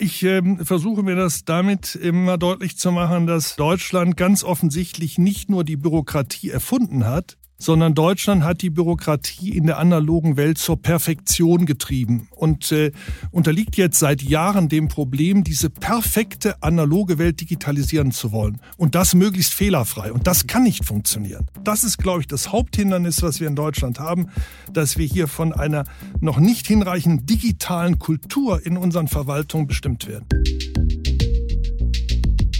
Ich 0.00 0.22
äh, 0.22 0.42
versuche 0.64 1.02
mir 1.02 1.16
das 1.16 1.44
damit 1.44 1.96
immer 1.96 2.38
deutlich 2.38 2.78
zu 2.78 2.92
machen, 2.92 3.26
dass 3.26 3.56
Deutschland 3.56 4.16
ganz 4.16 4.44
offensichtlich 4.44 5.18
nicht 5.18 5.50
nur 5.50 5.64
die 5.64 5.76
Bürokratie 5.76 6.50
erfunden 6.50 7.04
hat, 7.04 7.37
sondern 7.58 7.94
Deutschland 7.94 8.44
hat 8.44 8.62
die 8.62 8.70
Bürokratie 8.70 9.50
in 9.50 9.66
der 9.66 9.78
analogen 9.78 10.36
Welt 10.36 10.58
zur 10.58 10.80
Perfektion 10.80 11.66
getrieben 11.66 12.28
und 12.30 12.72
äh, 12.72 12.92
unterliegt 13.32 13.76
jetzt 13.76 13.98
seit 13.98 14.22
Jahren 14.22 14.68
dem 14.68 14.88
Problem, 14.88 15.44
diese 15.44 15.68
perfekte 15.68 16.62
analoge 16.62 17.18
Welt 17.18 17.40
digitalisieren 17.40 18.12
zu 18.12 18.32
wollen 18.32 18.60
und 18.76 18.94
das 18.94 19.14
möglichst 19.14 19.54
fehlerfrei. 19.54 20.12
Und 20.12 20.26
das 20.26 20.46
kann 20.46 20.62
nicht 20.62 20.84
funktionieren. 20.84 21.46
Das 21.64 21.84
ist, 21.84 21.98
glaube 21.98 22.20
ich, 22.20 22.28
das 22.28 22.52
Haupthindernis, 22.52 23.22
was 23.22 23.40
wir 23.40 23.48
in 23.48 23.56
Deutschland 23.56 23.98
haben, 23.98 24.28
dass 24.72 24.96
wir 24.96 25.06
hier 25.06 25.26
von 25.26 25.52
einer 25.52 25.84
noch 26.20 26.38
nicht 26.38 26.66
hinreichenden 26.66 27.26
digitalen 27.26 27.98
Kultur 27.98 28.64
in 28.64 28.76
unseren 28.76 29.08
Verwaltungen 29.08 29.66
bestimmt 29.66 30.06
werden. 30.06 30.26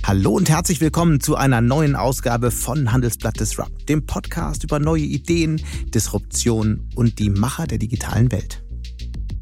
Hallo 0.09 0.31
und 0.31 0.49
herzlich 0.49 0.81
willkommen 0.81 1.21
zu 1.21 1.37
einer 1.37 1.61
neuen 1.61 1.95
Ausgabe 1.95 2.51
von 2.51 2.93
Handelsblatt 2.93 3.39
Disrupt, 3.39 3.91
dem 3.91 4.07
Podcast 4.07 4.65
über 4.65 4.79
neue 4.79 5.03
Ideen, 5.03 5.61
Disruption 5.93 6.89
und 6.95 7.19
die 7.19 7.29
Macher 7.29 7.67
der 7.67 7.77
digitalen 7.77 8.33
Welt. 8.33 8.65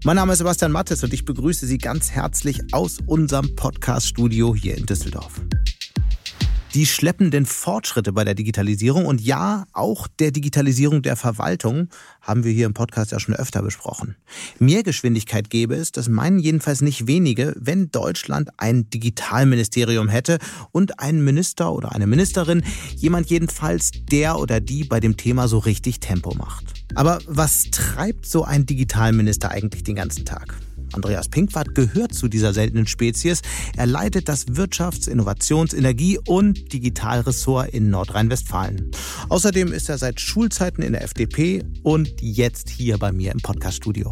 Mein 0.02 0.16
Name 0.16 0.32
ist 0.32 0.38
Sebastian 0.38 0.72
Mattes 0.72 1.04
und 1.04 1.14
ich 1.14 1.24
begrüße 1.24 1.68
Sie 1.68 1.78
ganz 1.78 2.10
herzlich 2.10 2.60
aus 2.72 2.98
unserem 3.06 3.54
Podcast-Studio 3.54 4.56
hier 4.56 4.76
in 4.76 4.86
Düsseldorf 4.86 5.40
die 6.76 6.84
schleppenden 6.84 7.46
Fortschritte 7.46 8.12
bei 8.12 8.22
der 8.22 8.34
Digitalisierung 8.34 9.06
und 9.06 9.22
ja, 9.22 9.64
auch 9.72 10.08
der 10.08 10.30
Digitalisierung 10.30 11.00
der 11.00 11.16
Verwaltung 11.16 11.88
haben 12.20 12.44
wir 12.44 12.52
hier 12.52 12.66
im 12.66 12.74
Podcast 12.74 13.12
ja 13.12 13.18
schon 13.18 13.34
öfter 13.34 13.62
besprochen. 13.62 14.14
Mehr 14.58 14.82
Geschwindigkeit 14.82 15.48
gäbe 15.48 15.74
es, 15.74 15.90
das 15.90 16.10
meinen 16.10 16.38
jedenfalls 16.38 16.82
nicht 16.82 17.06
wenige, 17.06 17.54
wenn 17.58 17.90
Deutschland 17.90 18.50
ein 18.58 18.90
Digitalministerium 18.90 20.10
hätte 20.10 20.36
und 20.70 21.00
einen 21.00 21.24
Minister 21.24 21.72
oder 21.72 21.92
eine 21.92 22.06
Ministerin, 22.06 22.62
jemand 22.94 23.30
jedenfalls, 23.30 23.92
der 24.10 24.38
oder 24.38 24.60
die 24.60 24.84
bei 24.84 25.00
dem 25.00 25.16
Thema 25.16 25.48
so 25.48 25.56
richtig 25.56 26.00
Tempo 26.00 26.34
macht. 26.34 26.74
Aber 26.94 27.20
was 27.26 27.70
treibt 27.70 28.26
so 28.26 28.44
ein 28.44 28.66
Digitalminister 28.66 29.50
eigentlich 29.50 29.82
den 29.82 29.94
ganzen 29.94 30.26
Tag? 30.26 30.58
Andreas 30.92 31.28
Pinkwart 31.28 31.74
gehört 31.74 32.14
zu 32.14 32.28
dieser 32.28 32.52
seltenen 32.52 32.86
Spezies. 32.86 33.42
Er 33.76 33.86
leitet 33.86 34.28
das 34.28 34.46
Wirtschafts-, 34.46 35.08
Innovations-, 35.08 35.74
Energie- 35.74 36.18
und 36.26 36.72
Digitalressort 36.72 37.70
in 37.70 37.90
Nordrhein-Westfalen. 37.90 38.90
Außerdem 39.28 39.72
ist 39.72 39.88
er 39.88 39.98
seit 39.98 40.20
Schulzeiten 40.20 40.82
in 40.82 40.92
der 40.92 41.02
FDP 41.02 41.64
und 41.82 42.10
jetzt 42.20 42.68
hier 42.70 42.98
bei 42.98 43.12
mir 43.12 43.32
im 43.32 43.40
Podcaststudio. 43.40 44.10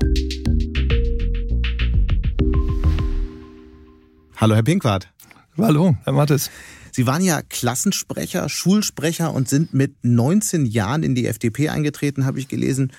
Hallo, 4.37 4.55
Herr 4.55 4.63
Pinkwart. 4.63 5.09
Hallo, 5.57 5.97
Herr 6.05 6.13
Mattes. 6.13 6.51
Sie 6.91 7.07
waren 7.07 7.23
ja 7.23 7.43
Klassensprecher, 7.43 8.49
Schulsprecher 8.49 9.33
und 9.33 9.49
sind 9.49 9.75
mit 9.75 9.95
19 10.03 10.67
Jahren 10.67 11.03
in 11.03 11.15
die 11.15 11.27
FDP 11.27 11.69
eingetreten, 11.69 12.25
habe 12.25 12.39
ich 12.39 12.47
gelesen. 12.47 12.93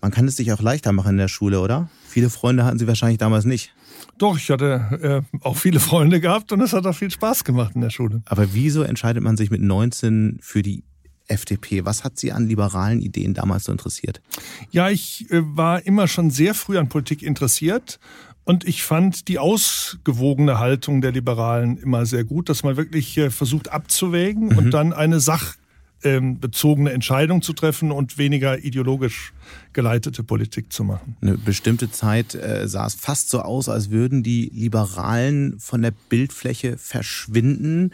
Man 0.00 0.10
kann 0.10 0.26
es 0.26 0.36
sich 0.36 0.52
auch 0.52 0.60
leichter 0.60 0.92
machen 0.92 1.12
in 1.12 1.16
der 1.18 1.28
Schule, 1.28 1.60
oder? 1.60 1.88
Viele 2.06 2.30
Freunde 2.30 2.64
hatten 2.64 2.78
Sie 2.78 2.86
wahrscheinlich 2.86 3.18
damals 3.18 3.44
nicht. 3.44 3.74
Doch, 4.18 4.38
ich 4.38 4.50
hatte 4.50 5.24
äh, 5.32 5.38
auch 5.40 5.56
viele 5.56 5.80
Freunde 5.80 6.20
gehabt 6.20 6.52
und 6.52 6.60
es 6.60 6.72
hat 6.72 6.86
auch 6.86 6.94
viel 6.94 7.10
Spaß 7.10 7.44
gemacht 7.44 7.74
in 7.74 7.80
der 7.80 7.90
Schule. 7.90 8.22
Aber 8.26 8.54
wieso 8.54 8.82
entscheidet 8.82 9.22
man 9.22 9.36
sich 9.36 9.50
mit 9.50 9.60
19 9.60 10.38
für 10.40 10.62
die 10.62 10.84
FDP? 11.28 11.84
Was 11.84 12.04
hat 12.04 12.18
Sie 12.18 12.32
an 12.32 12.46
liberalen 12.46 13.00
Ideen 13.00 13.34
damals 13.34 13.64
so 13.64 13.72
interessiert? 13.72 14.22
Ja, 14.70 14.90
ich 14.90 15.30
äh, 15.30 15.40
war 15.42 15.84
immer 15.86 16.08
schon 16.08 16.30
sehr 16.30 16.54
früh 16.54 16.78
an 16.78 16.88
Politik 16.88 17.22
interessiert 17.22 17.98
und 18.44 18.66
ich 18.66 18.84
fand 18.84 19.28
die 19.28 19.38
ausgewogene 19.38 20.58
Haltung 20.58 21.00
der 21.00 21.12
Liberalen 21.12 21.78
immer 21.78 22.06
sehr 22.06 22.24
gut, 22.24 22.48
dass 22.48 22.62
man 22.62 22.76
wirklich 22.76 23.18
äh, 23.18 23.30
versucht 23.30 23.72
abzuwägen 23.72 24.48
mhm. 24.48 24.58
und 24.58 24.70
dann 24.70 24.92
eine 24.92 25.20
Sach 25.20 25.56
ähm, 26.04 26.38
Entscheidung 26.86 27.42
zu 27.42 27.52
treffen 27.52 27.90
und 27.90 28.18
weniger 28.18 28.62
ideologisch 28.62 29.32
geleitete 29.72 30.22
Politik 30.22 30.72
zu 30.72 30.84
machen. 30.84 31.16
Eine 31.20 31.36
bestimmte 31.38 31.90
Zeit 31.90 32.34
äh, 32.34 32.68
sah 32.68 32.86
es 32.86 32.94
fast 32.94 33.30
so 33.30 33.40
aus, 33.40 33.68
als 33.68 33.90
würden 33.90 34.22
die 34.22 34.50
Liberalen 34.54 35.58
von 35.58 35.82
der 35.82 35.92
Bildfläche 36.08 36.78
verschwinden. 36.78 37.92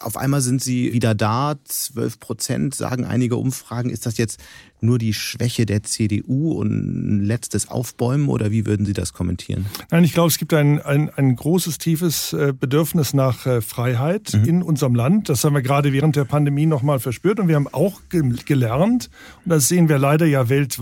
Auf 0.00 0.16
einmal 0.16 0.40
sind 0.40 0.62
sie 0.62 0.92
wieder 0.92 1.14
da, 1.14 1.56
12 1.64 2.18
Prozent, 2.18 2.74
sagen 2.74 3.04
einige 3.04 3.36
Umfragen. 3.36 3.90
Ist 3.90 4.06
das 4.06 4.16
jetzt 4.16 4.40
nur 4.84 4.98
die 4.98 5.14
Schwäche 5.14 5.66
der 5.66 5.82
CDU 5.82 6.52
und 6.52 6.70
ein 6.70 7.24
letztes 7.24 7.68
Aufbäumen 7.68 8.28
oder 8.28 8.50
wie 8.50 8.66
würden 8.66 8.86
Sie 8.86 8.92
das 8.92 9.12
kommentieren? 9.12 9.66
Nein, 9.90 10.04
ich 10.04 10.12
glaube, 10.12 10.28
es 10.28 10.38
gibt 10.38 10.52
ein, 10.52 10.80
ein, 10.80 11.10
ein 11.10 11.34
großes, 11.34 11.78
tiefes 11.78 12.32
äh, 12.32 12.52
Bedürfnis 12.58 13.14
nach 13.14 13.46
äh, 13.46 13.60
Freiheit 13.60 14.34
mhm. 14.34 14.44
in 14.44 14.62
unserem 14.62 14.94
Land. 14.94 15.28
Das 15.28 15.42
haben 15.44 15.54
wir 15.54 15.62
gerade 15.62 15.92
während 15.92 16.16
der 16.16 16.24
Pandemie 16.24 16.66
nochmal 16.66 17.00
verspürt 17.00 17.40
und 17.40 17.48
wir 17.48 17.56
haben 17.56 17.68
auch 17.68 18.02
gelernt, 18.10 19.10
und 19.44 19.50
das 19.50 19.68
sehen 19.68 19.88
wir 19.88 19.98
leider 19.98 20.26
ja 20.26 20.48
weltweit, 20.48 20.73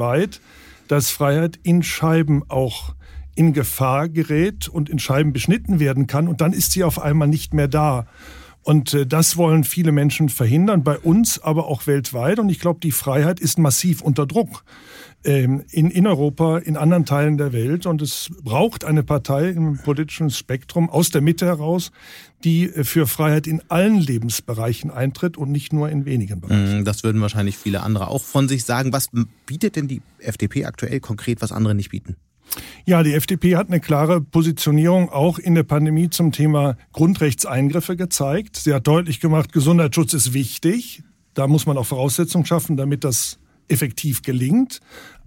dass 0.88 1.10
Freiheit 1.10 1.58
in 1.62 1.82
Scheiben 1.82 2.42
auch 2.48 2.94
in 3.34 3.52
Gefahr 3.52 4.08
gerät 4.08 4.68
und 4.68 4.90
in 4.90 4.98
Scheiben 4.98 5.32
beschnitten 5.32 5.80
werden 5.80 6.06
kann 6.06 6.28
und 6.28 6.40
dann 6.40 6.52
ist 6.52 6.72
sie 6.72 6.84
auf 6.84 7.00
einmal 7.00 7.28
nicht 7.28 7.54
mehr 7.54 7.68
da. 7.68 8.06
Und 8.62 8.94
äh, 8.94 9.06
das 9.06 9.36
wollen 9.36 9.64
viele 9.64 9.92
Menschen 9.92 10.28
verhindern, 10.28 10.84
bei 10.84 10.98
uns, 10.98 11.40
aber 11.40 11.66
auch 11.66 11.86
weltweit. 11.86 12.38
Und 12.38 12.48
ich 12.48 12.60
glaube, 12.60 12.80
die 12.80 12.92
Freiheit 12.92 13.40
ist 13.40 13.58
massiv 13.58 14.02
unter 14.02 14.26
Druck 14.26 14.64
ähm, 15.24 15.64
in, 15.70 15.90
in 15.90 16.06
Europa, 16.06 16.58
in 16.58 16.76
anderen 16.76 17.04
Teilen 17.04 17.38
der 17.38 17.52
Welt. 17.52 17.86
Und 17.86 18.02
es 18.02 18.30
braucht 18.42 18.84
eine 18.84 19.02
Partei 19.02 19.48
im 19.48 19.78
politischen 19.78 20.30
Spektrum 20.30 20.90
aus 20.90 21.10
der 21.10 21.22
Mitte 21.22 21.46
heraus, 21.46 21.90
die 22.44 22.68
für 22.68 23.06
Freiheit 23.06 23.46
in 23.46 23.62
allen 23.68 23.98
Lebensbereichen 23.98 24.90
eintritt 24.90 25.36
und 25.36 25.50
nicht 25.50 25.72
nur 25.72 25.88
in 25.88 26.04
wenigen 26.04 26.40
Bereichen. 26.40 26.80
Mm, 26.80 26.84
das 26.84 27.04
würden 27.04 27.20
wahrscheinlich 27.20 27.56
viele 27.56 27.82
andere 27.82 28.08
auch 28.08 28.22
von 28.22 28.48
sich 28.48 28.64
sagen. 28.64 28.92
Was 28.92 29.08
bietet 29.46 29.76
denn 29.76 29.88
die 29.88 30.02
FDP 30.18 30.64
aktuell 30.64 31.00
konkret, 31.00 31.42
was 31.42 31.52
andere 31.52 31.74
nicht 31.74 31.90
bieten? 31.90 32.16
Ja, 32.84 33.02
die 33.02 33.14
FDP 33.14 33.56
hat 33.56 33.68
eine 33.68 33.80
klare 33.80 34.20
Positionierung 34.20 35.08
auch 35.08 35.38
in 35.38 35.54
der 35.54 35.62
Pandemie 35.62 36.10
zum 36.10 36.32
Thema 36.32 36.76
Grundrechtseingriffe 36.92 37.96
gezeigt. 37.96 38.56
Sie 38.56 38.74
hat 38.74 38.86
deutlich 38.86 39.20
gemacht, 39.20 39.52
Gesundheitsschutz 39.52 40.12
ist 40.12 40.34
wichtig. 40.34 41.02
Da 41.34 41.46
muss 41.46 41.66
man 41.66 41.78
auch 41.78 41.86
Voraussetzungen 41.86 42.44
schaffen, 42.44 42.76
damit 42.76 43.04
das 43.04 43.38
effektiv 43.68 44.22
gelingt. 44.22 44.80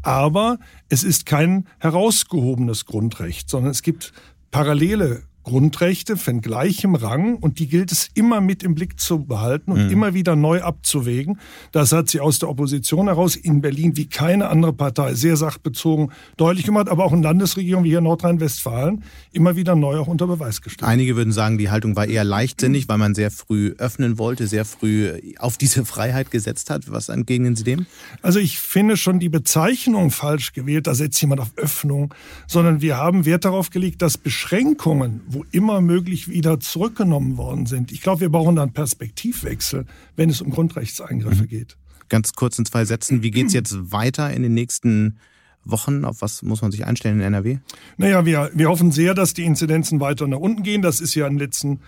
Aber 0.03 0.59
es 0.89 1.03
ist 1.03 1.25
kein 1.25 1.67
herausgehobenes 1.79 2.85
Grundrecht, 2.85 3.49
sondern 3.49 3.71
es 3.71 3.81
gibt 3.81 4.13
parallele 4.51 5.23
Grundrechte 5.45 6.17
von 6.17 6.41
gleichem 6.41 6.95
Rang 6.95 7.35
und 7.35 7.59
die 7.59 7.67
gilt 7.67 7.91
es 7.91 8.09
immer 8.15 8.41
mit 8.41 8.63
im 8.63 8.73
Blick 8.73 8.99
zu 8.99 9.25
behalten 9.25 9.71
und 9.71 9.85
mhm. 9.85 9.91
immer 9.91 10.13
wieder 10.15 10.35
neu 10.35 10.61
abzuwägen. 10.61 11.39
Das 11.71 11.91
hat 11.91 12.09
sie 12.09 12.19
aus 12.19 12.39
der 12.39 12.49
Opposition 12.49 13.05
heraus 13.07 13.35
in 13.35 13.61
Berlin 13.61 13.95
wie 13.95 14.07
keine 14.07 14.49
andere 14.49 14.73
Partei 14.73 15.13
sehr 15.13 15.37
sachbezogen 15.37 16.11
deutlich 16.35 16.65
gemacht, 16.65 16.89
aber 16.89 17.05
auch 17.05 17.13
in 17.13 17.21
Landesregierungen 17.21 17.85
wie 17.85 17.89
hier 17.89 18.01
Nordrhein-Westfalen 18.01 19.03
immer 19.31 19.55
wieder 19.55 19.75
neu 19.75 19.99
auch 19.99 20.07
unter 20.07 20.25
Beweis 20.25 20.63
gestellt. 20.63 20.89
Einige 20.89 21.15
würden 21.15 21.31
sagen, 21.31 21.59
die 21.59 21.69
Haltung 21.69 21.95
war 21.95 22.07
eher 22.07 22.23
leichtsinnig, 22.23 22.89
weil 22.89 22.97
man 22.97 23.13
sehr 23.13 23.29
früh 23.29 23.75
öffnen 23.77 24.17
wollte, 24.17 24.47
sehr 24.47 24.65
früh 24.65 25.11
auf 25.37 25.57
diese 25.57 25.85
Freiheit 25.85 26.31
gesetzt 26.31 26.71
hat. 26.71 26.91
Was 26.91 27.09
entgegnen 27.09 27.55
Sie 27.55 27.63
dem? 27.63 27.85
Also 28.23 28.39
ich 28.39 28.57
finde 28.57 28.97
schon 28.97 29.19
die 29.19 29.29
Bezeichnung 29.29 30.09
falsch 30.09 30.53
gewählt, 30.53 30.87
da 30.87 30.95
setzt 30.95 31.21
jemand 31.21 31.39
auf 31.41 31.51
Öffnung, 31.55 32.15
sondern 32.47 32.81
wir 32.81 32.97
haben 32.97 33.25
Wert 33.25 33.45
darauf 33.45 33.69
gelegt, 33.69 34.01
dass 34.01 34.17
Beschränkungen, 34.17 35.21
wo 35.35 35.45
immer 35.51 35.81
möglich 35.81 36.29
wieder 36.29 36.59
zurückgenommen 36.59 37.37
worden 37.37 37.65
sind. 37.65 37.91
Ich 37.91 38.01
glaube, 38.01 38.21
wir 38.21 38.29
brauchen 38.29 38.55
da 38.55 38.63
einen 38.63 38.73
Perspektivwechsel, 38.73 39.85
wenn 40.15 40.29
es 40.29 40.41
um 40.41 40.49
Grundrechtseingriffe 40.49 41.43
mhm. 41.43 41.47
geht. 41.47 41.77
Ganz 42.09 42.33
kurz 42.33 42.57
in 42.57 42.65
zwei 42.65 42.85
Sätzen, 42.85 43.21
wie 43.21 43.31
geht 43.31 43.47
es 43.47 43.53
jetzt 43.53 43.91
weiter 43.91 44.31
in 44.33 44.41
den 44.41 44.53
nächsten 44.53 45.19
Wochen? 45.65 46.05
Auf 46.05 46.21
was 46.21 46.41
muss 46.41 46.61
man 46.61 46.71
sich 46.71 46.85
einstellen 46.85 47.19
in 47.19 47.25
NRW? 47.25 47.57
Naja, 47.97 48.25
wir, 48.25 48.49
wir 48.53 48.69
hoffen 48.69 48.91
sehr, 48.91 49.13
dass 49.13 49.33
die 49.33 49.43
Inzidenzen 49.43 49.99
weiter 49.99 50.27
nach 50.27 50.39
unten 50.39 50.63
gehen. 50.63 50.81
Das 50.81 51.01
ist 51.01 51.13
ja 51.15 51.27
in 51.27 51.33
den 51.33 51.39
letzten 51.39 51.81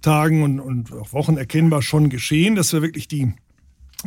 Tagen 0.00 0.42
und, 0.42 0.60
und 0.60 0.92
auch 0.92 1.12
Wochen 1.12 1.36
erkennbar 1.36 1.82
schon 1.82 2.08
geschehen, 2.08 2.54
dass 2.54 2.72
wir 2.72 2.82
wirklich 2.82 3.06
die 3.06 3.34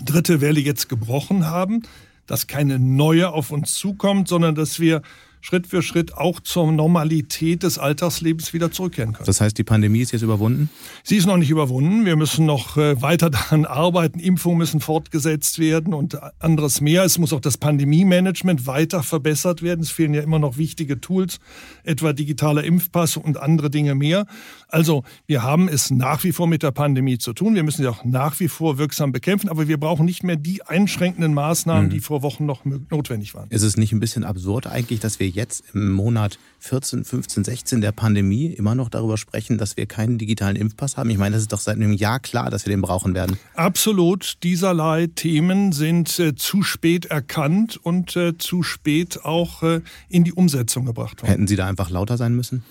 dritte 0.04 0.42
Welle 0.42 0.60
jetzt 0.60 0.90
gebrochen 0.90 1.46
haben, 1.46 1.84
dass 2.26 2.48
keine 2.48 2.80
neue 2.80 3.32
auf 3.32 3.52
uns 3.52 3.74
zukommt, 3.74 4.28
sondern 4.28 4.56
dass 4.56 4.80
wir 4.80 5.02
Schritt 5.48 5.66
für 5.66 5.82
Schritt 5.82 6.14
auch 6.14 6.42
zur 6.42 6.70
Normalität 6.74 7.64
des 7.64 7.80
Alltagslebens 7.80 8.52
wieder 8.52 8.70
zurückkehren 8.70 9.14
können. 9.14 9.26
Das 9.26 9.40
heißt, 9.40 9.58
die 9.58 9.64
Pandemie 9.64 10.02
ist 10.02 10.12
jetzt 10.12 10.24
überwunden? 10.24 10.70
Sie 11.06 11.16
ist 11.16 11.26
noch 11.26 11.38
nicht 11.38 11.50
überwunden. 11.50 12.04
Wir 12.04 12.18
müssen 12.18 12.46
noch 12.46 12.76
äh, 12.76 13.02
weiter 13.02 13.30
daran 13.30 13.64
arbeiten. 13.64 14.20
Impfungen 14.20 14.58
müssen 14.58 14.82
fortgesetzt 14.82 15.58
werden 15.58 15.94
und 15.94 16.20
anderes 16.42 16.82
mehr. 16.82 17.06
Es 17.06 17.18
muss 17.18 17.32
auch 17.32 17.40
das 17.40 17.58
Pandemie-Management 17.60 18.68
weiter 18.68 19.04
verbessert 19.04 19.62
werden. 19.62 19.80
Es 19.84 19.92
fehlen 19.92 20.14
ja 20.14 20.22
immer 20.22 20.38
noch 20.38 20.58
wichtige 20.58 21.00
Tools, 21.00 21.40
etwa 21.86 22.12
digitaler 22.12 22.66
Impfpass 22.66 23.16
und 23.16 23.38
andere 23.38 23.70
Dinge 23.70 23.96
mehr. 23.96 24.26
Also 24.70 25.04
wir 25.26 25.44
haben 25.44 25.70
es 25.70 25.92
nach 25.92 26.24
wie 26.24 26.32
vor 26.32 26.48
mit 26.48 26.64
der 26.64 26.72
Pandemie 26.72 27.18
zu 27.18 27.34
tun. 27.34 27.56
Wir 27.56 27.64
müssen 27.64 27.82
sie 27.82 27.88
auch 27.88 28.04
nach 28.04 28.40
wie 28.40 28.48
vor 28.48 28.78
wirksam 28.78 29.12
bekämpfen, 29.12 29.50
aber 29.50 29.68
wir 29.68 29.80
brauchen 29.80 30.06
nicht 30.06 30.24
mehr 30.24 30.36
die 30.36 30.64
einschränkenden 30.64 31.34
Maßnahmen, 31.34 31.86
mhm. 31.86 31.90
die 31.90 32.00
vor 32.00 32.22
Wochen 32.22 32.46
noch 32.46 32.66
notwendig 32.66 33.34
waren. 33.34 33.50
Ist 33.50 33.64
es 33.64 33.78
nicht 33.78 33.94
ein 33.94 34.00
bisschen 34.00 34.24
absurd 34.24 34.68
eigentlich, 34.68 35.00
dass 35.00 35.20
wir 35.20 35.30
jetzt 35.30 35.64
im 35.74 35.92
Monat 35.92 36.38
14, 36.60 37.06
15, 37.06 37.44
16 37.46 37.82
der 37.82 37.92
Pandemie 37.92 38.48
immer 38.48 38.76
noch 38.76 38.90
darüber 38.90 39.18
sprechen, 39.18 39.58
dass 39.58 39.78
wir 39.78 39.86
keinen 39.86 40.18
digitalen 40.18 40.56
Impfpass 40.56 40.98
haben? 40.98 41.10
Ich 41.10 41.18
meine, 41.18 41.34
das 41.34 41.44
ist 41.44 41.54
doch 41.54 41.60
seit 41.60 41.76
einem 41.76 41.94
Jahr 41.94 42.20
klar, 42.20 42.50
dass 42.50 42.66
wir 42.66 42.72
den 42.72 42.82
brauchen 42.82 43.14
werden. 43.14 43.38
Absolut. 43.56 44.38
Dieserlei 44.44 45.08
Themen 45.08 45.72
sind 45.72 46.20
äh, 46.20 46.36
zu 46.36 46.64
spät 46.64 47.06
erkannt 47.06 47.80
und 47.82 48.16
äh, 48.16 48.38
zu 48.38 48.64
spät 48.64 49.24
auch 49.24 49.64
äh, 49.64 49.82
in 50.10 50.24
die 50.24 50.34
Umsetzung 50.34 50.86
gebracht 50.86 51.22
worden. 51.22 51.32
Hätten 51.32 51.48
Sie 51.48 51.56
da 51.56 51.68
einfach 51.68 51.90
lauter 51.90 52.18
sein 52.18 52.36
müssen? 52.36 52.64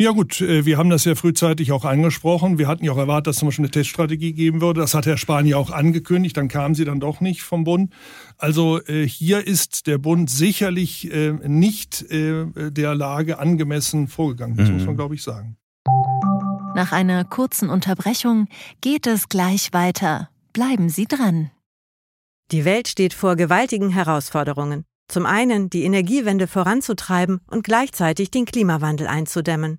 Ja 0.00 0.12
gut, 0.12 0.40
äh, 0.40 0.64
wir 0.64 0.78
haben 0.78 0.88
das 0.88 1.04
ja 1.04 1.14
frühzeitig 1.14 1.72
auch 1.72 1.84
angesprochen. 1.84 2.56
Wir 2.56 2.68
hatten 2.68 2.86
ja 2.86 2.92
auch 2.92 2.96
erwartet, 2.96 3.26
dass 3.26 3.36
es 3.36 3.40
zum 3.40 3.48
Beispiel 3.48 3.66
eine 3.66 3.70
Teststrategie 3.70 4.32
geben 4.32 4.62
würde. 4.62 4.80
Das 4.80 4.94
hat 4.94 5.04
Herr 5.04 5.18
Spahn 5.18 5.44
ja 5.44 5.58
auch 5.58 5.70
angekündigt. 5.70 6.38
Dann 6.38 6.48
kam 6.48 6.74
sie 6.74 6.86
dann 6.86 7.00
doch 7.00 7.20
nicht 7.20 7.42
vom 7.42 7.64
Bund. 7.64 7.92
Also 8.38 8.80
äh, 8.86 9.06
hier 9.06 9.46
ist 9.46 9.86
der 9.86 9.98
Bund 9.98 10.30
sicherlich 10.30 11.12
äh, 11.12 11.32
nicht 11.46 12.06
der 12.10 12.94
Lage 12.94 13.38
angemessen 13.38 14.08
vorgegangen. 14.08 14.56
Das 14.56 14.68
mhm. 14.68 14.76
muss 14.76 14.86
man, 14.86 14.96
glaube 14.96 15.16
ich, 15.16 15.22
sagen. 15.22 15.58
Nach 16.74 16.92
einer 16.92 17.24
kurzen 17.24 17.68
Unterbrechung 17.68 18.48
geht 18.80 19.06
es 19.06 19.28
gleich 19.28 19.74
weiter. 19.74 20.30
Bleiben 20.54 20.88
Sie 20.88 21.04
dran. 21.04 21.50
Die 22.52 22.64
Welt 22.64 22.88
steht 22.88 23.12
vor 23.12 23.36
gewaltigen 23.36 23.90
Herausforderungen. 23.90 24.84
Zum 25.08 25.26
einen 25.26 25.68
die 25.68 25.84
Energiewende 25.84 26.46
voranzutreiben 26.46 27.42
und 27.50 27.64
gleichzeitig 27.64 28.30
den 28.30 28.46
Klimawandel 28.46 29.06
einzudämmen. 29.06 29.78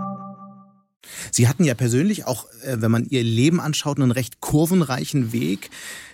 Sie 1.31 1.47
hatten 1.47 1.63
ja 1.63 1.73
persönlich 1.73 2.25
auch, 2.25 2.45
äh, 2.63 2.77
wenn 2.79 2.91
man 2.91 3.05
Ihr 3.05 3.23
Leben 3.23 3.59
anschaut, 3.59 3.97
einen 3.97 4.11
recht 4.11 4.39
kurvenreichen 4.39 5.31
Weg. 5.31 5.69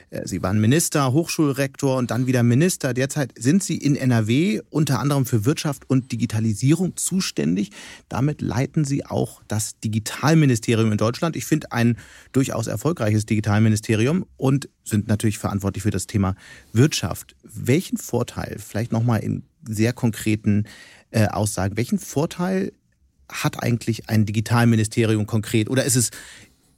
Äh, 0.09 0.27
Sie 0.27 0.41
waren 0.41 0.59
Minister, 0.59 1.11
Hochschulrektor 1.11 1.97
und 1.97 2.11
dann 2.11 2.27
wieder 2.27 2.43
Minister. 2.43 2.93
Derzeit 2.93 3.33
sind 3.37 3.63
Sie 3.63 3.77
in 3.77 3.95
NRW 3.95 4.61
unter 4.69 4.99
anderem 4.99 5.25
für 5.25 5.45
Wirtschaft 5.45 5.89
und 5.89 6.11
Digitalisierung 6.11 6.95
zuständig. 6.95 7.71
Damit 8.09 8.41
leiten 8.41 8.85
Sie 8.85 9.05
auch 9.05 9.41
das 9.47 9.79
Digitalministerium 9.79 10.91
in 10.91 10.97
Deutschland. 10.97 11.35
Ich 11.35 11.45
finde 11.45 11.71
ein 11.71 11.97
durchaus 12.31 12.67
erfolgreiches 12.67 13.25
Digitalministerium 13.25 14.25
und 14.37 14.69
sind 14.83 15.07
natürlich 15.07 15.37
verantwortlich 15.37 15.83
für 15.83 15.91
das 15.91 16.07
Thema 16.07 16.35
Wirtschaft. 16.73 17.35
Welchen 17.43 17.97
Vorteil, 17.97 18.57
vielleicht 18.59 18.91
nochmal 18.91 19.19
in 19.19 19.43
sehr 19.67 19.91
konkreten 19.91 20.65
äh, 21.11 21.27
Aussagen, 21.27 21.75
welchen 21.75 21.99
Vorteil 21.99 22.71
hat 23.29 23.63
eigentlich 23.63 24.09
ein 24.09 24.25
Digitalministerium 24.25 25.25
konkret? 25.25 25.69
Oder 25.69 25.83
ist 25.83 25.95
es 25.95 26.11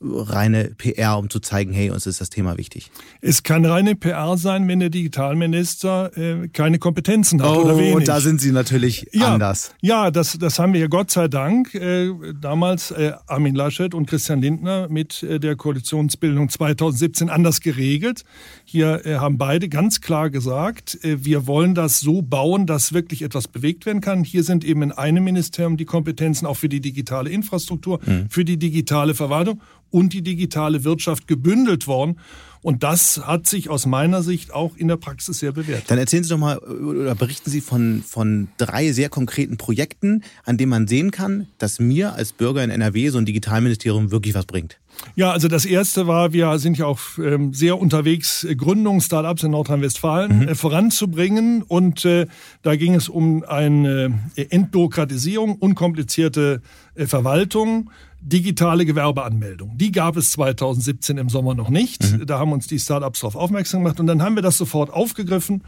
reine 0.01 0.72
PR, 0.78 1.18
um 1.18 1.30
zu 1.30 1.40
zeigen, 1.40 1.74
hey, 1.74 1.90
uns 1.90 2.06
ist 2.06 2.22
das 2.22 2.30
Thema 2.30 2.57
wichtig? 2.57 2.90
Es 3.22 3.44
kann 3.44 3.66
reine 3.66 3.96
PR 3.96 4.38
sein, 4.38 4.68
wenn 4.68 4.80
der 4.80 4.90
Digitalminister 4.90 6.18
äh, 6.18 6.48
keine 6.48 6.80
Kompetenzen 6.80 7.42
hat 7.42 7.50
oh, 7.50 7.63
oder 7.63 7.78
wenig. 7.78 7.96
Und 7.96 8.07
da 8.07 8.22
sind 8.22 8.40
Sie 8.40 8.51
natürlich 8.51 9.07
ja, 9.12 9.34
anders. 9.34 9.74
Ja, 9.81 10.10
das, 10.10 10.38
das 10.38 10.57
haben 10.57 10.74
wir 10.74 10.88
Gott 10.88 11.12
sei 11.12 11.28
Dank 11.28 11.75
äh, 11.75 12.12
damals 12.40 12.92
äh, 12.92 13.12
Armin 13.28 13.56
Laschet 13.56 13.94
und 13.94 14.06
Christian 14.06 14.42
Lindner 14.42 14.88
mit 14.90 15.22
äh, 15.24 15.40
der 15.40 15.57
Koalitionsbildung 15.57 16.50
2017 16.50 17.30
anders 17.30 17.60
geregelt. 17.60 18.24
Hier 18.63 19.06
äh, 19.06 19.16
haben 19.16 19.38
beide 19.38 19.68
ganz 19.68 20.00
klar 20.00 20.30
gesagt, 20.30 21.04
äh, 21.04 21.25
wir 21.25 21.46
wollen 21.46 21.75
das 21.75 22.00
so 22.00 22.22
bauen, 22.22 22.66
dass 22.66 22.94
wirklich 22.94 23.22
etwas 23.22 23.50
bewegt 23.50 23.86
werden 23.86 24.00
kann. 24.00 24.24
Hier 24.24 24.44
sind 24.44 24.63
eben 24.63 24.81
in 24.81 24.92
einem 24.94 25.25
Ministerium 25.25 25.75
die 25.75 25.86
Kompetenzen 25.86 26.46
auch 26.46 26.56
für 26.56 26.69
die 26.69 26.80
digitale 26.80 27.30
Infrastruktur, 27.30 28.00
mhm. 28.06 28.30
für 28.30 28.46
die 28.46 28.57
digitale 28.57 29.13
Verwaltung 29.13 29.60
und 29.91 30.13
die 30.13 30.21
digitale 30.21 30.83
Wirtschaft 30.83 31.27
gebündelt 31.27 31.88
worden. 31.88 32.19
Und 32.62 32.83
das 32.83 33.25
hat 33.25 33.47
sich 33.47 33.69
aus 33.69 33.86
meiner 33.86 34.21
Sicht 34.21 34.53
auch 34.53 34.75
in 34.75 34.89
der 34.89 34.97
Praxis 34.97 35.39
sehr 35.39 35.53
bewährt. 35.53 35.83
Dann 35.88 35.97
erzählen 35.97 36.24
Sie 36.24 36.30
doch 36.30 36.38
mal 36.38 36.57
oder 36.57 37.15
berichten 37.15 37.50
Sie 37.50 37.62
von, 37.62 38.03
von 38.06 38.50
drei 38.57 38.91
sehr 38.91 39.07
konkreten 39.07 39.56
Projekten, 39.57 40.24
an 40.44 40.57
denen 40.57 40.69
man 40.69 40.88
sehen 40.88 41.12
kann, 41.12 41.47
dass 41.57 41.80
mir 41.80 42.15
als 42.15 42.33
Bürger 42.33 42.63
in 42.63 42.69
NRW 42.69 43.09
so 43.09 43.18
ein 43.18 43.25
Digitalministerium 43.25 44.12
wirklich 44.12 44.33
was 44.33 44.45
bringt. 44.45 44.77
Ja, 45.15 45.31
also 45.31 45.47
das 45.47 45.65
erste 45.65 46.07
war, 46.07 46.33
wir 46.33 46.59
sind 46.59 46.77
ja 46.77 46.86
auch 46.86 47.00
ähm, 47.18 47.53
sehr 47.53 47.80
unterwegs, 47.80 48.44
äh, 48.44 48.56
Gründungen, 48.56 49.00
Startups 49.00 49.44
in 49.44 49.51
Nordrhein-Westfalen 49.51 50.39
mhm. 50.39 50.47
äh, 50.50 50.56
voranzubringen. 50.56 51.63
Und 51.63 52.03
äh, 52.03 52.27
da 52.62 52.75
ging 52.75 52.95
es 52.95 53.07
um 53.07 53.44
eine 53.44 54.19
Entbürokratisierung, 54.36 55.56
unkomplizierte 55.56 56.62
Verwaltung 56.95 57.89
digitale 58.21 58.86
Gewerbeanmeldung. 58.86 59.77
Die 59.77 59.92
gab 59.92 60.18
es 60.18 60.31
2017 60.31 61.18
im 61.18 61.30
Sommer 61.30 61.56
noch 61.56 61.69
nicht. 61.69 62.04
Mhm. 62.04 62.25
Da 62.25 62.39
haben 62.39 62.51
uns 62.51 62.68
die 62.68 62.80
Startups 62.80 63.21
darauf 63.21 63.36
aufmerksam 63.36 63.83
gemacht 63.83 64.00
und 64.00 64.07
dann 64.07 64.21
haben 64.21 64.36
wir 64.36 64.42
das 64.42 64.57
sofort 64.57 64.92
aufgegriffen 64.92 65.63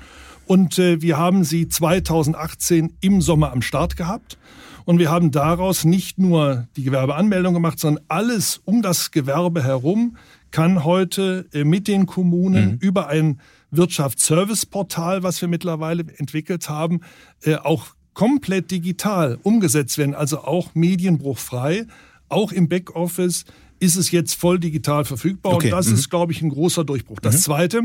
und 0.46 0.78
äh, 0.80 1.02
wir 1.02 1.18
haben 1.18 1.44
sie 1.44 1.70
2018 1.70 2.94
im 3.02 3.22
Sommer 3.22 3.52
am 3.52 3.62
Start 3.62 3.96
gehabt. 3.96 4.38
Und 4.84 4.98
wir 4.98 5.12
haben 5.12 5.32
daraus 5.32 5.86
nicht 5.86 6.18
nur 6.18 6.68
die 6.76 6.84
Gewerbeanmeldung 6.84 7.54
gemacht, 7.54 7.80
sondern 7.80 8.04
alles 8.08 8.62
um 8.66 8.82
das 8.82 9.12
Gewerbe 9.12 9.64
herum 9.64 10.18
kann 10.50 10.84
heute 10.84 11.46
äh, 11.54 11.64
mit 11.64 11.88
den 11.88 12.06
Kommunen 12.06 12.72
mhm. 12.72 12.78
über 12.80 13.08
ein 13.08 13.40
Wirtschaftsserviceportal, 13.70 15.24
was 15.24 15.40
wir 15.40 15.48
mittlerweile 15.48 16.04
entwickelt 16.18 16.68
haben, 16.68 17.02
äh, 17.44 17.56
auch 17.56 17.88
komplett 18.14 18.72
digital 18.72 19.40
umgesetzt 19.44 19.98
werden, 19.98 20.14
also 20.14 20.40
auch 20.44 20.76
medienbruchfrei 20.76 21.86
auch 22.32 22.52
im 22.52 22.70
Backoffice 22.70 23.46
ist 23.80 23.96
es 23.96 24.12
jetzt 24.12 24.36
voll 24.36 24.60
digital 24.60 25.06
verfügbar. 25.06 25.54
Okay. 25.54 25.68
Und 25.68 25.72
das 25.72 25.88
mhm. 25.88 25.96
ist, 25.96 26.10
glaube 26.10 26.32
ich, 26.32 26.42
ein 26.42 26.50
großer 26.50 26.84
Durchbruch. 26.84 27.20
Das 27.20 27.36
mhm. 27.36 27.40
Zweite, 27.40 27.82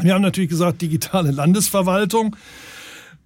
wir 0.00 0.14
haben 0.14 0.22
natürlich 0.22 0.50
gesagt, 0.50 0.80
digitale 0.82 1.30
Landesverwaltung. 1.30 2.36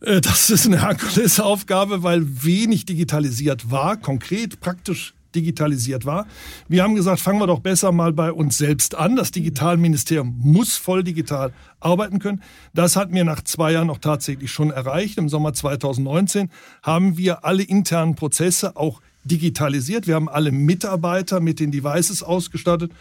Äh, 0.00 0.20
das 0.20 0.50
ist 0.50 0.66
eine 0.66 0.82
Herkulesaufgabe, 0.82 2.02
weil 2.02 2.44
wenig 2.44 2.86
digitalisiert 2.86 3.70
war, 3.70 3.96
konkret, 3.96 4.60
praktisch 4.60 5.14
digitalisiert 5.34 6.04
war. 6.04 6.26
Wir 6.68 6.82
haben 6.82 6.94
gesagt, 6.94 7.20
fangen 7.20 7.40
wir 7.40 7.46
doch 7.46 7.60
besser 7.60 7.92
mal 7.92 8.12
bei 8.12 8.32
uns 8.32 8.58
selbst 8.58 8.94
an. 8.94 9.16
Das 9.16 9.30
Digitalministerium 9.30 10.34
muss 10.38 10.76
voll 10.76 11.04
digital 11.04 11.52
arbeiten 11.80 12.18
können. 12.18 12.42
Das 12.74 12.96
hat 12.96 13.10
mir 13.10 13.24
nach 13.24 13.42
zwei 13.42 13.72
Jahren 13.72 13.90
auch 13.90 13.98
tatsächlich 13.98 14.50
schon 14.50 14.70
erreicht. 14.70 15.18
Im 15.18 15.28
Sommer 15.28 15.54
2019 15.54 16.50
haben 16.82 17.16
wir 17.16 17.44
alle 17.44 17.62
internen 17.62 18.14
Prozesse 18.14 18.76
auch 18.76 19.00
digitalisiert. 19.24 20.06
Wir 20.06 20.14
haben 20.14 20.28
alle 20.28 20.52
Mitarbeiter 20.52 21.40
mit 21.40 21.60
den 21.60 21.70
Devices 21.70 22.22
ausgestattet. 22.22 22.92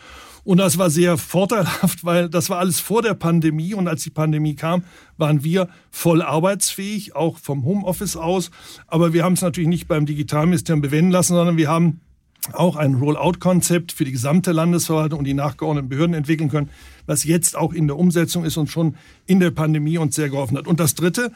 Und 0.43 0.57
das 0.57 0.77
war 0.77 0.89
sehr 0.89 1.17
vorteilhaft, 1.17 2.03
weil 2.03 2.29
das 2.29 2.49
war 2.49 2.59
alles 2.59 2.79
vor 2.79 3.01
der 3.01 3.13
Pandemie. 3.13 3.73
Und 3.73 3.87
als 3.87 4.03
die 4.03 4.09
Pandemie 4.09 4.55
kam, 4.55 4.83
waren 5.17 5.43
wir 5.43 5.69
voll 5.89 6.21
arbeitsfähig, 6.21 7.15
auch 7.15 7.37
vom 7.37 7.63
Homeoffice 7.65 8.15
aus. 8.15 8.51
Aber 8.87 9.13
wir 9.13 9.23
haben 9.23 9.33
es 9.33 9.41
natürlich 9.41 9.69
nicht 9.69 9.87
beim 9.87 10.05
Digitalministerium 10.05 10.81
bewenden 10.81 11.11
lassen, 11.11 11.33
sondern 11.33 11.57
wir 11.57 11.69
haben 11.69 12.01
auch 12.53 12.75
ein 12.75 12.95
Rollout-Konzept 12.95 13.91
für 13.91 14.03
die 14.03 14.11
gesamte 14.11 14.51
Landesverwaltung 14.51 15.19
und 15.19 15.25
die 15.25 15.35
nachgeordneten 15.35 15.89
Behörden 15.89 16.15
entwickeln 16.15 16.49
können, 16.49 16.69
was 17.05 17.23
jetzt 17.23 17.55
auch 17.55 17.71
in 17.71 17.87
der 17.87 17.97
Umsetzung 17.97 18.45
ist 18.45 18.57
und 18.57 18.67
schon 18.67 18.95
in 19.27 19.39
der 19.39 19.51
Pandemie 19.51 19.99
uns 19.99 20.15
sehr 20.15 20.29
geholfen 20.29 20.57
hat. 20.57 20.65
Und 20.65 20.79
das 20.79 20.95
Dritte, 20.95 21.31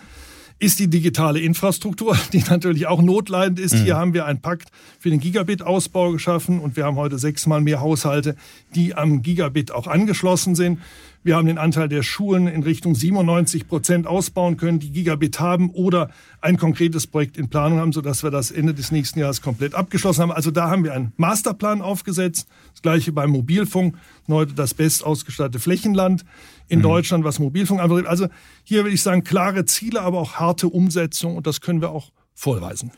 ist 0.57 0.79
die 0.79 0.87
digitale 0.87 1.39
Infrastruktur, 1.39 2.17
die 2.33 2.43
natürlich 2.49 2.87
auch 2.87 3.01
notleidend 3.01 3.59
ist. 3.59 3.73
Mhm. 3.73 3.83
Hier 3.83 3.97
haben 3.97 4.13
wir 4.13 4.25
einen 4.25 4.41
Pakt 4.41 4.69
für 4.99 5.09
den 5.09 5.19
Gigabit-Ausbau 5.19 6.11
geschaffen 6.11 6.59
und 6.59 6.75
wir 6.75 6.85
haben 6.85 6.97
heute 6.97 7.17
sechsmal 7.17 7.61
mehr 7.61 7.81
Haushalte, 7.81 8.35
die 8.73 8.95
am 8.95 9.21
Gigabit 9.21 9.71
auch 9.71 9.87
angeschlossen 9.87 10.55
sind. 10.55 10.79
Wir 11.23 11.35
haben 11.35 11.47
den 11.47 11.57
Anteil 11.57 11.89
der 11.89 12.03
Schulen 12.03 12.47
in 12.47 12.61
Richtung 12.61 12.93
97 12.93 13.67
Prozent 13.67 14.05
ausbauen 14.05 14.57
können, 14.57 14.77
die 14.77 14.91
Gigabit 14.91 15.39
haben 15.39 15.71
oder 15.71 16.11
ein 16.39 16.55
konkretes 16.55 17.07
Projekt 17.07 17.37
in 17.37 17.49
Planung 17.49 17.79
haben, 17.79 17.93
sodass 17.93 18.21
wir 18.21 18.29
das 18.29 18.51
Ende 18.51 18.75
des 18.75 18.91
nächsten 18.91 19.17
Jahres 19.17 19.41
komplett 19.41 19.73
abgeschlossen 19.73 20.21
haben. 20.21 20.31
Also 20.31 20.51
da 20.51 20.69
haben 20.69 20.83
wir 20.83 20.93
einen 20.93 21.13
Masterplan 21.17 21.81
aufgesetzt. 21.81 22.47
Das 22.73 22.83
gleiche 22.83 23.11
beim 23.11 23.31
Mobilfunk. 23.31 23.97
Heute 24.27 24.53
das 24.53 24.75
best 24.75 25.03
ausgestattete 25.03 25.59
Flächenland 25.59 26.25
in 26.67 26.79
mhm. 26.79 26.83
Deutschland, 26.83 27.23
was 27.23 27.39
Mobilfunk 27.39 27.81
anbetrifft. 27.81 28.07
Also 28.07 28.27
hier 28.63 28.83
würde 28.83 28.93
ich 28.95 29.01
sagen, 29.01 29.23
klare 29.23 29.65
Ziele, 29.65 30.01
aber 30.01 30.19
auch 30.19 30.33
harte 30.33 30.67
Umsetzung 30.67 31.35
und 31.35 31.47
das 31.47 31.61
können 31.61 31.81
wir 31.81 31.91
auch 31.91 32.11
vorweisen. 32.33 32.91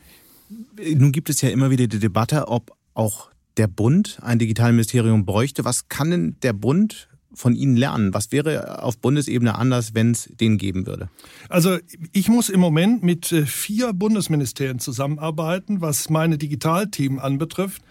Nun 0.96 1.12
gibt 1.12 1.30
es 1.30 1.42
ja 1.42 1.50
immer 1.50 1.70
wieder 1.70 1.88
die 1.88 2.00
Debatte, 2.00 2.48
ob 2.48 2.72
auch 2.94 3.30
der 3.58 3.68
Bund 3.68 4.20
ein 4.22 4.40
Digitalministerium 4.40 5.26
bräuchte. 5.26 5.66
Was 5.66 5.90
kann 5.90 6.12
denn 6.12 6.36
der 6.42 6.54
Bund 6.54 7.10
von 7.34 7.56
Ihnen 7.56 7.76
lernen? 7.76 8.14
Was 8.14 8.32
wäre 8.32 8.84
auf 8.84 8.98
Bundesebene 8.98 9.56
anders, 9.56 9.94
wenn 9.94 10.12
es 10.12 10.30
den 10.32 10.58
geben 10.58 10.88
würde? 10.88 11.10
Also 11.50 11.78
ich 12.12 12.30
muss 12.30 12.50
im 12.50 12.60
Moment 12.60 13.04
mit 13.04 13.32
äh, 13.32 13.46
vier 13.46 13.94
Bundesministerien 13.94 14.80
zusammenarbeiten, 14.80 15.82
was 15.82 16.10
meine 16.10 16.38
Digitalthemen 16.38 17.20
anbetrifft. 17.20 17.82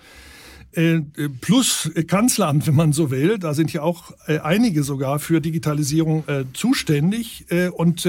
Äh, 0.77 1.01
plus 1.41 1.91
Kanzleramt, 2.07 2.67
wenn 2.67 2.75
man 2.75 2.93
so 2.93 3.11
will. 3.11 3.39
Da 3.39 3.55
sind 3.55 3.73
ja 3.73 3.83
auch 3.83 4.13
äh, 4.27 4.39
einige 4.39 4.83
sogar 4.83 5.19
für 5.19 5.41
Digitalisierung 5.41 6.25
zuständig. 6.53 7.47
Und 7.73 8.09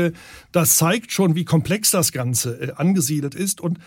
das 0.51 0.75
zeigt 0.75 1.11
schon, 1.11 1.35
wie 1.35 1.45
komplex 1.45 1.91
das 1.91 2.11
Ganze 2.11 2.73
angesiedelt 2.77 3.35
ist. 3.35 3.61
Und 3.61 3.79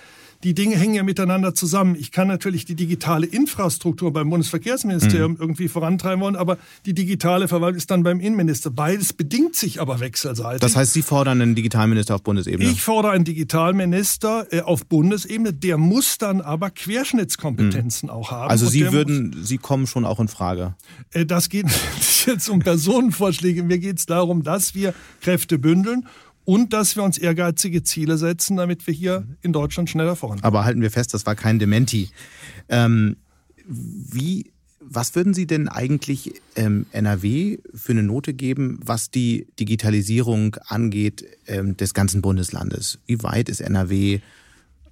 die 0.43 0.55
Dinge 0.55 0.77
hängen 0.77 0.95
ja 0.95 1.03
miteinander 1.03 1.55
zusammen. 1.55 1.95
Ich 1.99 2.13
kann 2.13 2.27
natürlich 2.27 2.65
die 2.65 2.75
digitale 2.75 3.27
Infrastruktur 3.27 4.13
beim 4.13 4.31
Bundesverkehrsministerium 4.31 5.33
mhm. 5.33 5.39
irgendwie 5.39 5.69
vorantreiben 5.69 6.23
wollen, 6.23 6.37
aber 6.37 6.57
die 6.87 6.95
digitale 6.95 7.47
Verwaltung 7.47 7.77
ist 7.77 7.91
dann 7.91 8.03
beim 8.03 8.21
Innenminister. 8.21 8.71
Beides 8.71 9.13
bedingt 9.13 9.55
sich 9.55 9.81
aber 9.81 10.01
wechselseitig. 10.01 10.61
Das 10.61 10.77
heißt, 10.77 10.95
Sie 10.95 11.03
fordern 11.03 11.43
einen 11.43 11.55
Digitalminister 11.55 12.15
auf 12.15 12.23
Bundesebene? 12.23 12.71
Ich 12.71 12.81
fordere 12.81 13.13
einen 13.13 13.25
Digitalminister 13.25 14.47
äh, 14.51 14.63
auf 14.63 14.87
Bundesebene. 14.87 15.53
Der 15.53 15.77
muss 15.77 16.17
dann 16.17 16.41
aber 16.41 16.71
Querschnittskompetenzen 16.71 18.09
mhm. 18.09 18.15
auch 18.15 18.31
haben. 18.31 18.51
Also 18.51 18.67
Sie 18.67 18.93
würden, 18.93 19.37
Sie 19.43 19.59
kommen 19.59 19.87
schon 19.87 20.07
auch 20.07 20.21
in 20.21 20.29
Frage? 20.29 20.75
Äh, 21.13 21.27
das 21.27 21.51
geht 21.51 21.67
jetzt 22.27 22.49
um 22.49 22.61
Personenvorschläge. 22.61 23.63
Mir 23.63 23.79
geht 23.79 23.99
es 23.99 24.07
darum, 24.07 24.43
dass 24.43 24.75
wir 24.75 24.95
Kräfte 25.21 25.59
bündeln 25.59 26.07
und 26.45 26.73
dass 26.73 26.97
wir 26.97 27.03
uns 27.03 27.19
ehrgeizige 27.19 27.83
Ziele 27.83 28.19
setzen, 28.19 28.57
damit 28.57 28.87
wir 28.87 28.95
hier 28.95 29.27
in 29.43 29.53
Deutschland 29.53 29.91
schneller 29.91 30.17
vorankommen. 30.17 30.45
Aber 30.45 30.65
halten 30.65 30.83
wir 30.83 30.91
fest, 30.91 31.15
das 31.15 31.27
war 31.27 31.35
kein 31.35 31.59
Dementi. 31.59 32.11
Ähm, 32.69 33.17
wie, 33.67 34.51
was 34.81 35.15
würden 35.15 35.35
Sie 35.35 35.47
denn 35.47 35.69
eigentlich 35.69 36.41
ähm, 36.57 36.87
NRW 36.93 37.59
für 37.75 37.93
eine 37.93 38.03
Note 38.03 38.35
geben, 38.35 38.81
was 38.83 39.11
die 39.11 39.47
Digitalisierung 39.59 40.57
angeht 40.67 41.25
ähm, 41.47 41.77
des 41.77 41.95
ganzen 41.95 42.23
Bundeslandes? 42.23 42.99
Wie 43.07 43.23
weit 43.23 43.49
ist 43.49 43.61
NRW 43.61 44.21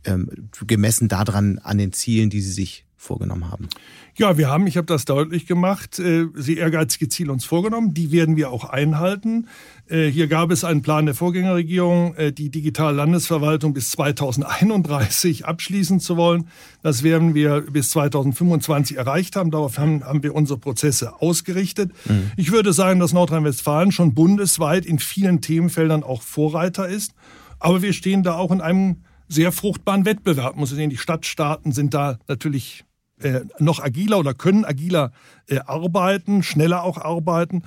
ähm, 0.05 0.31
gemessen 0.67 1.09
daran 1.09 1.59
an 1.59 1.79
den 1.79 1.93
Zielen, 1.93 2.31
die 2.31 2.41
Sie 2.41 2.53
sich 2.53 2.85
vorgenommen 2.99 3.51
haben? 3.51 3.69
Ja, 4.17 4.37
wir 4.37 4.51
haben, 4.51 4.67
ich 4.67 4.77
habe 4.77 4.87
das 4.87 5.05
deutlich 5.05 5.47
gemacht, 5.47 6.01
äh, 6.01 6.27
sehr 6.35 6.57
ehrgeizige 6.57 7.09
Ziele 7.09 7.33
uns 7.33 7.45
vorgenommen. 7.45 7.95
Die 7.95 8.11
werden 8.11 8.37
wir 8.37 8.51
auch 8.51 8.65
einhalten. 8.65 9.47
Äh, 9.87 10.09
hier 10.09 10.27
gab 10.27 10.51
es 10.51 10.65
einen 10.65 10.83
Plan 10.83 11.07
der 11.07 11.15
Vorgängerregierung, 11.15 12.17
äh, 12.17 12.33
die 12.33 12.51
digitale 12.51 12.97
Landesverwaltung 12.97 13.73
bis 13.73 13.93
2031 13.93 15.47
abschließen 15.47 16.01
zu 16.01 16.17
wollen. 16.17 16.49
Das 16.83 17.05
werden 17.05 17.35
wir 17.35 17.61
bis 17.71 17.91
2025 17.91 18.97
erreicht 18.97 19.37
haben. 19.37 19.53
Darauf 19.53 19.79
haben, 19.79 20.05
haben 20.05 20.25
wir 20.25 20.35
unsere 20.35 20.59
Prozesse 20.59 21.23
ausgerichtet. 21.23 21.93
Mhm. 22.07 22.33
Ich 22.37 22.51
würde 22.51 22.73
sagen, 22.73 22.99
dass 22.99 23.13
Nordrhein-Westfalen 23.13 23.93
schon 23.93 24.15
bundesweit 24.15 24.85
in 24.85 24.99
vielen 24.99 25.41
Themenfeldern 25.41 26.03
auch 26.03 26.23
Vorreiter 26.23 26.89
ist. 26.89 27.15
Aber 27.61 27.83
wir 27.83 27.93
stehen 27.93 28.25
da 28.25 28.35
auch 28.35 28.51
in 28.51 28.61
einem 28.61 29.05
sehr 29.29 29.53
fruchtbaren 29.53 30.05
Wettbewerb. 30.05 30.57
Muss 30.57 30.73
ich 30.73 30.77
sehen, 30.77 30.91
die 30.91 30.97
Stadtstaaten 30.97 31.73
sind 31.73 31.95
da 31.95 32.19
natürlich 32.27 32.85
äh, 33.23 33.41
noch 33.59 33.83
agiler 33.83 34.19
oder 34.19 34.35
können 34.35 34.65
agiler 34.65 35.13
äh, 35.49 35.59
arbeiten, 35.61 36.43
schneller 36.43 36.83
auch 36.83 36.99
arbeiten. 36.99 37.63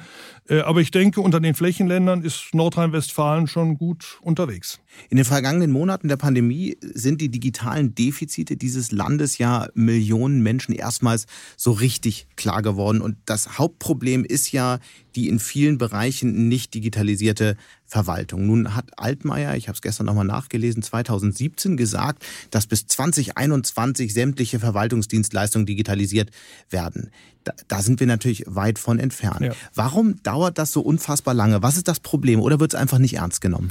Äh, 0.51 0.60
aber 0.60 0.81
ich 0.81 0.91
denke, 0.91 1.22
unter 1.22 1.39
den 1.39 1.55
Flächenländern 1.55 2.24
ist 2.24 2.53
Nordrhein-Westfalen 2.53 3.48
schon 3.48 3.77
gut 3.77 4.20
unterwegs. 4.22 4.79
In 5.10 5.15
den 5.15 5.25
vergangenen 5.25 5.72
Monaten 5.72 6.10
der 6.10 6.17
Pandemie 6.17 6.77
sind 6.81 7.22
die 7.22 7.29
digitalen 7.29 7.96
Defizite 7.96 8.58
dieses 8.58 8.91
Landes 8.91 9.38
ja 9.38 9.70
Millionen 9.74 10.43
Menschen 10.43 10.75
erstmals 10.75 11.25
so 11.55 11.72
richtig 11.72 12.27
klar 12.36 12.62
geworden. 12.62 13.01
Und 13.01 13.15
das 13.25 13.58
Hauptproblem 13.58 14.25
ist 14.25 14.51
ja 14.51 14.79
die 15.15 15.29
in 15.29 15.39
vielen 15.39 15.77
Bereichen 15.77 16.50
nicht 16.50 16.74
digitalisierte 16.74 17.55
Verwaltung. 17.86 18.48
Nun 18.48 18.75
hat 18.75 18.98
Altmaier, 18.98 19.55
ich 19.55 19.67
habe 19.67 19.75
es 19.75 19.81
gestern 19.81 20.05
nochmal 20.05 20.25
nachgelesen, 20.25 20.84
2017 20.84 21.75
gesagt, 21.75 22.25
dass 22.50 22.67
bis 22.67 22.88
2021 22.88 24.13
sämtliche 24.13 24.60
Verwaltungsdienstleistungen 24.60 25.65
digitalisiert 25.65 26.31
werden 26.70 27.12
da, 27.44 27.54
da 27.68 27.82
sind 27.82 28.00
wir 28.00 28.08
natürlich 28.08 28.44
weit 28.48 28.80
von 28.80 29.00
entfernt. 29.00 29.42
Ja. 29.42 29.52
Warum 29.74 30.22
dauert 30.24 30.58
das 30.58 30.72
so 30.72 30.82
unfassbar 30.82 31.34
lange? 31.34 31.64
Was 31.64 31.78
ist 31.78 31.88
das 31.88 32.00
Problem? 32.00 32.40
Oder 32.40 32.60
wird 32.60 32.74
es 32.74 32.80
einfach 32.80 33.00
nicht 33.00 33.16
ernst 33.16 33.42
genommen? 33.42 33.70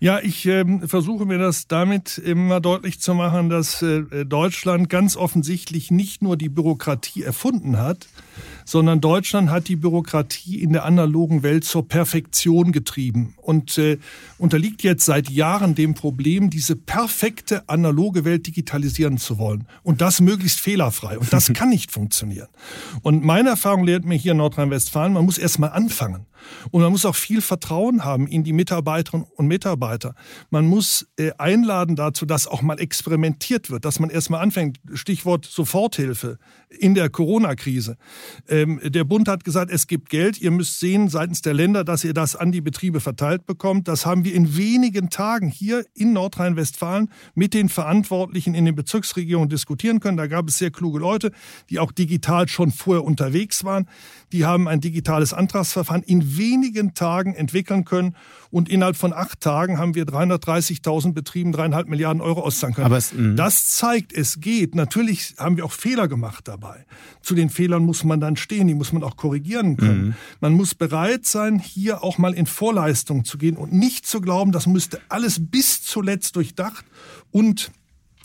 Ja, 0.00 0.18
ich 0.20 0.46
äh, 0.46 0.64
versuche 0.86 1.26
mir 1.26 1.38
das 1.38 1.68
damit 1.68 2.18
immer 2.18 2.60
deutlich 2.60 3.00
zu 3.00 3.14
machen, 3.14 3.48
dass 3.48 3.82
äh, 3.82 4.24
Deutschland 4.24 4.88
ganz 4.88 5.16
offensichtlich 5.16 5.90
nicht 5.90 6.22
nur 6.22 6.36
die 6.36 6.48
Bürokratie 6.48 7.22
erfunden 7.22 7.78
hat, 7.78 8.08
sondern 8.64 9.00
Deutschland 9.00 9.50
hat 9.50 9.68
die 9.68 9.76
Bürokratie 9.76 10.60
in 10.60 10.72
der 10.72 10.84
analogen 10.84 11.42
Welt 11.42 11.64
zur 11.64 11.86
Perfektion 11.86 12.72
getrieben 12.72 13.34
und 13.42 13.78
äh, 13.78 13.98
unterliegt 14.38 14.82
jetzt 14.82 15.04
seit 15.04 15.30
Jahren 15.30 15.74
dem 15.74 15.94
Problem, 15.94 16.50
diese 16.50 16.76
perfekte 16.76 17.68
analoge 17.68 18.24
Welt 18.24 18.46
digitalisieren 18.46 19.18
zu 19.18 19.38
wollen 19.38 19.66
und 19.82 20.00
das 20.00 20.20
möglichst 20.20 20.60
fehlerfrei. 20.60 21.18
Und 21.18 21.32
das 21.32 21.52
kann 21.54 21.68
nicht 21.68 21.92
funktionieren. 21.92 22.48
Und 23.02 23.24
meine 23.24 23.50
Erfahrung 23.50 23.84
lehrt 23.84 24.04
mir 24.04 24.16
hier 24.16 24.32
in 24.32 24.38
Nordrhein-Westfalen, 24.38 25.12
man 25.12 25.24
muss 25.24 25.38
erst 25.38 25.58
mal 25.58 25.68
anfangen. 25.68 26.26
Und 26.70 26.82
man 26.82 26.92
muss 26.92 27.04
auch 27.04 27.16
viel 27.16 27.40
Vertrauen 27.40 28.04
haben 28.04 28.26
in 28.26 28.44
die 28.44 28.52
Mitarbeiterinnen 28.52 29.26
und 29.36 29.46
Mitarbeiter. 29.46 30.14
Man 30.50 30.66
muss 30.66 31.06
äh, 31.16 31.32
einladen 31.38 31.96
dazu, 31.96 32.26
dass 32.26 32.46
auch 32.46 32.62
mal 32.62 32.80
experimentiert 32.80 33.70
wird, 33.70 33.84
dass 33.84 33.98
man 34.00 34.10
erstmal 34.10 34.42
anfängt. 34.42 34.78
Stichwort 34.94 35.44
Soforthilfe 35.44 36.38
in 36.68 36.94
der 36.94 37.10
Corona-Krise. 37.10 37.96
Ähm, 38.48 38.80
der 38.82 39.04
Bund 39.04 39.28
hat 39.28 39.44
gesagt, 39.44 39.70
es 39.70 39.86
gibt 39.86 40.08
Geld. 40.08 40.40
Ihr 40.40 40.50
müsst 40.50 40.80
sehen 40.80 41.08
seitens 41.08 41.42
der 41.42 41.54
Länder, 41.54 41.84
dass 41.84 42.04
ihr 42.04 42.14
das 42.14 42.36
an 42.36 42.52
die 42.52 42.60
Betriebe 42.60 43.00
verteilt 43.00 43.46
bekommt. 43.46 43.88
Das 43.88 44.06
haben 44.06 44.24
wir 44.24 44.34
in 44.34 44.56
wenigen 44.56 45.10
Tagen 45.10 45.48
hier 45.48 45.84
in 45.94 46.12
Nordrhein-Westfalen 46.12 47.10
mit 47.34 47.54
den 47.54 47.68
Verantwortlichen 47.68 48.54
in 48.54 48.64
den 48.64 48.74
Bezirksregionen 48.74 49.48
diskutieren 49.48 50.00
können. 50.00 50.16
Da 50.16 50.26
gab 50.26 50.48
es 50.48 50.58
sehr 50.58 50.70
kluge 50.70 50.98
Leute, 50.98 51.32
die 51.70 51.78
auch 51.78 51.92
digital 51.92 52.48
schon 52.48 52.70
vorher 52.70 53.04
unterwegs 53.04 53.64
waren. 53.64 53.88
Die 54.32 54.44
haben 54.44 54.66
ein 54.66 54.80
digitales 54.80 55.32
Antragsverfahren 55.32 56.02
in 56.02 56.36
wenigen 56.36 56.94
Tagen 56.94 57.34
entwickeln 57.34 57.84
können 57.84 58.16
und 58.50 58.68
innerhalb 58.68 58.96
von 58.96 59.12
acht 59.12 59.40
Tagen 59.40 59.78
haben 59.78 59.94
wir 59.94 60.04
330.000 60.04 61.12
Betrieben 61.12 61.52
dreieinhalb 61.52 61.88
Milliarden 61.88 62.20
Euro 62.20 62.42
auszahlen 62.42 62.74
können. 62.74 62.92
Es, 62.92 63.12
mhm. 63.12 63.36
das 63.36 63.68
zeigt, 63.68 64.12
es 64.12 64.40
geht. 64.40 64.74
Natürlich 64.74 65.34
haben 65.38 65.56
wir 65.56 65.64
auch 65.64 65.72
Fehler 65.72 66.08
gemacht 66.08 66.48
dabei. 66.48 66.84
Zu 67.20 67.34
den 67.34 67.50
Fehlern 67.50 67.84
muss 67.84 68.04
man 68.04 68.20
dann 68.20 68.36
stehen, 68.36 68.66
die 68.66 68.74
muss 68.74 68.92
man 68.92 69.02
auch 69.02 69.16
korrigieren 69.16 69.76
können. 69.76 70.04
Mhm. 70.04 70.14
Man 70.40 70.52
muss 70.54 70.74
bereit 70.74 71.26
sein, 71.26 71.58
hier 71.58 72.02
auch 72.02 72.18
mal 72.18 72.34
in 72.34 72.46
Vorleistung 72.46 73.24
zu 73.24 73.38
gehen 73.38 73.56
und 73.56 73.72
nicht 73.72 74.06
zu 74.06 74.20
glauben, 74.20 74.52
das 74.52 74.66
müsste 74.66 75.00
alles 75.08 75.38
bis 75.50 75.82
zuletzt 75.82 76.36
durchdacht 76.36 76.84
und 77.30 77.70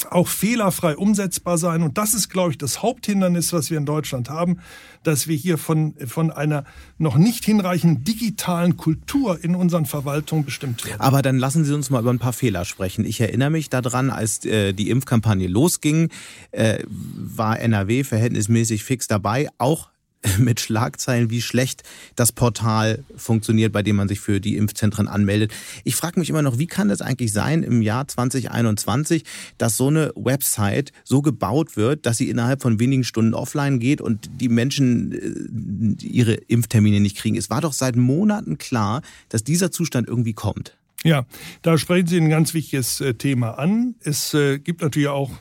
auch 0.09 0.27
fehlerfrei 0.27 0.95
umsetzbar 0.95 1.57
sein. 1.57 1.81
Und 1.81 1.97
das 1.97 2.13
ist, 2.13 2.29
glaube 2.29 2.51
ich, 2.51 2.57
das 2.57 2.81
Haupthindernis, 2.81 3.53
was 3.53 3.69
wir 3.69 3.77
in 3.77 3.85
Deutschland 3.85 4.29
haben, 4.29 4.59
dass 5.03 5.27
wir 5.27 5.35
hier 5.35 5.57
von, 5.57 5.93
von 6.05 6.31
einer 6.31 6.65
noch 6.97 7.17
nicht 7.17 7.45
hinreichenden 7.45 8.03
digitalen 8.03 8.77
Kultur 8.77 9.43
in 9.43 9.55
unseren 9.55 9.85
Verwaltungen 9.85 10.45
bestimmt 10.45 10.85
werden. 10.85 11.01
Aber 11.01 11.21
dann 11.21 11.37
lassen 11.37 11.65
Sie 11.65 11.73
uns 11.73 11.89
mal 11.89 12.01
über 12.01 12.11
ein 12.11 12.19
paar 12.19 12.33
Fehler 12.33 12.65
sprechen. 12.65 13.05
Ich 13.05 13.19
erinnere 13.19 13.49
mich 13.49 13.69
daran, 13.69 14.09
als 14.09 14.45
äh, 14.45 14.73
die 14.73 14.89
Impfkampagne 14.89 15.47
losging, 15.47 16.09
äh, 16.51 16.79
war 16.87 17.59
NRW 17.59 18.03
verhältnismäßig 18.03 18.83
fix 18.83 19.07
dabei, 19.07 19.49
auch 19.57 19.89
mit 20.37 20.59
Schlagzeilen, 20.59 21.29
wie 21.29 21.41
schlecht 21.41 21.83
das 22.15 22.31
Portal 22.31 23.03
funktioniert, 23.15 23.71
bei 23.71 23.83
dem 23.83 23.95
man 23.95 24.07
sich 24.07 24.19
für 24.19 24.39
die 24.39 24.57
Impfzentren 24.57 25.07
anmeldet. 25.07 25.51
Ich 25.83 25.95
frage 25.95 26.19
mich 26.19 26.29
immer 26.29 26.41
noch, 26.41 26.57
wie 26.57 26.67
kann 26.67 26.89
das 26.89 27.01
eigentlich 27.01 27.33
sein 27.33 27.63
im 27.63 27.81
Jahr 27.81 28.07
2021, 28.07 29.23
dass 29.57 29.77
so 29.77 29.87
eine 29.87 30.11
Website 30.15 30.91
so 31.03 31.21
gebaut 31.21 31.77
wird, 31.77 32.05
dass 32.05 32.17
sie 32.17 32.29
innerhalb 32.29 32.61
von 32.61 32.79
wenigen 32.79 33.03
Stunden 33.03 33.33
offline 33.33 33.79
geht 33.79 34.01
und 34.01 34.29
die 34.39 34.49
Menschen 34.49 35.97
äh, 36.01 36.05
ihre 36.05 36.33
Impftermine 36.33 36.99
nicht 36.99 37.17
kriegen? 37.17 37.37
Es 37.37 37.49
war 37.49 37.61
doch 37.61 37.73
seit 37.73 37.95
Monaten 37.95 38.57
klar, 38.57 39.01
dass 39.29 39.43
dieser 39.43 39.71
Zustand 39.71 40.07
irgendwie 40.07 40.33
kommt. 40.33 40.77
Ja, 41.03 41.25
da 41.61 41.77
sprechen 41.77 42.07
Sie 42.07 42.17
ein 42.17 42.29
ganz 42.29 42.53
wichtiges 42.53 43.01
äh, 43.01 43.13
Thema 43.13 43.59
an. 43.59 43.95
Es 44.01 44.33
äh, 44.33 44.57
gibt 44.59 44.81
natürlich 44.81 45.09
auch, 45.09 45.31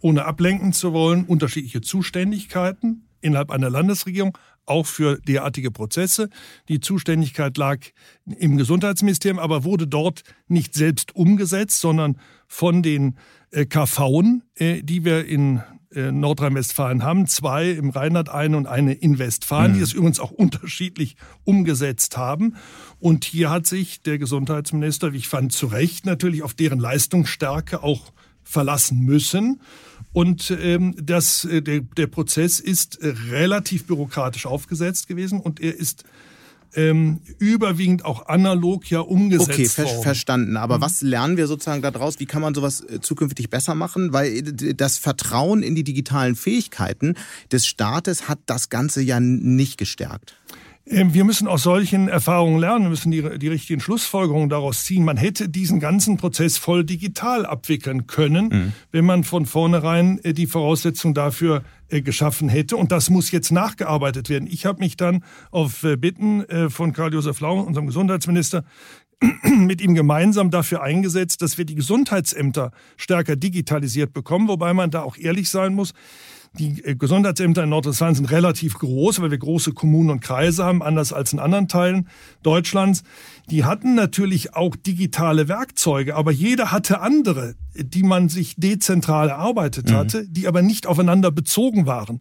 ohne 0.00 0.26
ablenken 0.26 0.72
zu 0.72 0.92
wollen, 0.92 1.24
unterschiedliche 1.24 1.80
Zuständigkeiten 1.80 3.05
innerhalb 3.20 3.50
einer 3.50 3.70
Landesregierung, 3.70 4.36
auch 4.66 4.86
für 4.86 5.18
derartige 5.20 5.70
Prozesse. 5.70 6.28
Die 6.68 6.80
Zuständigkeit 6.80 7.56
lag 7.56 7.78
im 8.24 8.56
Gesundheitsministerium, 8.56 9.38
aber 9.38 9.64
wurde 9.64 9.86
dort 9.86 10.22
nicht 10.48 10.74
selbst 10.74 11.14
umgesetzt, 11.14 11.80
sondern 11.80 12.18
von 12.48 12.82
den 12.82 13.16
äh, 13.50 13.66
KV, 13.66 14.22
äh, 14.56 14.82
die 14.82 15.04
wir 15.04 15.26
in 15.26 15.62
äh, 15.96 16.12
Nordrhein-Westfalen 16.12 17.04
haben. 17.04 17.26
Zwei 17.26 17.70
im 17.70 17.90
Rheinland, 17.90 18.28
eine 18.28 18.56
und 18.56 18.66
eine 18.66 18.92
in 18.92 19.18
Westfalen, 19.18 19.72
mhm. 19.72 19.76
die 19.76 19.82
es 19.82 19.92
übrigens 19.92 20.20
auch 20.20 20.30
unterschiedlich 20.30 21.16
umgesetzt 21.44 22.16
haben. 22.16 22.56
Und 22.98 23.24
hier 23.24 23.50
hat 23.50 23.66
sich 23.66 24.02
der 24.02 24.18
Gesundheitsminister, 24.18 25.12
wie 25.12 25.18
ich 25.18 25.28
fand, 25.28 25.52
zu 25.52 25.66
Recht 25.66 26.04
natürlich 26.04 26.42
auf 26.42 26.54
deren 26.54 26.80
Leistungsstärke 26.80 27.82
auch 27.82 28.12
verlassen 28.42 29.00
müssen. 29.00 29.60
Und 30.16 30.50
ähm, 30.62 30.94
das, 30.96 31.44
äh, 31.44 31.60
der, 31.60 31.82
der 31.82 32.06
Prozess 32.06 32.58
ist 32.58 33.02
äh, 33.02 33.12
relativ 33.28 33.86
bürokratisch 33.86 34.46
aufgesetzt 34.46 35.08
gewesen 35.08 35.40
und 35.40 35.60
er 35.60 35.76
ist 35.76 36.04
ähm, 36.74 37.20
überwiegend 37.38 38.02
auch 38.06 38.26
analog 38.26 38.88
ja 38.88 39.00
umgesetzt 39.00 39.50
okay, 39.50 39.66
ver 39.66 39.84
worden. 39.84 40.02
verstanden. 40.02 40.56
Aber 40.56 40.78
mhm. 40.78 40.80
was 40.80 41.02
lernen 41.02 41.36
wir 41.36 41.46
sozusagen 41.46 41.82
daraus? 41.82 42.18
Wie 42.18 42.24
kann 42.24 42.40
man 42.40 42.54
sowas 42.54 42.80
äh, 42.80 43.02
zukünftig 43.02 43.50
besser 43.50 43.74
machen? 43.74 44.14
Weil 44.14 44.38
äh, 44.38 44.74
das 44.74 44.96
Vertrauen 44.96 45.62
in 45.62 45.74
die 45.74 45.84
digitalen 45.84 46.34
Fähigkeiten 46.34 47.16
des 47.52 47.66
Staates 47.66 48.26
hat 48.26 48.38
das 48.46 48.70
Ganze 48.70 49.02
ja 49.02 49.20
nicht 49.20 49.76
gestärkt. 49.76 50.34
Ähm, 50.88 51.14
wir 51.14 51.24
müssen 51.24 51.48
aus 51.48 51.62
solchen 51.62 52.08
Erfahrungen 52.08 52.60
lernen, 52.60 52.84
wir 52.84 52.90
müssen 52.90 53.10
die, 53.10 53.38
die 53.38 53.48
richtigen 53.48 53.80
Schlussfolgerungen 53.80 54.48
daraus 54.48 54.84
ziehen. 54.84 55.04
Man 55.04 55.16
hätte 55.16 55.48
diesen 55.48 55.80
ganzen 55.80 56.16
Prozess 56.16 56.58
voll 56.58 56.84
digital 56.84 57.44
abwickeln 57.44 58.06
können, 58.06 58.48
mhm. 58.48 58.72
wenn 58.92 59.04
man 59.04 59.24
von 59.24 59.46
vornherein 59.46 60.20
äh, 60.22 60.32
die 60.32 60.46
Voraussetzung 60.46 61.12
dafür 61.12 61.62
äh, 61.88 62.02
geschaffen 62.02 62.48
hätte. 62.48 62.76
Und 62.76 62.92
das 62.92 63.10
muss 63.10 63.30
jetzt 63.32 63.50
nachgearbeitet 63.50 64.28
werden. 64.28 64.48
Ich 64.50 64.64
habe 64.64 64.78
mich 64.78 64.96
dann 64.96 65.24
auf 65.50 65.82
äh, 65.82 65.96
Bitten 65.96 66.44
von 66.68 66.92
Karl-Josef 66.92 67.40
Lau, 67.40 67.60
unserem 67.60 67.86
Gesundheitsminister, 67.86 68.64
mit 69.42 69.80
ihm 69.80 69.94
gemeinsam 69.94 70.50
dafür 70.50 70.82
eingesetzt, 70.82 71.42
dass 71.42 71.58
wir 71.58 71.64
die 71.64 71.74
Gesundheitsämter 71.74 72.70
stärker 72.96 73.34
digitalisiert 73.34 74.12
bekommen, 74.12 74.48
wobei 74.48 74.74
man 74.74 74.90
da 74.90 75.02
auch 75.02 75.16
ehrlich 75.16 75.48
sein 75.48 75.74
muss. 75.74 75.94
Die 76.58 76.84
äh, 76.84 76.94
Gesundheitsämter 76.94 77.62
in 77.64 77.70
Nordrhein-Westfalen 77.70 78.14
sind 78.14 78.30
relativ 78.30 78.78
groß, 78.78 79.20
weil 79.20 79.30
wir 79.30 79.38
große 79.38 79.72
Kommunen 79.72 80.10
und 80.10 80.20
Kreise 80.20 80.64
haben, 80.64 80.82
anders 80.82 81.12
als 81.12 81.32
in 81.32 81.38
anderen 81.38 81.68
Teilen 81.68 82.08
Deutschlands. 82.42 83.02
Die 83.48 83.64
hatten 83.64 83.94
natürlich 83.94 84.54
auch 84.54 84.74
digitale 84.74 85.46
Werkzeuge, 85.46 86.16
aber 86.16 86.32
jeder 86.32 86.72
hatte 86.72 87.00
andere, 87.00 87.54
die 87.74 88.02
man 88.02 88.28
sich 88.28 88.56
dezentral 88.56 89.28
erarbeitet 89.28 89.90
mhm. 89.90 89.94
hatte, 89.94 90.22
mhm. 90.22 90.32
die 90.32 90.48
aber 90.48 90.62
nicht 90.62 90.86
aufeinander 90.86 91.30
bezogen 91.30 91.86
waren. 91.86 92.20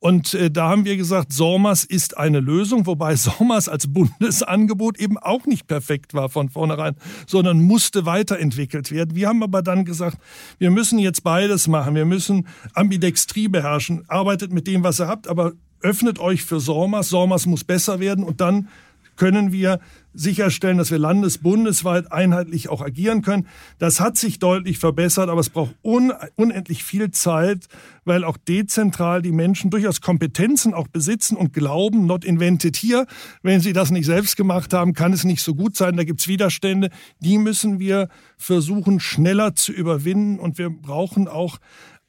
Und 0.00 0.34
äh, 0.34 0.50
da 0.50 0.68
haben 0.68 0.84
wir 0.84 0.98
gesagt, 0.98 1.32
SORMAS 1.32 1.84
ist 1.84 2.18
eine 2.18 2.40
Lösung, 2.40 2.86
wobei 2.86 3.16
SORMAS 3.16 3.70
als 3.70 3.90
Bundesangebot 3.90 4.98
eben 4.98 5.16
auch 5.16 5.46
nicht 5.46 5.66
perfekt 5.66 6.12
war 6.12 6.28
von 6.28 6.50
vornherein, 6.50 6.96
sondern 7.26 7.62
musste 7.62 8.04
weiterentwickelt 8.04 8.90
werden. 8.90 9.14
Wir 9.14 9.28
haben 9.28 9.42
aber 9.42 9.62
dann 9.62 9.86
gesagt, 9.86 10.18
wir 10.58 10.70
müssen 10.70 10.98
jetzt 10.98 11.24
beides 11.24 11.68
machen. 11.68 11.94
Wir 11.94 12.04
müssen 12.04 12.46
Ambidextrie 12.74 13.48
beherrschen. 13.48 14.04
Arbeitet 14.08 14.52
mit 14.52 14.66
dem, 14.66 14.84
was 14.84 15.00
ihr 15.00 15.08
habt, 15.08 15.26
aber 15.26 15.52
öffnet 15.80 16.18
euch 16.18 16.44
für 16.44 16.60
SORMAS. 16.60 17.08
SORMAS 17.08 17.46
muss 17.46 17.64
besser 17.64 17.98
werden 17.98 18.24
und 18.24 18.42
dann 18.42 18.68
können 19.16 19.50
wir 19.50 19.80
sicherstellen, 20.16 20.78
dass 20.78 20.90
wir 20.90 20.98
landes-, 20.98 21.38
bundesweit 21.38 22.10
einheitlich 22.10 22.68
auch 22.68 22.82
agieren 22.82 23.22
können. 23.22 23.46
Das 23.78 24.00
hat 24.00 24.16
sich 24.16 24.38
deutlich 24.38 24.78
verbessert, 24.78 25.28
aber 25.28 25.40
es 25.40 25.50
braucht 25.50 25.74
un 25.82 26.12
unendlich 26.34 26.82
viel 26.82 27.10
Zeit, 27.10 27.68
weil 28.04 28.24
auch 28.24 28.36
dezentral 28.36 29.22
die 29.22 29.32
Menschen 29.32 29.70
durchaus 29.70 30.00
Kompetenzen 30.00 30.74
auch 30.74 30.88
besitzen 30.88 31.36
und 31.36 31.52
glauben, 31.52 32.06
not 32.06 32.24
invented 32.24 32.76
here. 32.76 33.06
Wenn 33.42 33.60
sie 33.60 33.72
das 33.72 33.90
nicht 33.90 34.06
selbst 34.06 34.36
gemacht 34.36 34.72
haben, 34.72 34.94
kann 34.94 35.12
es 35.12 35.24
nicht 35.24 35.42
so 35.42 35.54
gut 35.54 35.76
sein. 35.76 35.96
Da 35.96 36.04
gibt 36.04 36.20
es 36.20 36.28
Widerstände. 36.28 36.90
Die 37.20 37.38
müssen 37.38 37.78
wir 37.78 38.08
versuchen, 38.36 39.00
schneller 39.00 39.54
zu 39.54 39.72
überwinden. 39.72 40.38
Und 40.38 40.58
wir 40.58 40.70
brauchen 40.70 41.28
auch 41.28 41.58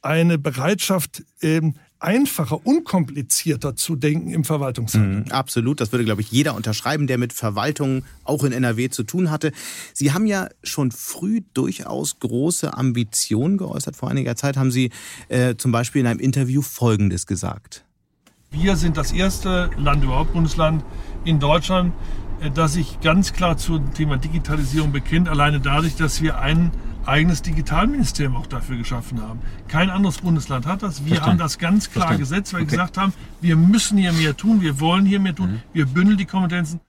eine 0.01 0.37
Bereitschaft, 0.37 1.23
ähm, 1.41 1.75
einfacher, 1.99 2.65
unkomplizierter 2.65 3.75
zu 3.75 3.95
denken 3.95 4.31
im 4.31 4.43
Verwaltungshandel. 4.43 5.25
Mhm, 5.25 5.31
absolut, 5.31 5.81
das 5.81 5.91
würde, 5.91 6.05
glaube 6.05 6.21
ich, 6.21 6.31
jeder 6.31 6.55
unterschreiben, 6.55 7.07
der 7.07 7.17
mit 7.17 7.33
Verwaltung 7.33 8.03
auch 8.23 8.43
in 8.43 8.51
NRW 8.51 8.89
zu 8.89 9.03
tun 9.03 9.31
hatte. 9.31 9.51
Sie 9.93 10.11
haben 10.13 10.25
ja 10.25 10.49
schon 10.63 10.91
früh 10.91 11.41
durchaus 11.53 12.19
große 12.19 12.73
Ambitionen 12.75 13.57
geäußert. 13.57 13.95
Vor 13.95 14.09
einiger 14.09 14.35
Zeit 14.35 14.57
haben 14.57 14.71
Sie 14.71 14.91
äh, 15.29 15.55
zum 15.55 15.71
Beispiel 15.71 16.01
in 16.01 16.07
einem 16.07 16.19
Interview 16.19 16.61
Folgendes 16.61 17.25
gesagt. 17.25 17.83
Wir 18.51 18.75
sind 18.75 18.97
das 18.97 19.11
erste 19.11 19.69
Land 19.77 20.03
überhaupt, 20.03 20.33
Bundesland 20.33 20.83
in 21.25 21.39
Deutschland, 21.39 21.93
äh, 22.41 22.51
das 22.51 22.73
sich 22.73 22.99
ganz 23.01 23.33
klar 23.33 23.57
zum 23.57 23.93
Thema 23.93 24.17
Digitalisierung 24.17 24.91
bekennt, 24.91 25.27
alleine 25.29 25.59
dadurch, 25.59 25.95
dass 25.95 26.21
wir 26.21 26.39
einen 26.39 26.71
eigenes 27.07 27.41
Digitalministerium 27.41 28.35
auch 28.35 28.47
dafür 28.47 28.77
geschaffen 28.77 29.21
haben. 29.21 29.39
Kein 29.67 29.89
anderes 29.89 30.19
Bundesland 30.19 30.65
hat 30.65 30.83
das. 30.83 31.05
Wir 31.05 31.15
Verstehen. 31.15 31.31
haben 31.31 31.37
das 31.37 31.57
ganz 31.57 31.91
klar 31.91 32.07
Verstehen. 32.07 32.19
gesetzt, 32.19 32.53
weil 32.53 32.61
okay. 32.61 32.71
wir 32.71 32.77
gesagt 32.77 32.97
haben, 32.97 33.13
wir 33.41 33.55
müssen 33.55 33.97
hier 33.97 34.13
mehr 34.13 34.35
tun, 34.35 34.61
wir 34.61 34.79
wollen 34.79 35.05
hier 35.05 35.19
mehr 35.19 35.35
tun, 35.35 35.51
mhm. 35.51 35.61
wir 35.73 35.85
bündeln 35.85 36.17
die 36.17 36.25
Kompetenzen. 36.25 36.79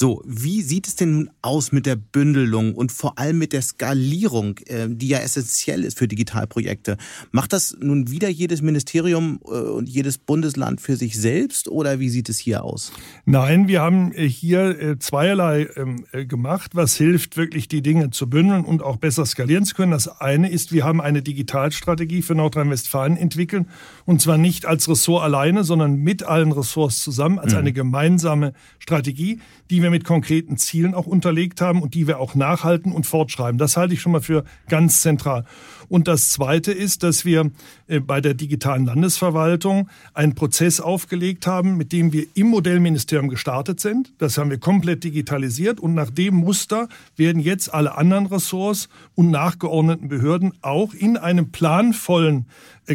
So, 0.00 0.22
wie 0.24 0.62
sieht 0.62 0.86
es 0.86 0.94
denn 0.94 1.10
nun 1.10 1.30
aus 1.42 1.72
mit 1.72 1.84
der 1.84 1.96
Bündelung 1.96 2.76
und 2.76 2.92
vor 2.92 3.18
allem 3.18 3.36
mit 3.36 3.52
der 3.52 3.62
Skalierung, 3.62 4.56
äh, 4.66 4.86
die 4.88 5.08
ja 5.08 5.18
essentiell 5.18 5.82
ist 5.82 5.98
für 5.98 6.06
Digitalprojekte? 6.06 6.96
Macht 7.32 7.52
das 7.52 7.76
nun 7.80 8.08
wieder 8.08 8.28
jedes 8.28 8.62
Ministerium 8.62 9.40
äh, 9.44 9.48
und 9.48 9.88
jedes 9.88 10.16
Bundesland 10.18 10.80
für 10.80 10.94
sich 10.94 11.18
selbst 11.18 11.66
oder 11.66 11.98
wie 11.98 12.10
sieht 12.10 12.28
es 12.28 12.38
hier 12.38 12.62
aus? 12.62 12.92
Nein, 13.24 13.66
wir 13.66 13.80
haben 13.80 14.12
äh, 14.12 14.28
hier 14.28 15.00
zweierlei 15.00 15.66
ähm, 15.74 16.04
gemacht, 16.28 16.76
was 16.76 16.94
hilft, 16.94 17.36
wirklich 17.36 17.66
die 17.66 17.82
Dinge 17.82 18.10
zu 18.10 18.30
bündeln 18.30 18.64
und 18.64 18.82
auch 18.82 18.98
besser 18.98 19.26
skalieren 19.26 19.64
zu 19.64 19.74
können. 19.74 19.90
Das 19.90 20.20
eine 20.20 20.48
ist, 20.48 20.70
wir 20.70 20.84
haben 20.84 21.00
eine 21.00 21.22
Digitalstrategie 21.22 22.22
für 22.22 22.36
Nordrhein-Westfalen 22.36 23.16
entwickelt 23.16 23.66
und 24.04 24.22
zwar 24.22 24.38
nicht 24.38 24.64
als 24.64 24.88
Ressort 24.88 25.24
alleine, 25.24 25.64
sondern 25.64 25.96
mit 25.96 26.22
allen 26.22 26.52
Ressorts 26.52 27.02
zusammen, 27.02 27.40
als 27.40 27.54
mhm. 27.54 27.58
eine 27.58 27.72
gemeinsame 27.72 28.52
Strategie, 28.78 29.40
die 29.70 29.82
wir 29.82 29.87
wir 29.88 29.98
mit 29.98 30.04
konkreten 30.04 30.56
Zielen 30.56 30.94
auch 30.94 31.06
unterlegt 31.06 31.60
haben 31.60 31.82
und 31.82 31.94
die 31.94 32.06
wir 32.06 32.20
auch 32.20 32.34
nachhalten 32.34 32.92
und 32.92 33.06
fortschreiben. 33.06 33.58
Das 33.58 33.76
halte 33.76 33.94
ich 33.94 34.00
schon 34.00 34.12
mal 34.12 34.20
für 34.20 34.44
ganz 34.68 35.02
zentral. 35.02 35.44
Und 35.88 36.06
das 36.06 36.28
Zweite 36.30 36.72
ist, 36.72 37.02
dass 37.02 37.24
wir 37.24 37.50
äh, 37.86 38.00
bei 38.00 38.20
der 38.20 38.34
digitalen 38.34 38.84
Landesverwaltung 38.84 39.88
einen 40.12 40.34
Prozess 40.34 40.80
aufgelegt 40.80 41.46
haben, 41.46 41.76
mit 41.76 41.92
dem 41.92 42.12
wir 42.12 42.26
im 42.34 42.48
Modellministerium 42.48 43.28
gestartet 43.28 43.80
sind. 43.80 44.12
Das 44.18 44.36
haben 44.36 44.50
wir 44.50 44.58
komplett 44.58 45.04
digitalisiert 45.04 45.80
und 45.80 45.94
nach 45.94 46.10
dem 46.10 46.34
Muster 46.34 46.88
werden 47.16 47.40
jetzt 47.40 47.72
alle 47.72 47.96
anderen 47.96 48.26
Ressorts 48.26 48.88
und 49.14 49.30
nachgeordneten 49.30 50.08
Behörden 50.08 50.52
auch 50.60 50.92
in 50.92 51.16
einem 51.16 51.50
planvollen 51.50 52.46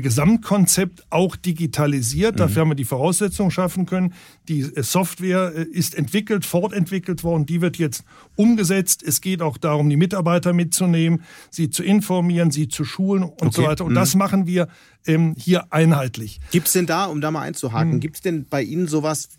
Gesamtkonzept 0.01 1.05
auch 1.09 1.35
digitalisiert. 1.35 2.35
Mhm. 2.35 2.37
Dafür 2.37 2.61
haben 2.61 2.69
wir 2.69 2.75
die 2.75 2.85
Voraussetzungen 2.85 3.51
schaffen 3.51 3.85
können. 3.85 4.13
Die 4.47 4.61
äh, 4.61 4.83
Software 4.83 5.51
ist 5.51 5.95
entwickelt, 5.95 6.45
fortentwickelt 6.45 7.23
worden. 7.23 7.45
Die 7.45 7.61
wird 7.61 7.77
jetzt 7.77 8.03
umgesetzt. 8.35 9.03
Es 9.03 9.21
geht 9.21 9.41
auch 9.41 9.57
darum, 9.57 9.89
die 9.89 9.97
Mitarbeiter 9.97 10.53
mitzunehmen, 10.53 11.23
sie 11.49 11.69
zu 11.69 11.83
informieren, 11.83 12.51
sie 12.51 12.67
zu 12.67 12.85
schulen 12.85 13.23
und 13.23 13.41
okay. 13.41 13.51
so 13.51 13.63
weiter. 13.63 13.85
Und 13.85 13.91
mhm. 13.91 13.95
das 13.95 14.15
machen 14.15 14.47
wir 14.47 14.67
ähm, 15.07 15.35
hier 15.37 15.71
einheitlich. 15.71 16.39
Gibt 16.51 16.67
es 16.67 16.73
denn 16.73 16.85
da, 16.85 17.05
um 17.05 17.21
da 17.21 17.31
mal 17.31 17.41
einzuhaken, 17.41 17.95
mhm. 17.95 17.99
gibt 17.99 18.15
es 18.15 18.21
denn 18.21 18.45
bei 18.49 18.61
Ihnen 18.61 18.87
sowas, 18.87 19.29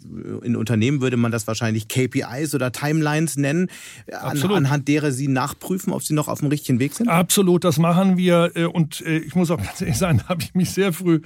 in 0.42 0.56
Unternehmen 0.56 1.00
würde 1.00 1.16
man 1.16 1.32
das 1.32 1.46
wahrscheinlich 1.46 1.88
KPIs 1.88 2.54
oder 2.54 2.72
Timelines 2.72 3.36
nennen, 3.36 3.68
an, 4.12 4.42
anhand 4.42 4.88
derer 4.88 5.12
Sie 5.12 5.28
nachprüfen, 5.28 5.92
ob 5.92 6.02
Sie 6.02 6.14
noch 6.14 6.28
auf 6.28 6.40
dem 6.40 6.48
richtigen 6.48 6.78
Weg 6.78 6.94
sind? 6.94 7.08
Absolut, 7.08 7.64
das 7.64 7.78
machen 7.78 8.16
wir. 8.16 8.52
Äh, 8.54 8.64
und 8.64 9.00
äh, 9.02 9.18
ich 9.18 9.34
muss 9.34 9.50
auch 9.50 9.58
ganz 9.62 9.80
ehrlich 9.80 9.98
sagen, 9.98 10.18
da 10.18 10.28
habe 10.28 10.42
ich 10.42 10.54
mich 10.54 10.70
sehr 10.70 10.92
früh 10.92 11.20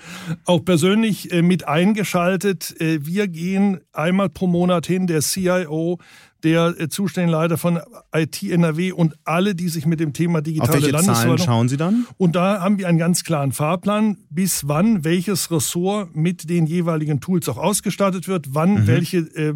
auch 0.44 0.64
persönlich 0.64 1.32
äh, 1.32 1.42
mit 1.42 1.66
eingeschaltet. 1.66 2.74
Wir 2.78 3.28
gehen 3.28 3.80
einmal 3.92 4.28
pro 4.28 4.46
Monat 4.46 4.86
hin, 4.86 5.06
der 5.06 5.20
CIO, 5.20 5.98
der 6.44 6.74
äh, 6.78 6.88
zuständige 6.88 7.36
Leiter 7.36 7.58
von 7.58 7.80
IT 8.14 8.42
NRW 8.42 8.92
und 8.92 9.16
alle, 9.24 9.54
die 9.54 9.68
sich 9.68 9.86
mit 9.86 10.00
dem 10.00 10.12
Thema 10.12 10.40
digitale 10.40 10.70
Auf 10.70 10.74
welche 10.74 10.90
Landesverwaltung. 10.92 11.36
Zahlen 11.36 11.46
schauen 11.46 11.68
Sie 11.68 11.76
dann? 11.76 12.06
Und 12.16 12.36
da 12.36 12.60
haben 12.60 12.78
wir 12.78 12.88
einen 12.88 12.98
ganz 12.98 13.24
klaren 13.24 13.52
Fahrplan, 13.52 14.18
bis 14.30 14.68
wann 14.68 15.04
welches 15.04 15.50
Ressort 15.50 16.14
mit 16.14 16.48
den 16.48 16.66
jeweiligen 16.66 17.20
Tools 17.20 17.48
auch 17.48 17.58
ausgestattet 17.58 18.28
wird, 18.28 18.54
wann 18.54 18.74
mhm. 18.74 18.86
welche 18.86 19.18
äh, 19.18 19.54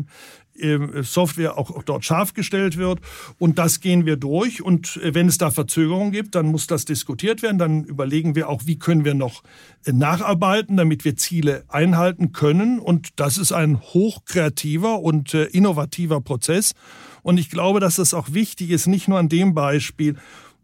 Software 1.03 1.59
auch 1.59 1.83
dort 1.83 2.05
scharf 2.05 2.35
gestellt 2.35 2.77
wird. 2.77 3.01
Und 3.39 3.59
das 3.59 3.81
gehen 3.81 4.07
wir 4.07 4.17
durch. 4.17 4.63
Und 4.63 4.97
äh, 4.99 5.15
wenn 5.15 5.29
es 5.29 5.39
da 5.39 5.51
Verzögerungen 5.51 6.13
gibt, 6.13 6.35
dann 6.35 6.47
muss 6.47 6.67
das 6.67 6.85
diskutiert 6.85 7.43
werden. 7.43 7.59
Dann 7.59 7.85
überlegen 7.85 8.35
wir 8.35 8.49
auch, 8.49 8.63
wie 8.67 8.79
können 8.79 9.05
wir 9.05 9.15
noch 9.15 9.43
äh, 9.85 9.93
nacharbeiten, 9.93 10.77
damit 10.77 11.05
wir 11.05 11.17
Ziele 11.17 11.65
einhalten 11.69 12.33
können. 12.33 12.79
Und 12.79 13.21
das 13.21 13.39
ist 13.39 13.53
ein 13.53 13.81
hochkreativer 13.81 15.01
und 15.01 15.35
äh, 15.35 15.45
innovativer 15.45 16.21
Prozess. 16.21 16.75
Und 17.23 17.39
ich 17.39 17.51
glaube, 17.51 17.81
dass 17.81 17.97
das 17.97 18.15
auch 18.15 18.33
wichtig 18.33 18.71
ist, 18.71 18.87
nicht 18.87 19.09
nur 19.09 19.19
an 19.19 19.29
dem 19.29 19.55
Beispiel. 19.55 20.17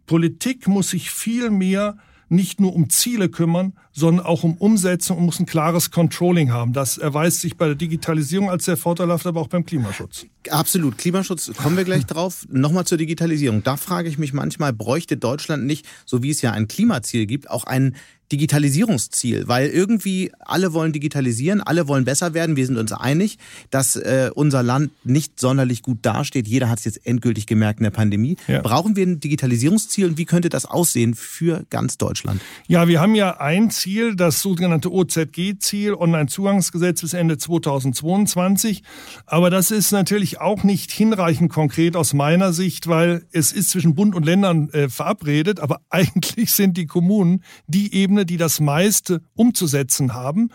Politik 0.07 0.66
muss 0.68 0.90
sich 0.90 1.11
viel 1.11 1.51
mehr 1.51 1.96
nicht 2.29 2.61
nur 2.61 2.75
um 2.75 2.91
Ziele 2.91 3.29
kümmern, 3.29 3.73
sondern 3.93 4.25
auch 4.25 4.45
um 4.45 4.57
Umsetzung 4.57 5.19
und 5.19 5.25
muss 5.25 5.41
ein 5.41 5.47
klares 5.47 5.91
Controlling 5.91 6.53
haben. 6.53 6.73
Das 6.73 6.99
erweist 6.99 7.41
sich 7.41 7.57
bei 7.57 7.67
der 7.67 7.75
Digitalisierung 7.75 8.51
als 8.51 8.64
sehr 8.64 8.77
vorteilhaft, 8.77 9.27
aber 9.27 9.41
auch 9.41 9.49
beim 9.49 9.64
Klimaschutz. 9.64 10.27
Absolut. 10.51 10.99
Klimaschutz 10.99 11.53
kommen 11.57 11.77
wir 11.77 11.85
gleich 11.85 12.07
drauf. 12.07 12.47
Nochmal 12.51 12.87
zur 12.87 12.99
Digitalisierung. 12.99 13.62
Da 13.62 13.77
frage 13.77 14.09
ich 14.09 14.19
mich 14.19 14.33
manchmal, 14.33 14.73
bräuchte 14.73 15.17
Deutschland 15.17 15.67
nicht, 15.67 15.87
so 16.05 16.23
wie 16.23 16.31
es 16.31 16.43
ja 16.43 16.53
ein 16.53 16.69
Klimaziel 16.69 17.27
gibt, 17.27 17.51
auch 17.51 17.64
einen 17.64 17.97
Digitalisierungsziel, 18.33 19.49
weil 19.49 19.69
irgendwie 19.69 20.33
alle 20.41 20.73
wollen 20.73 20.93
digitalisieren, 20.93 21.61
alle 21.61 21.88
wollen 21.88 22.05
besser 22.05 22.35
werden. 22.35 22.57
Wir 22.57 22.67
sind 22.67 22.77
uns 22.77 22.93
einig, 22.93 23.38
dass 23.71 23.97
äh, 23.97 24.31
unser 24.35 24.62
Land 24.62 24.91
nicht 25.05 25.41
sonderlich 25.41 25.83
gut 25.83 25.99
dasteht. 26.03 26.47
Jeder 26.47 26.69
hat 26.69 26.79
es 26.79 26.85
jetzt 26.85 27.07
endgültig 27.07 27.47
gemerkt 27.47 27.81
in 27.81 27.85
der 27.85 27.91
Pandemie. 27.91 28.37
Ja. 28.47 28.61
Brauchen 28.61 28.97
wir 28.97 29.07
ein 29.07 29.21
Digitalisierungsziel 29.21 30.07
und 30.07 30.19
wie 30.19 30.25
könnte 30.25 30.49
das 30.49 30.67
aussehen 30.67 31.14
für 31.14 31.64
ganz 31.71 31.99
Deutschland? 31.99 32.41
Ja, 32.67 32.88
wir 32.88 33.01
haben 33.01 33.14
ja 33.14 33.41
ein 33.41 33.71
Ziel, 33.71 34.14
das 34.14 34.43
sogenannte 34.43 34.93
OZG-Ziel, 34.93 35.95
Online-Zugangsgesetz 35.95 37.01
bis 37.01 37.14
Ende 37.14 37.38
2022. 37.38 38.83
Aber 39.27 39.51
das 39.51 39.71
ist 39.71 39.93
natürlich 39.93 40.41
auch 40.41 40.64
nicht 40.64 40.91
hinreichend 40.91 41.51
konkret 41.51 41.97
aus 41.97 42.12
meiner 42.12 42.53
Sicht, 42.53 42.88
weil 42.88 43.25
es 43.33 43.53
ist 43.53 43.71
zwischen 43.71 43.95
Bund 43.95 44.14
und 44.14 44.25
Ländern 44.25 44.69
äh, 44.71 44.88
verabredet, 44.88 45.61
aber 45.61 45.81
eigentlich 45.91 46.53
sind 46.53 46.77
die 46.77 46.87
Kommunen 46.87 47.43
die 47.67 47.95
Ebene, 47.95 48.17
Ebene, 48.18 48.26
die 48.26 48.37
das 48.37 48.61
meiste 48.61 49.20
umzusetzen 49.35 50.14
haben. 50.14 50.50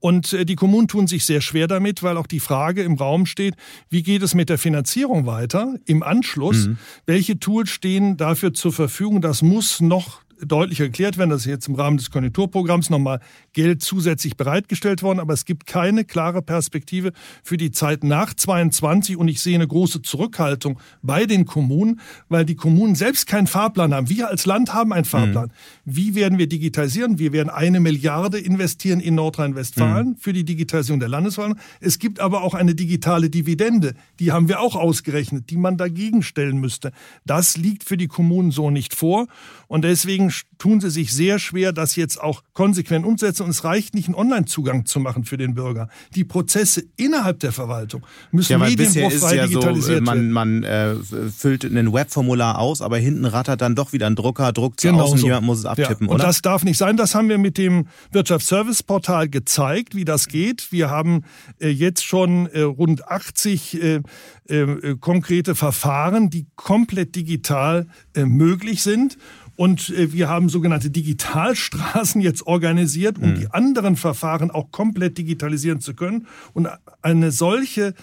Und 0.00 0.32
äh, 0.32 0.44
die 0.44 0.56
Kommunen 0.56 0.88
tun 0.88 1.06
sich 1.06 1.24
sehr 1.24 1.40
schwer 1.40 1.66
damit, 1.66 2.02
weil 2.02 2.16
auch 2.16 2.26
die 2.26 2.40
Frage 2.40 2.82
im 2.82 2.94
Raum 2.94 3.26
steht, 3.26 3.54
wie 3.88 4.02
geht 4.02 4.22
es 4.22 4.34
mit 4.34 4.48
der 4.48 4.58
Finanzierung 4.58 5.26
weiter 5.26 5.74
im 5.86 6.02
Anschluss? 6.02 6.66
Mhm. 6.66 6.78
Welche 7.06 7.38
Tools 7.38 7.70
stehen 7.70 8.16
dafür 8.16 8.52
zur 8.52 8.72
Verfügung? 8.72 9.20
Das 9.20 9.42
muss 9.42 9.80
noch 9.80 10.20
deutlicher 10.44 10.84
geklärt 10.86 11.18
werden. 11.18 11.30
Das 11.30 11.40
ist 11.40 11.46
jetzt 11.46 11.68
im 11.68 11.74
Rahmen 11.74 11.96
des 11.96 12.10
Konjunkturprogramms 12.10 12.90
nochmal 12.90 13.20
Geld 13.52 13.82
zusätzlich 13.82 14.36
bereitgestellt 14.36 15.02
worden. 15.02 15.20
Aber 15.20 15.32
es 15.32 15.44
gibt 15.44 15.66
keine 15.66 16.04
klare 16.04 16.42
Perspektive 16.42 17.12
für 17.42 17.56
die 17.56 17.70
Zeit 17.70 18.04
nach 18.04 18.34
22. 18.34 19.16
Und 19.16 19.28
ich 19.28 19.40
sehe 19.40 19.54
eine 19.54 19.66
große 19.66 20.02
Zurückhaltung 20.02 20.78
bei 21.02 21.26
den 21.26 21.46
Kommunen, 21.46 22.00
weil 22.28 22.44
die 22.44 22.56
Kommunen 22.56 22.94
selbst 22.94 23.26
keinen 23.26 23.46
Fahrplan 23.46 23.94
haben. 23.94 24.08
Wir 24.08 24.28
als 24.28 24.46
Land 24.46 24.74
haben 24.74 24.92
einen 24.92 25.04
Fahrplan. 25.04 25.46
Mhm. 25.46 25.50
Wie 25.84 26.14
werden 26.14 26.38
wir 26.38 26.48
digitalisieren? 26.48 27.18
Wir 27.18 27.32
werden 27.32 27.50
eine 27.50 27.80
Milliarde 27.80 28.38
investieren 28.38 29.00
in 29.00 29.14
Nordrhein-Westfalen 29.14 30.08
mhm. 30.10 30.16
für 30.16 30.32
die 30.32 30.44
Digitalisierung 30.44 31.00
der 31.00 31.08
Landesverwaltung. 31.08 31.58
Es 31.80 31.98
gibt 31.98 32.20
aber 32.20 32.42
auch 32.42 32.54
eine 32.54 32.74
digitale 32.74 33.30
Dividende. 33.30 33.94
Die 34.20 34.32
haben 34.32 34.48
wir 34.48 34.60
auch 34.60 34.76
ausgerechnet, 34.76 35.50
die 35.50 35.56
man 35.56 35.76
dagegen 35.76 36.22
stellen 36.22 36.58
müsste. 36.58 36.92
Das 37.24 37.56
liegt 37.56 37.84
für 37.84 37.96
die 37.96 38.08
Kommunen 38.08 38.50
so 38.50 38.70
nicht 38.70 38.94
vor. 38.94 39.26
Und 39.68 39.82
deswegen 39.82 40.25
Deswegen 40.26 40.46
tun 40.58 40.80
sie 40.80 40.90
sich 40.90 41.12
sehr 41.12 41.38
schwer, 41.38 41.72
das 41.72 41.96
jetzt 41.96 42.20
auch 42.20 42.42
konsequent 42.52 43.04
umzusetzen. 43.04 43.44
Und 43.44 43.50
es 43.50 43.64
reicht 43.64 43.94
nicht, 43.94 44.06
einen 44.06 44.14
Online-Zugang 44.14 44.86
zu 44.86 45.00
machen 45.00 45.24
für 45.24 45.36
den 45.36 45.54
Bürger. 45.54 45.88
Die 46.14 46.24
Prozesse 46.24 46.84
innerhalb 46.96 47.40
der 47.40 47.52
Verwaltung 47.52 48.02
müssen 48.30 48.52
ja, 48.52 48.58
medienbruchfrei 48.58 49.36
ja 49.36 49.46
digitalisiert 49.46 49.98
so, 49.98 50.04
man, 50.04 50.30
Man 50.30 50.62
äh, 50.62 50.94
füllt 51.36 51.64
ein 51.64 51.92
Webformular 51.92 52.58
aus, 52.58 52.80
aber 52.80 52.98
hinten 52.98 53.24
rattert 53.24 53.60
dann 53.60 53.74
doch 53.74 53.92
wieder 53.92 54.06
ein 54.06 54.16
Drucker, 54.16 54.52
druckt 54.52 54.80
zu 54.80 54.88
genau 54.88 55.04
außen, 55.04 55.18
so. 55.18 55.26
jemand 55.26 55.46
muss 55.46 55.58
es 55.58 55.66
abtippen, 55.66 56.06
ja, 56.06 56.10
Und 56.10 56.16
oder? 56.16 56.24
das 56.24 56.42
darf 56.42 56.64
nicht 56.64 56.78
sein. 56.78 56.96
Das 56.96 57.14
haben 57.14 57.28
wir 57.28 57.38
mit 57.38 57.58
dem 57.58 57.86
Wirtschaftsservice-Portal 58.12 59.28
gezeigt, 59.28 59.94
wie 59.94 60.04
das 60.04 60.28
geht. 60.28 60.72
Wir 60.72 60.90
haben 60.90 61.24
äh, 61.60 61.68
jetzt 61.68 62.04
schon 62.04 62.46
äh, 62.46 62.62
rund 62.62 63.08
80 63.08 63.82
äh, 63.82 64.00
äh, 64.48 64.96
konkrete 65.00 65.54
Verfahren, 65.54 66.30
die 66.30 66.46
komplett 66.56 67.14
digital 67.14 67.86
äh, 68.14 68.24
möglich 68.24 68.82
sind. 68.82 69.18
Und 69.56 69.90
äh, 69.90 70.12
wir 70.12 70.28
haben 70.28 70.48
sogenannte 70.48 70.90
Digitalstraßen 70.90 72.20
jetzt 72.20 72.46
organisiert, 72.46 73.18
um 73.18 73.30
mhm. 73.30 73.34
die 73.36 73.50
anderen 73.50 73.96
Verfahren 73.96 74.50
auch 74.50 74.70
komplett 74.70 75.18
digitalisieren 75.18 75.80
zu 75.80 75.94
können. 75.94 76.26
Und 76.52 76.68
eine 77.02 77.30
solche 77.30 77.94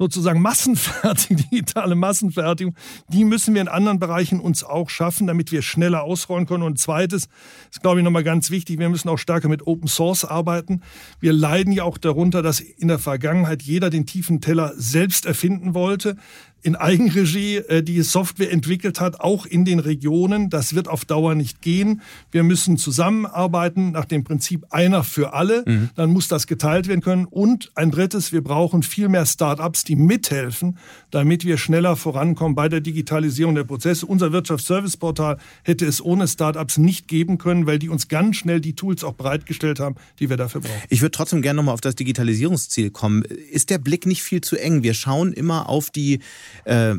sozusagen 0.00 0.40
Massenfertigung, 0.40 1.44
digitale 1.52 1.94
Massenfertigung, 1.94 2.74
die 3.08 3.24
müssen 3.24 3.52
wir 3.52 3.60
in 3.60 3.68
anderen 3.68 3.98
Bereichen 3.98 4.40
uns 4.40 4.64
auch 4.64 4.88
schaffen, 4.88 5.26
damit 5.26 5.52
wir 5.52 5.60
schneller 5.60 6.04
ausrollen 6.04 6.46
können. 6.46 6.62
Und 6.62 6.78
zweites 6.78 7.28
ist, 7.70 7.82
glaube 7.82 8.00
ich, 8.00 8.04
nochmal 8.04 8.24
ganz 8.24 8.50
wichtig, 8.50 8.78
wir 8.78 8.88
müssen 8.88 9.10
auch 9.10 9.18
stärker 9.18 9.48
mit 9.48 9.66
Open 9.66 9.88
Source 9.88 10.24
arbeiten. 10.24 10.80
Wir 11.20 11.34
leiden 11.34 11.72
ja 11.72 11.84
auch 11.84 11.98
darunter, 11.98 12.40
dass 12.40 12.60
in 12.60 12.88
der 12.88 12.98
Vergangenheit 12.98 13.62
jeder 13.62 13.90
den 13.90 14.06
tiefen 14.06 14.40
Teller 14.40 14.72
selbst 14.74 15.26
erfinden 15.26 15.74
wollte 15.74 16.16
in 16.62 16.76
Eigenregie 16.76 17.56
äh, 17.56 17.82
die 17.82 18.02
Software 18.02 18.52
entwickelt 18.52 19.00
hat, 19.00 19.20
auch 19.20 19.46
in 19.46 19.64
den 19.64 19.78
Regionen. 19.78 20.50
Das 20.50 20.74
wird 20.74 20.88
auf 20.88 21.04
Dauer 21.04 21.34
nicht 21.34 21.62
gehen. 21.62 22.02
Wir 22.30 22.42
müssen 22.42 22.76
zusammenarbeiten 22.76 23.92
nach 23.92 24.04
dem 24.04 24.24
Prinzip 24.24 24.66
einer 24.70 25.04
für 25.04 25.32
alle. 25.32 25.64
Mhm. 25.66 25.90
Dann 25.94 26.10
muss 26.10 26.28
das 26.28 26.46
geteilt 26.46 26.88
werden 26.88 27.00
können. 27.00 27.24
Und 27.24 27.70
ein 27.74 27.90
drittes, 27.90 28.32
wir 28.32 28.42
brauchen 28.42 28.82
viel 28.82 29.08
mehr 29.08 29.26
Start-ups, 29.26 29.84
die 29.84 29.96
mithelfen, 29.96 30.78
damit 31.10 31.44
wir 31.44 31.56
schneller 31.56 31.96
vorankommen 31.96 32.54
bei 32.54 32.68
der 32.68 32.80
Digitalisierung 32.80 33.54
der 33.54 33.64
Prozesse. 33.64 34.06
Unser 34.06 34.32
Wirtschaftsserviceportal 34.32 35.38
hätte 35.62 35.86
es 35.86 36.04
ohne 36.04 36.28
Start-ups 36.28 36.78
nicht 36.78 37.08
geben 37.08 37.38
können, 37.38 37.66
weil 37.66 37.78
die 37.78 37.88
uns 37.88 38.08
ganz 38.08 38.36
schnell 38.36 38.60
die 38.60 38.74
Tools 38.74 39.04
auch 39.04 39.14
bereitgestellt 39.14 39.80
haben, 39.80 39.96
die 40.18 40.28
wir 40.28 40.36
dafür 40.36 40.60
brauchen. 40.60 40.82
Ich 40.88 41.00
würde 41.00 41.12
trotzdem 41.12 41.42
gerne 41.42 41.56
nochmal 41.56 41.74
auf 41.74 41.80
das 41.80 41.94
Digitalisierungsziel 41.94 42.90
kommen. 42.90 43.22
Ist 43.22 43.70
der 43.70 43.78
Blick 43.78 44.06
nicht 44.06 44.22
viel 44.22 44.40
zu 44.40 44.56
eng? 44.56 44.82
Wir 44.82 44.94
schauen 44.94 45.32
immer 45.32 45.68
auf 45.68 45.90
die 45.90 46.20
äh, 46.64 46.94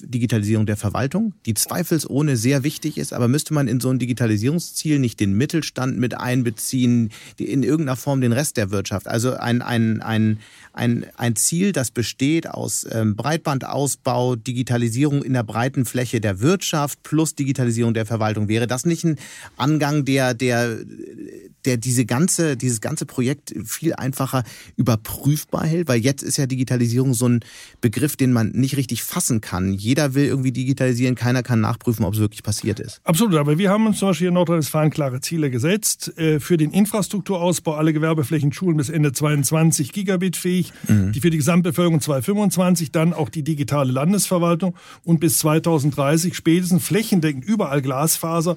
Digitalisierung 0.00 0.66
der 0.66 0.76
Verwaltung, 0.76 1.34
die 1.46 1.54
zweifelsohne 1.54 2.36
sehr 2.36 2.64
wichtig 2.64 2.98
ist, 2.98 3.12
aber 3.12 3.28
müsste 3.28 3.54
man 3.54 3.68
in 3.68 3.80
so 3.80 3.90
ein 3.90 3.98
Digitalisierungsziel 3.98 4.98
nicht 4.98 5.20
den 5.20 5.34
Mittelstand 5.34 5.98
mit 5.98 6.18
einbeziehen, 6.18 7.10
in 7.36 7.62
irgendeiner 7.62 7.96
Form 7.96 8.20
den 8.20 8.32
Rest 8.32 8.56
der 8.56 8.70
Wirtschaft? 8.70 9.08
Also 9.08 9.34
ein, 9.34 9.62
ein, 9.62 10.02
ein, 10.02 10.38
ein, 10.72 11.06
ein 11.16 11.36
Ziel, 11.36 11.72
das 11.72 11.90
besteht 11.90 12.48
aus 12.48 12.86
ähm, 12.90 13.16
Breitbandausbau, 13.16 14.36
Digitalisierung 14.36 15.22
in 15.22 15.32
der 15.32 15.42
breiten 15.42 15.84
Fläche 15.84 16.20
der 16.20 16.40
Wirtschaft 16.40 17.02
plus 17.02 17.34
Digitalisierung 17.34 17.94
der 17.94 18.06
Verwaltung. 18.06 18.48
Wäre 18.48 18.66
das 18.66 18.86
nicht 18.86 19.04
ein 19.04 19.18
Angang, 19.56 20.04
der, 20.04 20.34
der, 20.34 20.78
der 21.64 21.76
diese 21.76 22.04
ganze, 22.04 22.56
dieses 22.56 22.80
ganze 22.80 23.06
Projekt 23.06 23.54
viel 23.64 23.94
einfacher 23.94 24.44
überprüfbar 24.76 25.66
hält? 25.66 25.88
Weil 25.88 26.00
jetzt 26.00 26.22
ist 26.22 26.36
ja 26.36 26.46
Digitalisierung 26.46 27.14
so 27.14 27.28
ein 27.28 27.40
Begriff, 27.80 28.16
den 28.16 28.32
man 28.32 28.50
nicht 28.50 28.76
richtig 28.76 29.02
fassen 29.02 29.40
kann. 29.40 29.72
Jeder 29.72 30.14
will 30.14 30.26
irgendwie 30.26 30.52
digitalisieren, 30.52 31.14
keiner 31.14 31.42
kann 31.42 31.60
nachprüfen, 31.60 32.04
ob 32.04 32.14
es 32.14 32.20
wirklich 32.20 32.42
passiert 32.42 32.80
ist. 32.80 33.00
Absolut, 33.04 33.34
aber 33.36 33.58
wir 33.58 33.70
haben 33.70 33.86
uns 33.86 33.98
zum 33.98 34.08
Beispiel 34.08 34.28
in 34.28 34.34
Nordrhein-Westfalen 34.34 34.90
klare 34.90 35.20
Ziele 35.20 35.50
gesetzt. 35.50 36.16
Äh, 36.18 36.40
für 36.40 36.56
den 36.56 36.70
Infrastrukturausbau 36.70 37.74
alle 37.74 37.92
Gewerbeflächen, 37.92 38.52
Schulen 38.52 38.76
bis 38.76 38.88
Ende 38.88 39.12
22 39.12 39.92
Gigabit 39.92 40.36
fähig, 40.36 40.72
mhm. 40.88 41.12
die 41.12 41.20
für 41.20 41.30
die 41.30 41.38
Gesamtbevölkerung 41.38 42.00
225, 42.00 42.92
dann 42.92 43.12
auch 43.12 43.28
die 43.28 43.42
digitale 43.42 43.92
Landesverwaltung 43.92 44.74
und 45.04 45.20
bis 45.20 45.38
2030 45.38 46.34
spätestens 46.34 46.84
flächendeckend 46.84 47.44
überall 47.44 47.82
Glasfaser. 47.82 48.56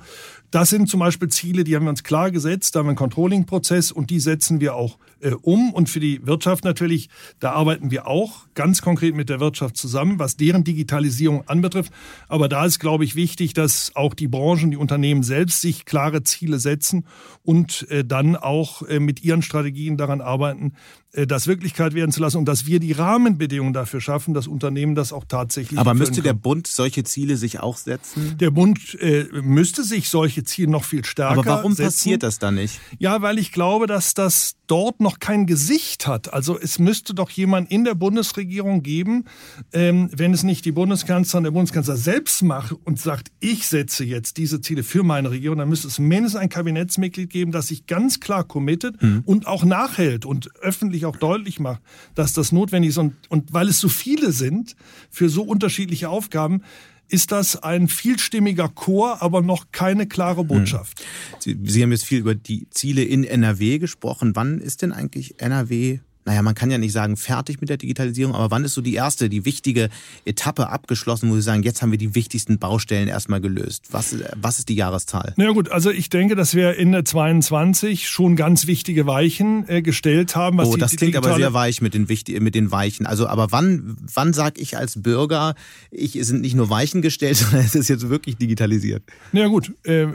Das 0.51 0.69
sind 0.69 0.89
zum 0.89 1.01
Beispiel 1.01 1.27
Ziele, 1.27 1.63
die 1.63 1.75
haben 1.75 1.83
wir 1.83 1.89
uns 1.89 2.03
klar 2.03 2.31
gesetzt. 2.31 2.75
Da 2.75 2.79
haben 2.79 2.85
wir 2.85 2.91
einen 2.91 2.97
Controlling-Prozess 2.97 3.91
und 3.91 4.09
die 4.09 4.19
setzen 4.19 4.61
wir 4.61 4.75
auch 4.75 4.97
äh, 5.21 5.31
um. 5.41 5.73
Und 5.73 5.89
für 5.89 5.99
die 5.99 6.25
Wirtschaft 6.25 6.63
natürlich, 6.63 7.09
da 7.39 7.51
arbeiten 7.51 7.91
wir 7.91 8.07
auch 8.07 8.47
ganz 8.53 8.81
konkret 8.81 9.15
mit 9.15 9.29
der 9.29 9.39
Wirtschaft 9.39 9.77
zusammen, 9.77 10.19
was 10.19 10.37
deren 10.37 10.63
Digitalisierung 10.63 11.47
anbetrifft. 11.47 11.91
Aber 12.27 12.49
da 12.49 12.65
ist, 12.65 12.79
glaube 12.79 13.03
ich, 13.03 13.15
wichtig, 13.15 13.53
dass 13.53 13.91
auch 13.95 14.13
die 14.13 14.27
Branchen, 14.27 14.71
die 14.71 14.77
Unternehmen 14.77 15.23
selbst 15.23 15.61
sich 15.61 15.85
klare 15.85 16.23
Ziele 16.23 16.59
setzen 16.59 17.05
und 17.43 17.89
äh, 17.89 18.03
dann 18.03 18.35
auch 18.35 18.81
äh, 18.83 18.99
mit 18.99 19.23
ihren 19.23 19.41
Strategien 19.41 19.97
daran 19.97 20.21
arbeiten, 20.21 20.73
äh, 21.17 21.27
das 21.27 21.47
Wirklichkeit 21.47 21.93
werden 21.93 22.11
zu 22.11 22.21
lassen 22.21 22.37
und 22.37 22.45
dass 22.45 22.65
wir 22.65 22.79
die 22.79 22.91
Rahmenbedingungen 22.91 23.73
dafür 23.73 24.01
schaffen, 24.01 24.33
dass 24.33 24.47
Unternehmen 24.47 24.95
das 24.95 25.13
auch 25.13 25.25
tatsächlich. 25.27 25.79
Aber 25.79 25.93
müsste 25.93 26.21
der 26.21 26.33
Bund 26.33 26.67
solche 26.67 27.03
Ziele 27.03 27.37
sich 27.37 27.59
auch 27.59 27.77
setzen? 27.77 28.37
Der 28.37 28.51
Bund 28.51 28.95
äh, 28.99 29.25
müsste 29.41 29.83
sich 29.83 30.09
solche 30.09 30.43
Ziele 30.43 30.69
noch 30.69 30.83
viel 30.83 31.05
stärker 31.05 31.35
setzen. 31.35 31.49
Aber 31.49 31.57
warum 31.57 31.73
setzen. 31.73 31.87
passiert 31.87 32.23
das 32.23 32.39
dann 32.39 32.55
nicht? 32.55 32.79
Ja, 32.99 33.21
weil 33.21 33.39
ich 33.39 33.51
glaube, 33.51 33.87
dass 33.87 34.13
das 34.13 34.56
dort 34.67 34.99
noch 34.99 35.19
kein 35.19 35.45
Gesicht 35.45 36.07
hat. 36.07 36.33
Also 36.33 36.59
es 36.59 36.77
müsste 36.79 37.13
doch 37.13 37.29
jemand 37.29 37.71
in 37.71 37.83
der 37.83 37.95
Bundesregierung 37.95 38.83
geben, 38.83 39.25
ähm, 39.73 40.09
wenn 40.15 40.33
es 40.33 40.43
nicht 40.43 40.65
die 40.65 40.71
Bundeskanzlerin, 40.71 41.45
der 41.45 41.51
Bundeskanzler 41.51 41.97
selbst 41.97 42.43
macht 42.43 42.73
und 42.83 42.99
sagt, 42.99 43.31
ich 43.39 43.67
setze 43.67 44.03
jetzt 44.03 44.37
diese 44.37 44.61
Ziele 44.61 44.83
für 44.83 45.03
meine 45.03 45.31
Regierung, 45.31 45.57
dann 45.57 45.69
müsste 45.69 45.87
es 45.87 45.99
mindestens 45.99 46.41
ein 46.41 46.49
Kabinettsmitglied 46.49 47.29
geben, 47.29 47.51
das 47.51 47.67
sich 47.67 47.87
ganz 47.87 48.19
klar 48.19 48.43
committet 48.43 49.01
mhm. 49.01 49.23
und 49.25 49.47
auch 49.47 49.63
nachhält 49.63 50.25
und 50.25 50.55
öffentlich 50.61 51.05
auch 51.05 51.15
deutlich 51.15 51.59
macht, 51.59 51.81
dass 52.15 52.33
das 52.33 52.51
notwendig 52.51 52.89
ist. 52.89 52.97
Und, 52.97 53.15
und 53.29 53.53
weil 53.53 53.67
es 53.69 53.79
so 53.79 53.89
viele 53.89 54.31
sind 54.31 54.75
für 55.09 55.29
so 55.29 55.43
unterschiedliche 55.43 56.09
Aufgaben, 56.09 56.61
ist 57.09 57.31
das 57.31 57.61
ein 57.63 57.87
vielstimmiger 57.87 58.69
Chor, 58.69 59.21
aber 59.21 59.41
noch 59.41 59.71
keine 59.71 60.07
klare 60.07 60.41
hm. 60.41 60.47
Botschaft. 60.47 61.03
Sie, 61.39 61.57
Sie 61.63 61.83
haben 61.83 61.91
jetzt 61.91 62.05
viel 62.05 62.19
über 62.19 62.35
die 62.35 62.69
Ziele 62.69 63.03
in 63.03 63.23
NRW 63.23 63.79
gesprochen. 63.79 64.35
Wann 64.35 64.59
ist 64.59 64.81
denn 64.81 64.91
eigentlich 64.91 65.41
NRW 65.41 65.99
naja, 66.27 66.41
man 66.41 66.55
kann 66.55 66.69
ja 66.69 66.77
nicht 66.77 66.91
sagen 66.91 67.15
fertig 67.15 67.61
mit 67.61 67.69
der 67.69 67.77
Digitalisierung, 67.77 68.35
aber 68.35 68.51
wann 68.51 68.65
ist 68.65 68.73
so 68.73 68.81
die 68.81 68.93
erste, 68.93 69.29
die 69.29 69.45
wichtige 69.45 69.87
Etappe 70.25 70.69
abgeschlossen, 70.69 71.31
wo 71.31 71.35
Sie 71.35 71.41
sagen, 71.41 71.63
jetzt 71.63 71.81
haben 71.81 71.91
wir 71.91 71.97
die 71.97 72.15
wichtigsten 72.15 72.59
Baustellen 72.59 73.07
erstmal 73.07 73.39
gelöst? 73.39 73.85
Was, 73.91 74.13
was 74.35 74.59
ist 74.59 74.67
die 74.67 74.75
Jahreszahl? 74.75 75.33
Na 75.37 75.45
ja, 75.45 75.51
gut, 75.51 75.71
also 75.71 75.89
ich 75.89 76.09
denke, 76.09 76.35
dass 76.35 76.53
wir 76.53 76.75
in 76.75 76.91
der 76.91 77.05
22 77.05 78.09
schon 78.09 78.35
ganz 78.35 78.67
wichtige 78.67 79.07
Weichen 79.07 79.69
äh, 79.69 79.81
gestellt 79.81 80.35
haben. 80.35 80.59
oh, 80.59 80.75
das 80.75 80.97
klingt 80.97 81.15
aber 81.15 81.33
sehr 81.35 81.53
weich 81.53 81.81
mit 81.81 81.93
den, 81.93 82.07
mit 82.43 82.55
den 82.55 82.71
Weichen. 82.71 83.05
Also, 83.05 83.27
aber 83.27 83.53
wann, 83.53 83.95
wann 84.13 84.33
sage 84.33 84.59
ich 84.59 84.77
als 84.77 85.01
Bürger, 85.01 85.55
ich 85.91 86.17
es 86.17 86.27
sind 86.27 86.41
nicht 86.41 86.55
nur 86.55 86.69
Weichen 86.69 87.01
gestellt, 87.01 87.37
sondern 87.37 87.65
es 87.65 87.73
ist 87.73 87.87
jetzt 87.87 88.09
wirklich 88.09 88.35
digitalisiert? 88.35 89.01
Na 89.31 89.41
ja, 89.41 89.47
gut, 89.47 89.73
äh, 89.83 90.07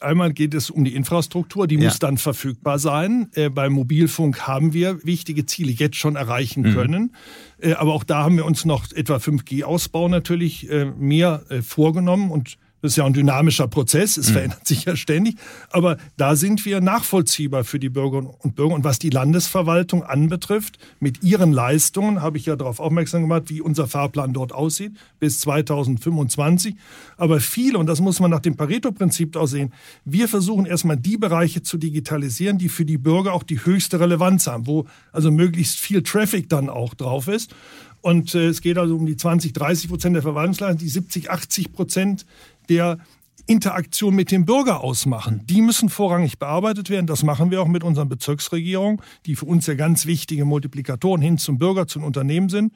einmal 0.00 0.32
geht 0.32 0.54
es 0.54 0.70
um 0.70 0.84
die 0.84 0.96
Infrastruktur, 0.96 1.68
die 1.68 1.76
ja. 1.76 1.84
muss 1.84 2.00
dann 2.00 2.18
verfügbar 2.18 2.80
sein. 2.80 3.28
Äh, 3.34 3.48
beim 3.48 3.74
Mobilfunk 3.74 4.48
haben 4.48 4.72
wir 4.72 4.98
wichtige 5.04 5.19
wichtige 5.20 5.44
Ziele 5.44 5.70
jetzt 5.70 5.96
schon 5.96 6.16
erreichen 6.16 6.62
mhm. 6.62 6.74
können. 6.74 7.14
Mhm. 7.62 7.74
aber 7.74 7.92
auch 7.92 8.04
da 8.04 8.24
haben 8.24 8.36
wir 8.36 8.46
uns 8.46 8.64
noch 8.64 8.90
etwa 8.92 9.16
5G-Ausbau 9.16 10.08
natürlich 10.08 10.70
äh, 10.70 10.86
mehr 10.86 11.44
äh, 11.50 11.60
vorgenommen 11.60 12.30
und 12.30 12.56
das 12.82 12.92
ist 12.92 12.96
ja 12.96 13.04
ein 13.04 13.12
dynamischer 13.12 13.68
Prozess, 13.68 14.16
es 14.16 14.28
mhm. 14.28 14.32
verändert 14.32 14.66
sich 14.66 14.84
ja 14.84 14.96
ständig. 14.96 15.36
Aber 15.70 15.98
da 16.16 16.36
sind 16.36 16.64
wir 16.64 16.80
nachvollziehbar 16.80 17.64
für 17.64 17.78
die 17.78 17.90
Bürgerinnen 17.90 18.30
und 18.38 18.56
Bürger. 18.56 18.74
Und 18.74 18.84
was 18.84 18.98
die 18.98 19.10
Landesverwaltung 19.10 20.02
anbetrifft, 20.02 20.78
mit 20.98 21.22
ihren 21.22 21.52
Leistungen 21.52 22.22
habe 22.22 22.38
ich 22.38 22.46
ja 22.46 22.56
darauf 22.56 22.80
aufmerksam 22.80 23.22
gemacht, 23.22 23.44
wie 23.46 23.60
unser 23.60 23.86
Fahrplan 23.86 24.32
dort 24.32 24.52
aussieht, 24.52 24.92
bis 25.18 25.40
2025. 25.40 26.74
Aber 27.16 27.40
viele, 27.40 27.78
und 27.78 27.86
das 27.86 28.00
muss 28.00 28.20
man 28.20 28.30
nach 28.30 28.40
dem 28.40 28.56
Pareto-Prinzip 28.56 29.36
auch 29.36 29.46
sehen, 29.46 29.72
wir 30.04 30.28
versuchen 30.28 30.66
erstmal 30.66 30.96
die 30.96 31.18
Bereiche 31.18 31.62
zu 31.62 31.76
digitalisieren, 31.76 32.58
die 32.58 32.68
für 32.68 32.84
die 32.84 32.98
Bürger 32.98 33.34
auch 33.34 33.42
die 33.42 33.64
höchste 33.64 34.00
Relevanz 34.00 34.46
haben, 34.46 34.66
wo 34.66 34.86
also 35.12 35.30
möglichst 35.30 35.78
viel 35.78 36.02
Traffic 36.02 36.48
dann 36.48 36.70
auch 36.70 36.94
drauf 36.94 37.28
ist. 37.28 37.54
Und 38.02 38.34
äh, 38.34 38.46
es 38.46 38.60
geht 38.60 38.78
also 38.78 38.96
um 38.96 39.06
die 39.06 39.16
20, 39.16 39.52
30 39.52 39.88
Prozent 39.88 40.14
der 40.14 40.22
Verwaltungsleistung, 40.22 40.78
die 40.78 40.88
70, 40.88 41.30
80 41.30 41.72
Prozent 41.72 42.26
der 42.68 42.98
Interaktion 43.46 44.14
mit 44.14 44.30
dem 44.30 44.44
Bürger 44.44 44.82
ausmachen. 44.82 45.44
Die 45.46 45.60
müssen 45.60 45.88
vorrangig 45.88 46.38
bearbeitet 46.38 46.88
werden. 46.88 47.06
Das 47.06 47.24
machen 47.24 47.50
wir 47.50 47.60
auch 47.60 47.66
mit 47.66 47.82
unseren 47.82 48.08
Bezirksregierungen, 48.08 49.00
die 49.26 49.34
für 49.34 49.46
uns 49.46 49.66
ja 49.66 49.74
ganz 49.74 50.06
wichtige 50.06 50.44
Multiplikatoren 50.44 51.20
hin 51.20 51.36
zum 51.36 51.58
Bürger, 51.58 51.86
zum 51.86 52.04
Unternehmen 52.04 52.48
sind. 52.48 52.72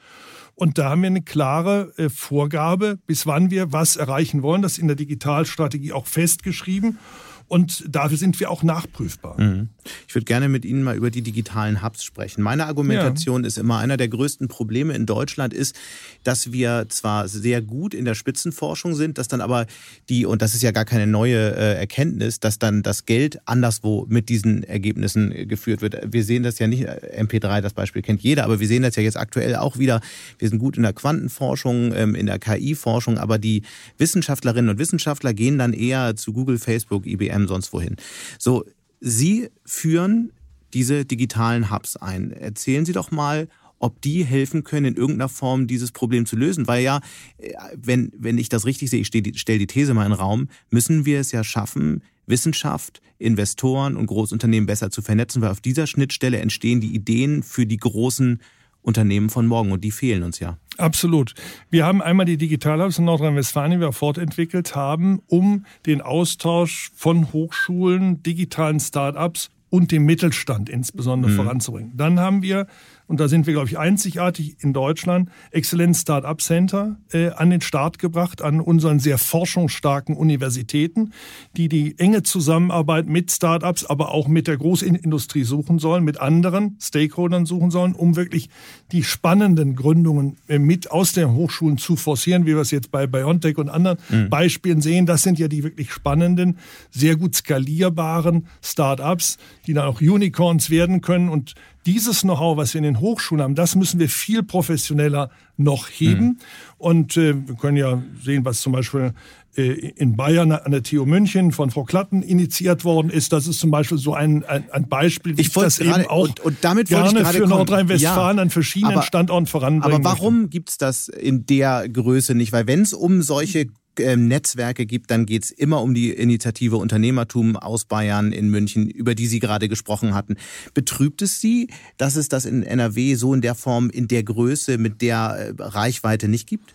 Und 0.53 0.77
da 0.77 0.89
haben 0.89 1.01
wir 1.01 1.07
eine 1.07 1.21
klare 1.21 1.93
äh, 1.97 2.09
Vorgabe, 2.09 2.99
bis 3.07 3.25
wann 3.25 3.51
wir 3.51 3.71
was 3.71 3.95
erreichen 3.95 4.41
wollen. 4.41 4.61
Das 4.61 4.73
ist 4.73 4.79
in 4.79 4.87
der 4.87 4.95
Digitalstrategie 4.95 5.93
auch 5.93 6.07
festgeschrieben. 6.07 6.97
Und 7.47 7.83
dafür 7.87 8.17
sind 8.17 8.39
wir 8.39 8.49
auch 8.49 8.63
nachprüfbar. 8.63 9.39
Mhm. 9.39 9.69
Ich 10.07 10.15
würde 10.15 10.25
gerne 10.25 10.49
mit 10.49 10.65
Ihnen 10.65 10.81
mal 10.81 10.95
über 10.95 11.11
die 11.11 11.21
digitalen 11.21 11.83
Hubs 11.83 12.03
sprechen. 12.03 12.41
Meine 12.41 12.65
Argumentation 12.65 13.43
ja. 13.43 13.47
ist 13.47 13.57
immer, 13.57 13.77
einer 13.77 13.97
der 13.97 14.07
größten 14.07 14.47
Probleme 14.47 14.93
in 14.93 15.05
Deutschland 15.05 15.53
ist, 15.53 15.75
dass 16.23 16.51
wir 16.51 16.87
zwar 16.89 17.27
sehr 17.27 17.61
gut 17.61 17.93
in 17.93 18.03
der 18.05 18.15
Spitzenforschung 18.15 18.95
sind, 18.95 19.19
dass 19.19 19.27
dann 19.27 19.41
aber 19.41 19.67
die, 20.09 20.25
und 20.25 20.41
das 20.41 20.55
ist 20.55 20.63
ja 20.63 20.71
gar 20.71 20.85
keine 20.85 21.05
neue 21.05 21.55
äh, 21.55 21.75
Erkenntnis, 21.75 22.39
dass 22.39 22.57
dann 22.57 22.81
das 22.81 23.05
Geld 23.05 23.39
anderswo 23.45 24.07
mit 24.09 24.29
diesen 24.29 24.63
Ergebnissen 24.63 25.31
äh, 25.31 25.45
geführt 25.45 25.81
wird. 25.81 26.01
Wir 26.11 26.23
sehen 26.23 26.41
das 26.41 26.57
ja 26.57 26.65
nicht, 26.67 26.83
äh, 26.83 27.21
MP3, 27.21 27.61
das 27.61 27.73
Beispiel 27.73 28.01
kennt 28.01 28.21
jeder, 28.21 28.45
aber 28.45 28.59
wir 28.59 28.67
sehen 28.67 28.81
das 28.81 28.95
ja 28.95 29.03
jetzt 29.03 29.17
aktuell 29.17 29.55
auch 29.55 29.77
wieder. 29.77 30.01
Wir 30.39 30.49
sind 30.49 30.57
gut 30.57 30.77
in 30.77 30.83
der 30.83 30.93
Quantenforschung, 30.93 31.93
ähm, 31.93 32.15
in 32.15 32.25
der 32.25 32.39
KI-Forschung, 32.39 33.19
aber 33.19 33.37
die 33.37 33.61
Wissenschaftlerinnen 33.99 34.69
und 34.71 34.79
Wissenschaftler 34.79 35.35
gehen 35.35 35.59
dann 35.59 35.73
eher 35.73 36.15
zu 36.15 36.33
Google, 36.33 36.57
Facebook, 36.57 37.05
IBM, 37.05 37.34
IBM, 37.35 37.47
sonst 37.47 37.73
wohin. 37.73 37.95
So, 38.39 38.65
Sie 38.99 39.49
führen 39.65 40.31
diese 40.73 41.05
digitalen 41.05 41.71
Hubs 41.71 41.95
ein. 41.95 42.31
Erzählen 42.31 42.85
Sie 42.85 42.93
doch 42.93 43.11
mal, 43.11 43.47
ob 43.79 44.01
die 44.01 44.23
helfen 44.23 44.63
können, 44.63 44.85
in 44.85 44.95
irgendeiner 44.95 45.29
Form 45.29 45.67
dieses 45.67 45.91
Problem 45.91 46.25
zu 46.25 46.35
lösen. 46.35 46.67
Weil 46.67 46.83
ja, 46.83 47.01
äh, 47.37 47.53
wenn, 47.75 48.11
wenn 48.17 48.37
ich 48.37 48.49
das 48.49 48.65
richtig 48.65 48.89
sehe, 48.89 49.01
ich 49.01 49.07
stelle 49.07 49.59
die 49.59 49.67
These 49.67 49.93
mal 49.93 50.05
in 50.05 50.11
den 50.11 50.19
Raum, 50.19 50.47
müssen 50.69 51.05
wir 51.05 51.19
es 51.19 51.31
ja 51.31 51.43
schaffen, 51.43 52.01
Wissenschaft, 52.25 53.01
Investoren 53.17 53.95
und 53.95 54.07
Großunternehmen 54.07 54.65
besser 54.65 54.89
zu 54.89 55.01
vernetzen, 55.01 55.41
weil 55.41 55.51
auf 55.51 55.61
dieser 55.61 55.87
Schnittstelle 55.87 56.39
entstehen 56.39 56.81
die 56.81 56.93
Ideen 56.93 57.43
für 57.43 57.65
die 57.65 57.77
großen 57.77 58.39
Unternehmen 58.85 59.29
von 59.29 59.47
morgen 59.47 59.71
und 59.71 59.83
die 59.83 59.91
fehlen 59.91 60.23
uns 60.23 60.39
ja. 60.39 60.57
Absolut. 60.77 61.33
Wir 61.69 61.85
haben 61.85 62.01
einmal 62.01 62.25
die 62.25 62.37
Digitalhubs 62.37 62.99
in 62.99 63.05
Nordrhein-Westfalen, 63.05 63.71
die 63.71 63.79
wir 63.79 63.91
fortentwickelt 63.91 64.75
haben, 64.75 65.21
um 65.27 65.65
den 65.85 66.01
Austausch 66.01 66.91
von 66.95 67.33
Hochschulen, 67.33 68.21
digitalen 68.21 68.79
Start-ups 68.79 69.49
und 69.69 69.91
dem 69.91 70.05
Mittelstand 70.05 70.69
insbesondere 70.69 71.31
mhm. 71.31 71.35
voranzubringen. 71.35 71.93
Dann 71.97 72.19
haben 72.19 72.43
wir 72.43 72.67
und 73.07 73.19
da 73.19 73.27
sind 73.27 73.45
wir, 73.45 73.53
glaube 73.53 73.67
ich, 73.67 73.77
einzigartig 73.77 74.57
in 74.61 74.73
Deutschland, 74.73 75.29
Exzellenz 75.51 76.01
Start-up 76.01 76.41
Center 76.41 76.97
äh, 77.11 77.29
an 77.29 77.51
den 77.51 77.61
Start 77.61 77.99
gebracht, 77.99 78.41
an 78.41 78.59
unseren 78.59 78.99
sehr 78.99 79.17
forschungsstarken 79.17 80.15
Universitäten, 80.15 81.11
die 81.55 81.69
die 81.69 81.99
enge 81.99 82.23
Zusammenarbeit 82.23 83.07
mit 83.07 83.31
Start-ups, 83.31 83.85
aber 83.85 84.11
auch 84.11 84.27
mit 84.27 84.47
der 84.47 84.57
Großindustrie 84.57 85.43
suchen 85.43 85.77
sollen, 85.77 86.03
mit 86.03 86.19
anderen 86.19 86.77
Stakeholdern 86.81 87.45
suchen 87.45 87.69
sollen, 87.69 87.93
um 87.93 88.15
wirklich 88.15 88.49
die 88.91 89.03
spannenden 89.03 89.75
Gründungen 89.75 90.37
äh, 90.47 90.57
mit 90.57 90.89
aus 90.89 91.11
den 91.11 91.33
Hochschulen 91.33 91.77
zu 91.77 91.95
forcieren, 91.95 92.45
wie 92.45 92.55
wir 92.55 92.61
es 92.61 92.71
jetzt 92.71 92.89
bei 92.89 93.05
BioNTech 93.05 93.57
und 93.57 93.69
anderen 93.69 93.99
mhm. 94.09 94.29
Beispielen 94.29 94.81
sehen. 94.81 95.05
Das 95.05 95.21
sind 95.21 95.37
ja 95.37 95.47
die 95.47 95.63
wirklich 95.63 95.91
spannenden, 95.91 96.57
sehr 96.89 97.15
gut 97.17 97.35
skalierbaren 97.35 98.47
Start-ups, 98.63 99.37
die 99.67 99.73
dann 99.73 99.85
auch 99.85 100.01
Unicorns 100.01 100.71
werden 100.71 101.01
können 101.01 101.29
und 101.29 101.53
dieses 101.85 102.21
Know-how, 102.21 102.57
was 102.57 102.73
wir 102.73 102.79
in 102.79 102.83
den 102.83 102.99
Hochschulen 102.99 103.43
haben, 103.43 103.55
das 103.55 103.75
müssen 103.75 103.99
wir 103.99 104.09
viel 104.09 104.43
professioneller 104.43 105.29
noch 105.57 105.87
heben. 105.89 106.25
Mhm. 106.25 106.37
Und 106.77 107.17
äh, 107.17 107.35
wir 107.47 107.55
können 107.55 107.77
ja 107.77 108.01
sehen, 108.23 108.43
was 108.43 108.61
zum 108.61 108.73
Beispiel 108.73 109.13
äh, 109.55 109.71
in 109.71 110.15
Bayern 110.15 110.51
an 110.51 110.71
der 110.71 110.83
TU 110.83 111.05
München 111.05 111.51
von 111.51 111.69
Frau 111.69 111.83
Klatten 111.83 112.21
initiiert 112.23 112.83
worden 112.83 113.09
ist. 113.09 113.31
Das 113.31 113.47
ist 113.47 113.59
zum 113.59 113.71
Beispiel 113.71 113.97
so 113.97 114.13
ein, 114.13 114.43
ein, 114.43 114.69
ein 114.71 114.89
Beispiel, 114.89 115.37
wie 115.37 115.41
ich, 115.41 115.47
ich 115.47 115.53
das 115.53 115.79
grade, 115.79 116.01
eben 116.01 116.09
auch 116.09 116.27
und, 116.27 116.39
und 116.41 116.57
damit 116.61 116.89
gerne 116.89 117.25
für 117.25 117.47
Nordrhein-Westfalen 117.47 118.37
ja, 118.37 118.43
an 118.43 118.49
verschiedenen 118.49 118.95
aber, 118.95 119.03
Standorten 119.03 119.45
voranbringen 119.45 120.05
Aber 120.05 120.17
warum 120.17 120.49
gibt 120.49 120.71
es 120.71 120.77
das 120.77 121.07
in 121.07 121.45
der 121.45 121.87
Größe 121.87 122.35
nicht? 122.35 122.51
Weil 122.51 122.67
wenn 122.67 122.81
es 122.81 122.93
um 122.93 123.21
solche 123.21 123.67
Netzwerke 123.99 124.85
gibt, 124.85 125.11
dann 125.11 125.25
geht 125.25 125.43
es 125.43 125.51
immer 125.51 125.81
um 125.81 125.93
die 125.93 126.11
Initiative 126.11 126.77
Unternehmertum 126.77 127.55
aus 127.55 127.85
Bayern 127.85 128.31
in 128.31 128.49
München, 128.49 128.89
über 128.89 129.15
die 129.15 129.27
Sie 129.27 129.39
gerade 129.39 129.69
gesprochen 129.69 130.13
hatten. 130.13 130.35
Betrübt 130.73 131.21
es 131.21 131.41
Sie, 131.41 131.69
dass 131.97 132.15
es 132.15 132.29
das 132.29 132.45
in 132.45 132.63
NRW 132.63 133.15
so 133.15 133.33
in 133.33 133.41
der 133.41 133.55
Form, 133.55 133.89
in 133.89 134.07
der 134.07 134.23
Größe, 134.23 134.77
mit 134.77 135.01
der 135.01 135.53
äh, 135.57 135.61
Reichweite 135.61 136.27
nicht 136.27 136.47
gibt? 136.47 136.73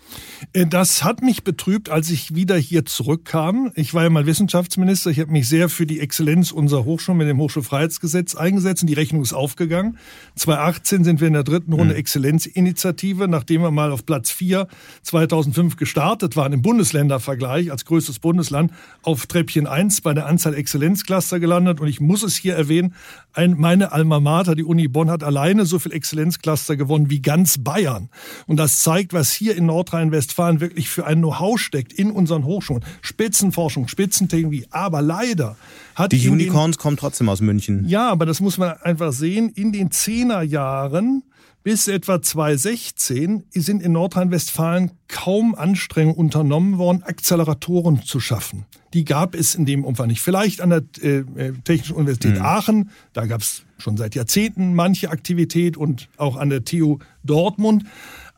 Äh, 0.52 0.66
das 0.66 1.04
hat 1.04 1.22
mich 1.22 1.44
betrübt, 1.44 1.88
als 1.88 2.10
ich 2.10 2.34
wieder 2.34 2.56
hier 2.56 2.84
zurückkam. 2.84 3.72
Ich 3.74 3.94
war 3.94 4.04
ja 4.04 4.10
mal 4.10 4.26
Wissenschaftsminister. 4.26 5.10
Ich 5.10 5.20
habe 5.20 5.32
mich 5.32 5.48
sehr 5.48 5.68
für 5.68 5.86
die 5.86 6.00
Exzellenz 6.00 6.52
unserer 6.52 6.84
Hochschulen 6.84 7.18
mit 7.18 7.28
dem 7.28 7.38
Hochschulfreiheitsgesetz 7.38 8.34
eingesetzt 8.34 8.82
und 8.82 8.88
die 8.88 8.94
Rechnung 8.94 9.22
ist 9.22 9.32
aufgegangen. 9.32 9.98
2018 10.36 11.04
sind 11.04 11.20
wir 11.20 11.28
in 11.28 11.34
der 11.34 11.44
dritten 11.44 11.72
Runde 11.72 11.94
mhm. 11.94 12.00
Exzellenzinitiative, 12.00 13.28
nachdem 13.28 13.62
wir 13.62 13.70
mal 13.70 13.92
auf 13.92 14.06
Platz 14.06 14.30
4 14.30 14.66
2005 15.02 15.76
gestartet 15.76 16.36
waren 16.36 16.52
im 16.52 16.62
Bundesländer 16.62 17.09
Ländervergleich 17.10 17.70
als 17.72 17.84
größtes 17.84 18.20
Bundesland 18.20 18.72
auf 19.02 19.26
Treppchen 19.26 19.66
1 19.66 20.00
bei 20.00 20.14
der 20.14 20.26
Anzahl 20.26 20.54
Exzellenzcluster 20.54 21.40
gelandet. 21.40 21.80
Und 21.80 21.88
ich 21.88 22.00
muss 22.00 22.22
es 22.22 22.36
hier 22.36 22.54
erwähnen, 22.54 22.94
ein, 23.32 23.56
meine 23.58 23.92
Alma 23.92 24.20
Mater, 24.20 24.54
die 24.54 24.64
Uni 24.64 24.86
Bonn, 24.86 25.10
hat 25.10 25.24
alleine 25.24 25.66
so 25.66 25.78
viel 25.78 25.92
Exzellenzcluster 25.92 26.76
gewonnen 26.76 27.10
wie 27.10 27.20
ganz 27.20 27.58
Bayern. 27.58 28.08
Und 28.46 28.58
das 28.58 28.78
zeigt, 28.80 29.12
was 29.12 29.32
hier 29.32 29.56
in 29.56 29.66
Nordrhein-Westfalen 29.66 30.60
wirklich 30.60 30.88
für 30.88 31.04
ein 31.04 31.18
Know-how 31.18 31.58
steckt 31.58 31.92
in 31.92 32.12
unseren 32.12 32.44
Hochschulen. 32.44 32.84
Spitzenforschung, 33.02 33.88
Spitzentechnologie. 33.88 34.66
Aber 34.70 35.02
leider 35.02 35.56
hat 35.96 36.12
die 36.12 36.28
Unicorns 36.28 36.76
den, 36.76 36.82
kommen 36.82 36.96
trotzdem 36.96 37.28
aus 37.28 37.40
München. 37.40 37.88
Ja, 37.88 38.08
aber 38.08 38.24
das 38.24 38.40
muss 38.40 38.56
man 38.56 38.74
einfach 38.82 39.12
sehen. 39.12 39.50
In 39.54 39.72
den 39.72 39.90
Zehnerjahren 39.90 41.24
bis 41.62 41.88
etwa 41.88 42.22
2016 42.22 43.44
sind 43.50 43.82
in 43.82 43.92
Nordrhein-Westfalen 43.92 44.92
kaum 45.08 45.54
Anstrengungen 45.54 46.16
unternommen 46.16 46.78
worden, 46.78 47.02
Acceleratoren 47.02 48.02
zu 48.02 48.20
schaffen. 48.20 48.64
Die 48.94 49.04
gab 49.04 49.34
es 49.34 49.54
in 49.54 49.66
dem 49.66 49.84
Umfang 49.84 50.08
nicht. 50.08 50.20
Vielleicht 50.20 50.60
an 50.60 50.70
der 50.70 50.82
äh, 51.02 51.18
äh 51.18 51.52
Technischen 51.64 51.96
Universität 51.96 52.36
mhm. 52.36 52.42
Aachen, 52.42 52.90
da 53.12 53.26
gab 53.26 53.42
es 53.42 53.64
schon 53.78 53.96
seit 53.96 54.14
Jahrzehnten 54.14 54.74
manche 54.74 55.10
Aktivität 55.10 55.76
und 55.76 56.08
auch 56.16 56.36
an 56.36 56.50
der 56.50 56.64
TU 56.64 56.98
Dortmund. 57.22 57.84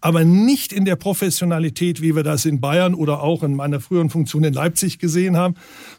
aber 0.02 0.24
nicht 0.24 0.72
in 0.72 0.84
der 0.84 0.96
Professionalität, 0.96 2.02
wie 2.02 2.16
wir 2.16 2.24
das 2.24 2.44
in 2.44 2.60
Bayern 2.60 2.94
oder 2.94 3.22
auch 3.22 3.44
in 3.44 3.54
meiner 3.54 3.78
früheren 3.78 4.10
Funktion 4.10 4.42
in 4.42 4.52
Leipzig 4.52 4.98
gesehen 4.98 5.36
haben, 5.36 5.54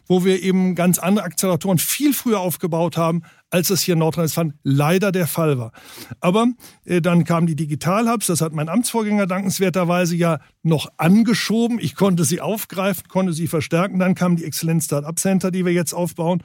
wo 0.06 0.26
wir 0.26 0.42
eben 0.42 0.74
ganz 0.74 0.98
andere 0.98 1.24
Akzeleratoren 1.24 1.78
viel 1.78 2.12
früher 2.12 2.40
aufgebaut 2.40 2.98
haben, 2.98 3.22
als 3.54 3.70
es 3.70 3.82
hier 3.82 3.92
in 3.92 4.00
Nordrhein-Westfalen 4.00 4.54
leider 4.64 5.12
der 5.12 5.28
Fall 5.28 5.58
war. 5.58 5.70
Aber 6.18 6.48
äh, 6.84 7.00
dann 7.00 7.22
kamen 7.22 7.46
die 7.46 7.54
Digital-Hubs, 7.54 8.26
das 8.26 8.40
hat 8.40 8.52
mein 8.52 8.68
Amtsvorgänger 8.68 9.28
dankenswerterweise 9.28 10.16
ja 10.16 10.40
noch 10.64 10.88
angeschoben. 10.96 11.78
Ich 11.78 11.94
konnte 11.94 12.24
sie 12.24 12.40
aufgreifen, 12.40 13.06
konnte 13.06 13.32
sie 13.32 13.46
verstärken. 13.46 14.00
Dann 14.00 14.16
kamen 14.16 14.34
die 14.34 14.44
Exzellenz 14.44 14.86
Startup 14.86 15.16
Center, 15.16 15.52
die 15.52 15.64
wir 15.64 15.72
jetzt 15.72 15.92
aufbauen. 15.92 16.42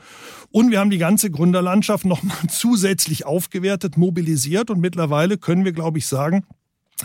Und 0.52 0.70
wir 0.70 0.80
haben 0.80 0.92
die 0.92 1.00
ganze 1.00 1.32
Gründerlandschaft 1.32 2.06
nochmal 2.06 2.38
zusätzlich 2.48 3.26
aufgewertet, 3.26 3.98
mobilisiert 3.98 4.70
und 4.70 4.80
mittlerweile 4.80 5.40
können 5.40 5.66
wir, 5.66 5.72
glaube 5.72 5.98
ich, 5.98 6.06
sagen, 6.06 6.46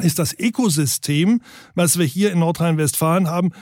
ist 0.03 0.19
das 0.19 0.39
Ökosystem, 0.39 1.41
was 1.75 1.99
wir 1.99 2.05
hier 2.05 2.31
in 2.31 2.41
Nordrhein-Westfalen 2.41 3.29
haben, 3.29 3.53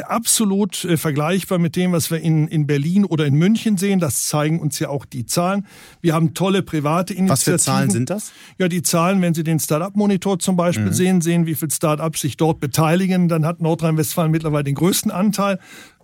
absolut 0.00 0.84
äh, 0.84 0.96
vergleichbar 0.96 1.58
mit 1.58 1.76
dem, 1.76 1.92
was 1.92 2.10
wir 2.10 2.20
in, 2.20 2.48
in 2.48 2.66
Berlin 2.66 3.04
oder 3.04 3.26
in 3.26 3.34
München 3.34 3.76
sehen. 3.76 4.00
Das 4.00 4.26
zeigen 4.26 4.60
uns 4.60 4.78
ja 4.78 4.88
auch 4.88 5.04
die 5.04 5.26
Zahlen. 5.26 5.66
Wir 6.00 6.14
haben 6.14 6.34
tolle 6.34 6.62
private 6.62 7.14
Initiativen. 7.14 7.28
Was 7.28 7.44
für 7.44 7.58
Zahlen 7.58 7.90
sind 7.90 8.10
das? 8.10 8.32
Ja, 8.58 8.68
die 8.68 8.82
Zahlen, 8.82 9.20
wenn 9.22 9.34
Sie 9.34 9.44
den 9.44 9.60
Startup-Monitor 9.60 10.38
zum 10.38 10.56
Beispiel 10.56 10.86
mhm. 10.86 10.92
sehen, 10.92 11.20
sehen, 11.20 11.46
wie 11.46 11.54
viele 11.54 11.70
Startups 11.70 12.20
sich 12.20 12.36
dort 12.36 12.60
beteiligen, 12.60 13.28
dann 13.28 13.44
hat 13.44 13.60
Nordrhein-Westfalen 13.60 14.30
mittlerweile 14.30 14.64
den 14.64 14.74
größten 14.74 15.10
Anteil. 15.10 15.58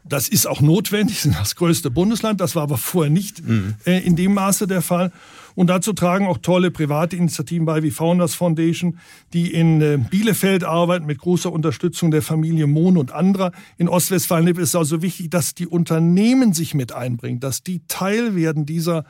Das 0.08 0.28
ist 0.28 0.46
auch 0.46 0.60
notwendig, 0.60 1.20
sind 1.22 1.36
das 1.38 1.56
größte 1.56 1.90
Bundesland. 1.90 2.40
Das 2.40 2.54
war 2.54 2.62
aber 2.62 2.78
vorher 2.78 3.10
nicht 3.10 3.46
mhm. 3.46 3.74
äh, 3.84 3.98
in 4.00 4.16
dem 4.16 4.34
Maße 4.34 4.66
der 4.66 4.82
Fall. 4.82 5.12
Und 5.54 5.66
dazu 5.66 5.92
tragen 5.92 6.28
auch 6.28 6.38
tolle 6.38 6.70
private 6.70 7.16
Initiativen 7.16 7.66
bei, 7.66 7.82
wie 7.82 7.90
Founders 7.90 8.36
Foundation, 8.36 8.98
die 9.32 9.52
in 9.52 9.82
äh, 9.82 9.98
Bielefeld 9.98 10.62
arbeiten 10.62 11.04
mit 11.04 11.18
großer 11.18 11.52
Unterstützung 11.52 12.12
der 12.12 12.22
Familie 12.22 12.68
Mohn 12.68 12.96
und 12.96 13.10
anderer. 13.10 13.50
In 13.76 13.88
Ostwestfalen 13.88 14.46
ist 14.46 14.58
es 14.58 14.76
also 14.76 15.02
wichtig, 15.02 15.30
dass 15.30 15.56
die 15.56 15.66
Unternehmen 15.66 16.52
sich 16.52 16.74
mit 16.74 16.92
einbringen, 16.92 17.40
dass 17.40 17.64
die 17.64 17.82
Teil 17.88 18.36
werden 18.36 18.66
dieser 18.66 19.04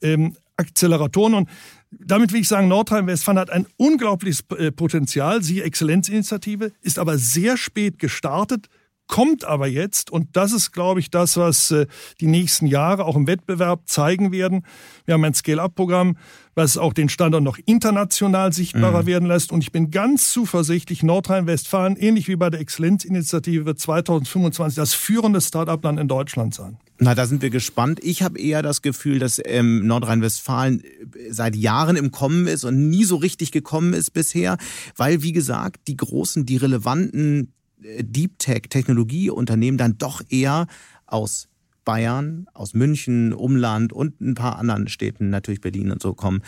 ähm, 0.00 0.36
Acceleratoren. 0.56 1.34
Und 1.34 1.50
damit 1.90 2.32
will 2.32 2.40
ich 2.40 2.48
sagen, 2.48 2.68
Nordrhein-Westfalen 2.68 3.38
hat 3.38 3.50
ein 3.50 3.66
unglaubliches 3.76 4.44
äh, 4.56 4.72
Potenzial. 4.72 5.42
Sie 5.42 5.60
Exzellenzinitiative 5.60 6.72
ist 6.80 6.98
aber 6.98 7.18
sehr 7.18 7.58
spät 7.58 7.98
gestartet, 7.98 8.70
kommt 9.10 9.44
aber 9.44 9.66
jetzt, 9.66 10.10
und 10.10 10.28
das 10.36 10.52
ist, 10.52 10.70
glaube 10.72 11.00
ich, 11.00 11.10
das, 11.10 11.36
was 11.36 11.72
äh, 11.72 11.86
die 12.20 12.28
nächsten 12.28 12.66
Jahre 12.66 13.04
auch 13.04 13.16
im 13.16 13.26
Wettbewerb 13.26 13.82
zeigen 13.86 14.30
werden. 14.32 14.64
Wir 15.04 15.14
haben 15.14 15.24
ein 15.24 15.34
Scale-up-Programm, 15.34 16.16
was 16.54 16.78
auch 16.78 16.92
den 16.92 17.08
Standort 17.08 17.42
noch 17.42 17.58
international 17.66 18.52
sichtbarer 18.52 19.02
mhm. 19.02 19.06
werden 19.06 19.28
lässt. 19.28 19.50
Und 19.50 19.62
ich 19.62 19.72
bin 19.72 19.90
ganz 19.90 20.30
zuversichtlich, 20.30 21.02
Nordrhein-Westfalen, 21.02 21.96
ähnlich 21.96 22.28
wie 22.28 22.36
bei 22.36 22.50
der 22.50 22.60
Exzellenzinitiative, 22.60 23.66
wird 23.66 23.80
2025 23.80 24.76
das 24.76 24.94
führende 24.94 25.40
Start-up-Land 25.40 25.98
in 25.98 26.06
Deutschland 26.06 26.54
sein. 26.54 26.78
Na, 26.98 27.14
da 27.16 27.26
sind 27.26 27.42
wir 27.42 27.50
gespannt. 27.50 27.98
Ich 28.04 28.22
habe 28.22 28.38
eher 28.38 28.62
das 28.62 28.80
Gefühl, 28.80 29.18
dass 29.18 29.40
ähm, 29.44 29.86
Nordrhein-Westfalen 29.86 30.84
äh, 30.84 31.32
seit 31.32 31.56
Jahren 31.56 31.96
im 31.96 32.12
Kommen 32.12 32.46
ist 32.46 32.62
und 32.62 32.88
nie 32.88 33.04
so 33.04 33.16
richtig 33.16 33.50
gekommen 33.50 33.92
ist 33.92 34.12
bisher, 34.12 34.56
weil, 34.96 35.22
wie 35.22 35.32
gesagt, 35.32 35.88
die 35.88 35.96
großen, 35.96 36.46
die 36.46 36.58
relevanten 36.58 37.52
Deep 37.82 38.38
Tech 38.38 38.62
Technologieunternehmen 38.68 39.78
dann 39.78 39.98
doch 39.98 40.22
eher 40.28 40.66
aus 41.06 41.48
Bayern, 41.84 42.46
aus 42.52 42.74
München, 42.74 43.32
Umland 43.32 43.92
und 43.92 44.20
ein 44.20 44.34
paar 44.34 44.58
anderen 44.58 44.88
Städten, 44.88 45.30
natürlich 45.30 45.60
Berlin 45.60 45.90
und 45.90 46.02
so 46.02 46.14
kommen. 46.14 46.42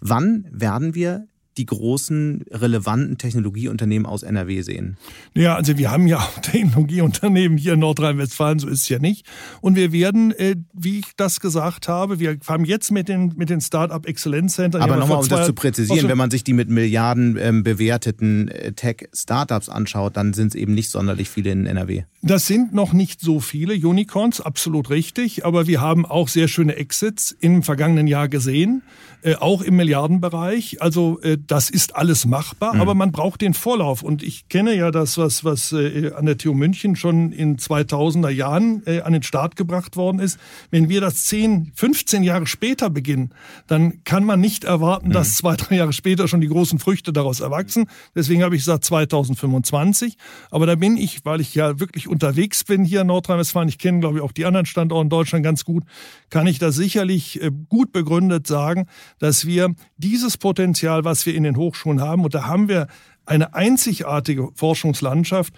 Wann 0.00 0.46
werden 0.50 0.94
wir 0.94 1.26
die 1.56 1.66
großen 1.66 2.44
relevanten 2.50 3.18
Technologieunternehmen 3.18 4.06
aus 4.06 4.22
NRW 4.22 4.62
sehen? 4.62 4.96
Ja, 5.34 5.54
also 5.54 5.78
wir 5.78 5.90
haben 5.90 6.06
ja 6.06 6.18
auch 6.20 6.38
Technologieunternehmen 6.40 7.58
hier 7.58 7.74
in 7.74 7.80
Nordrhein-Westfalen, 7.80 8.58
so 8.58 8.68
ist 8.68 8.82
es 8.82 8.88
ja 8.88 8.98
nicht. 8.98 9.26
Und 9.60 9.76
wir 9.76 9.92
werden, 9.92 10.32
äh, 10.32 10.56
wie 10.72 11.00
ich 11.00 11.12
das 11.16 11.40
gesagt 11.40 11.88
habe, 11.88 12.20
wir 12.20 12.38
haben 12.46 12.64
jetzt 12.64 12.90
mit 12.90 13.08
den, 13.08 13.34
mit 13.36 13.50
den 13.50 13.60
Startup 13.60 14.04
Excellence 14.06 14.54
Center. 14.54 14.80
Aber 14.80 14.96
nochmal, 14.96 15.18
um 15.18 15.28
das 15.28 15.46
zu 15.46 15.52
präzisieren, 15.52 16.08
wenn 16.08 16.18
man 16.18 16.30
sich 16.30 16.44
die 16.44 16.52
mit 16.52 16.68
Milliarden 16.68 17.36
ähm, 17.38 17.62
bewerteten 17.62 18.48
äh, 18.48 18.72
Tech-Startups 18.72 19.68
anschaut, 19.68 20.16
dann 20.16 20.32
sind 20.32 20.48
es 20.48 20.54
eben 20.54 20.74
nicht 20.74 20.90
sonderlich 20.90 21.28
viele 21.28 21.50
in 21.50 21.66
NRW. 21.66 22.04
Das 22.22 22.46
sind 22.46 22.74
noch 22.74 22.92
nicht 22.92 23.20
so 23.20 23.40
viele 23.40 23.74
Unicorns, 23.74 24.40
absolut 24.40 24.90
richtig. 24.90 25.44
Aber 25.44 25.66
wir 25.66 25.80
haben 25.80 26.04
auch 26.04 26.28
sehr 26.28 26.48
schöne 26.48 26.76
Exits 26.76 27.36
im 27.38 27.62
vergangenen 27.62 28.06
Jahr 28.06 28.28
gesehen, 28.28 28.82
äh, 29.22 29.34
auch 29.36 29.62
im 29.62 29.76
Milliardenbereich. 29.76 30.82
Also 30.82 31.20
äh, 31.20 31.38
das 31.44 31.70
ist 31.70 31.96
alles 31.96 32.26
machbar, 32.26 32.74
mhm. 32.74 32.80
aber 32.80 32.94
man 32.94 33.12
braucht 33.12 33.40
den 33.40 33.54
Vorlauf. 33.54 34.02
Und 34.02 34.22
ich 34.22 34.48
kenne 34.48 34.74
ja 34.74 34.90
das, 34.90 35.18
was, 35.18 35.44
was 35.44 35.72
äh, 35.72 36.12
an 36.14 36.26
der 36.26 36.38
TU 36.38 36.54
München 36.54 36.96
schon 36.96 37.32
in 37.32 37.56
2000er 37.56 38.30
Jahren 38.30 38.82
äh, 38.86 39.00
an 39.00 39.12
den 39.12 39.22
Start 39.22 39.56
gebracht 39.56 39.96
worden 39.96 40.18
ist. 40.18 40.38
Wenn 40.70 40.88
wir 40.88 41.00
das 41.00 41.24
10, 41.24 41.72
15 41.74 42.22
Jahre 42.22 42.46
später 42.46 42.90
beginnen, 42.90 43.30
dann 43.66 44.04
kann 44.04 44.24
man 44.24 44.40
nicht 44.40 44.64
erwarten, 44.64 45.08
mhm. 45.08 45.12
dass 45.12 45.36
zwei, 45.36 45.56
drei 45.56 45.76
Jahre 45.76 45.92
später 45.92 46.28
schon 46.28 46.40
die 46.40 46.48
großen 46.48 46.78
Früchte 46.78 47.12
daraus 47.12 47.40
erwachsen. 47.40 47.86
Deswegen 48.14 48.42
habe 48.42 48.54
ich 48.54 48.62
gesagt 48.62 48.84
2025. 48.84 50.16
Aber 50.50 50.66
da 50.66 50.74
bin 50.74 50.96
ich, 50.96 51.24
weil 51.24 51.40
ich 51.40 51.54
ja 51.54 51.80
wirklich 51.80 52.08
unterwegs 52.08 52.64
bin 52.64 52.84
hier 52.84 53.02
in 53.02 53.08
Nordrhein-Westfalen, 53.08 53.68
ich 53.68 53.78
kenne, 53.78 54.00
glaube 54.00 54.18
ich, 54.18 54.24
auch 54.24 54.32
die 54.32 54.44
anderen 54.44 54.66
Standorte 54.66 55.02
in 55.02 55.10
Deutschland 55.10 55.44
ganz 55.44 55.64
gut, 55.64 55.84
kann 56.30 56.46
ich 56.46 56.58
da 56.58 56.72
sicherlich 56.72 57.42
äh, 57.42 57.50
gut 57.68 57.92
begründet 57.92 58.46
sagen, 58.46 58.86
dass 59.18 59.46
wir 59.46 59.74
dieses 59.96 60.36
Potenzial, 60.36 61.04
was 61.04 61.26
wir 61.26 61.34
in 61.34 61.42
den 61.42 61.56
Hochschulen 61.56 62.00
haben. 62.00 62.24
Und 62.24 62.34
da 62.34 62.46
haben 62.46 62.68
wir 62.68 62.86
eine 63.26 63.54
einzigartige 63.54 64.48
Forschungslandschaft. 64.54 65.52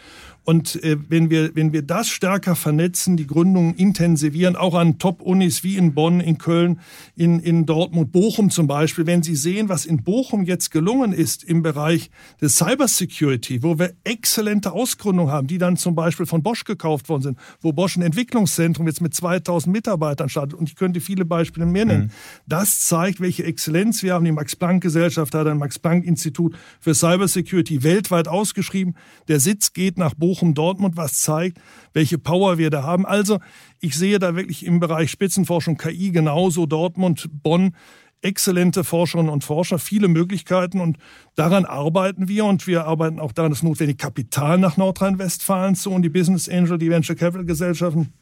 Und 0.49 0.83
äh, 0.83 0.97
wenn, 1.11 1.29
wir, 1.29 1.55
wenn 1.57 1.75
wir 1.75 1.83
das 1.83 2.09
stärker 2.09 2.57
vernetzen, 2.57 3.19
die 3.19 3.27
Gründungen 3.27 3.75
intensivieren, 3.75 4.57
auch 4.57 4.75
an 4.75 4.99
Top-Unis 4.99 5.63
wie 5.63 5.77
in 5.77 5.93
Bonn, 5.93 6.21
in 6.21 6.39
Köln, 6.39 6.81
in, 7.17 7.39
in 7.39 7.67
Dortmund, 7.67 8.13
Bochum 8.13 8.49
zum 8.49 8.67
Beispiel, 8.67 9.05
wenn 9.05 9.23
Sie 9.23 9.37
sehen, 9.37 9.69
was 9.69 9.85
in 9.85 10.05
Bochum 10.05 10.45
jetzt 10.45 10.71
gelungen 10.71 11.13
ist 11.13 11.45
im 11.45 11.61
Bereich 11.61 12.11
des 12.41 12.57
Cybersecurity, 12.57 13.63
wo 13.63 13.79
wir 13.79 13.93
exzellente 14.05 14.73
Ausgründungen 14.73 15.31
haben, 15.31 15.49
die 15.49 15.59
dann 15.59 15.77
zum 15.77 15.95
Beispiel 15.95 16.25
von 16.25 16.43
Bosch 16.43 16.65
gekauft 16.65 17.11
worden 17.11 17.23
sind, 17.25 17.39
wo 17.61 17.75
Bosch 17.75 17.97
ein 17.97 18.03
Entwicklungszentrum 18.03 18.87
jetzt 18.87 19.03
mit 19.03 19.13
2000 19.13 19.71
Mitarbeitern 19.71 20.31
startet. 20.31 20.55
Und 20.55 20.71
ich 20.71 20.77
könnte 20.77 21.03
viele 21.03 21.27
Beispiele 21.27 21.67
mehr 21.67 21.85
nennen. 21.85 22.05
Mhm. 22.05 22.11
Das 22.47 22.81
zeigt, 22.81 23.21
welche 23.21 23.45
Exzellenz 23.45 24.03
wir 24.03 24.15
haben. 24.15 24.25
Die 24.25 24.33
Max-Planck-Gesellschaft 24.33 25.35
hat 25.35 25.47
ein 25.47 25.59
Max-Planck-Institut 25.59 26.57
für 26.81 26.95
Cybersecurity 26.95 27.83
weltweit 27.83 28.29
ausgeschrieben. 28.29 28.97
Der 29.29 29.41
Sitz 29.41 29.75
geht 29.75 29.99
nach 29.99 30.15
Bochum 30.15 30.38
Bochum-Dortmund, 30.39 30.97
was 30.97 31.21
zeigt, 31.21 31.59
welche 31.93 32.19
Power 32.19 32.59
wir 32.59 32.71
da 32.71 32.83
haben. 32.83 33.07
Also 33.07 33.41
ich 33.81 33.97
sehe 33.97 34.19
da 34.19 34.37
wirklich 34.37 34.65
im 34.65 34.81
Bereich 34.81 35.11
Spitzenforschung 35.11 35.77
KI 35.77 36.11
genauso 36.11 36.67
Dortmund, 36.67 37.29
Bonn, 37.33 37.75
exzellente 38.21 38.83
Forscherinnen 38.83 39.31
und 39.31 39.45
Forscher, 39.45 39.79
viele 39.79 40.09
Möglichkeiten 40.09 40.81
und 40.81 40.99
daran 41.37 41.65
arbeiten 41.65 42.27
wir 42.27 42.47
und 42.47 42.67
wir 42.67 42.85
arbeiten 42.85 43.21
auch 43.21 43.33
daran, 43.33 43.53
dass 43.53 43.63
notwendig 43.63 43.99
Kapital 43.99 44.59
nach 44.59 44.77
Nordrhein-Westfalen 44.77 45.77
zu 45.77 45.91
und 45.91 46.03
die 46.03 46.09
Business 46.09 46.49
Angel, 46.49 46.79
die 46.79 46.91
Venture 46.91 47.15
Capital 47.15 47.45
Gesellschaften 47.45 48.13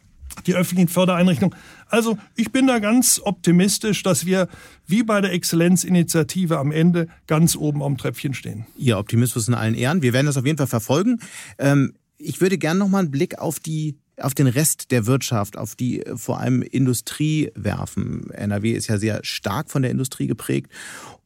die 0.47 0.55
öffentlichen 0.55 0.89
Fördereinrichtungen. 0.89 1.57
Also 1.89 2.19
ich 2.35 2.53
bin 2.53 2.67
da 2.67 2.79
ganz 2.79 3.21
optimistisch, 3.25 4.03
dass 4.03 4.27
wir 4.27 4.49
wie 4.87 5.03
bei 5.03 5.21
der 5.21 5.33
Exzellenzinitiative 5.33 6.59
am 6.59 6.73
Ende 6.73 7.09
ganz 7.27 7.57
oben 7.57 7.83
am 7.83 7.97
Treppchen 7.97 8.35
stehen. 8.35 8.67
Ihr 8.77 8.99
Optimismus 8.99 9.49
in 9.49 9.55
allen 9.55 9.75
Ehren. 9.75 10.03
Wir 10.03 10.13
werden 10.13 10.27
das 10.27 10.37
auf 10.37 10.45
jeden 10.45 10.59
Fall 10.59 10.67
verfolgen. 10.67 11.21
Ähm 11.59 11.95
ich 12.19 12.41
würde 12.41 12.59
gerne 12.59 12.79
noch 12.79 12.89
mal 12.89 13.01
einen 13.01 13.11
Blick 13.11 13.39
auf 13.39 13.61
die 13.61 13.97
auf 14.19 14.35
den 14.35 14.47
Rest 14.47 14.91
der 14.93 15.07
Wirtschaft, 15.07 15.59
auf 15.59 15.75
die 15.75 16.05
äh, 16.05 16.17
vor 16.17 16.41
allem 16.41 16.63
Industrie 16.63 17.51
werfen. 17.55 18.31
NRW 18.31 18.73
ist 18.73 18.89
ja 18.89 18.99
sehr 18.99 19.21
stark 19.23 19.71
von 19.71 19.83
der 19.83 19.91
Industrie 19.91 20.27
geprägt. 20.27 20.73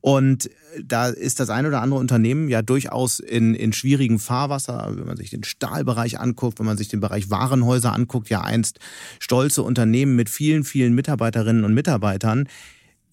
Und 0.00 0.46
äh, 0.46 0.50
da 0.85 1.09
ist 1.09 1.40
das 1.40 1.50
ein 1.50 1.66
oder 1.66 1.83
andere 1.83 2.00
Unternehmen 2.00 2.48
ja 2.48 2.62
durchaus 2.62 3.20
in, 3.20 3.55
in 3.55 3.72
schwierigen 3.72 4.18
Fahrwasser. 4.18 4.92
Wenn 4.96 5.07
man 5.07 5.16
sich 5.16 5.31
den 5.31 5.44
Stahlbereich 5.44 6.18
anguckt, 6.18 6.59
wenn 6.59 6.66
man 6.66 6.76
sich 6.76 6.88
den 6.88 7.00
Bereich 7.00 7.31
Warenhäuser 7.31 7.92
anguckt, 7.92 8.29
ja 8.29 8.40
einst 8.40 8.81
stolze 9.20 9.62
Unternehmen 9.62 10.16
mit 10.16 10.29
vielen, 10.29 10.64
vielen 10.64 10.94
Mitarbeiterinnen 10.94 11.64
und 11.64 11.74
Mitarbeitern. 11.74 12.48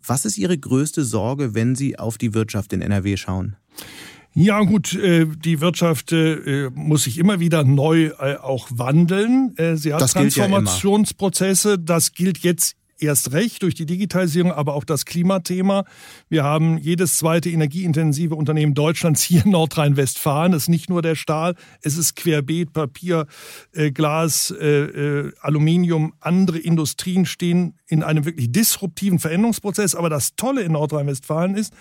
Was 0.06 0.26
ist 0.26 0.38
Ihre 0.38 0.58
größte 0.58 1.04
Sorge, 1.04 1.54
wenn 1.54 1.76
Sie 1.76 2.00
auf 2.00 2.18
die 2.18 2.34
Wirtschaft 2.34 2.74
in 2.74 2.82
NRW 2.82 3.18
schauen? 3.18 3.58
Ja 4.40 4.62
gut, 4.62 4.94
äh, 4.94 5.26
die 5.26 5.62
Wirtschaft 5.62 6.12
äh, 6.12 6.70
muss 6.76 7.06
sich 7.06 7.18
immer 7.18 7.40
wieder 7.40 7.64
neu 7.64 8.12
äh, 8.20 8.36
auch 8.36 8.68
wandeln. 8.72 9.56
Sie 9.78 9.92
hat 9.92 10.00
das 10.02 10.14
Transformationsprozesse. 10.14 11.72
Ja 11.72 11.78
das 11.78 12.12
gilt 12.12 12.38
jetzt 12.40 12.76
erst 13.00 13.32
recht 13.32 13.64
durch 13.64 13.74
die 13.74 13.88
Digitalisierung, 13.88 14.52
aber 14.52 14.76
auch 14.76 14.84
das 14.84 15.06
Klimathema. 15.06 15.86
Wir 16.30 16.44
haben 16.44 16.78
jedes 16.78 17.18
zweite 17.18 17.50
energieintensive 17.50 18.36
Unternehmen 18.36 18.76
Deutschlands 18.76 19.24
hier 19.24 19.44
in 19.44 19.52
Nordrhein-Westfalen. 19.52 20.54
Es 20.54 20.64
ist 20.64 20.70
nicht 20.70 20.88
nur 20.88 21.02
der 21.02 21.16
Stahl, 21.16 21.56
es 21.82 21.98
ist 21.98 22.16
querbeet, 22.16 22.74
Papier, 22.74 23.26
Glas, 23.94 24.54
Aluminium. 25.42 26.14
Andere 26.20 26.60
Industrien 26.60 27.26
stehen 27.26 27.74
in 27.88 28.04
einem 28.04 28.26
wirklich 28.26 28.52
disruptiven 28.52 29.20
Veränderungsprozess. 29.20 29.96
Aber 29.96 30.10
das 30.10 30.36
Tolle 30.36 30.62
in 30.62 30.74
Nordrhein-Westfalen 30.74 31.56
ist, 31.56 31.74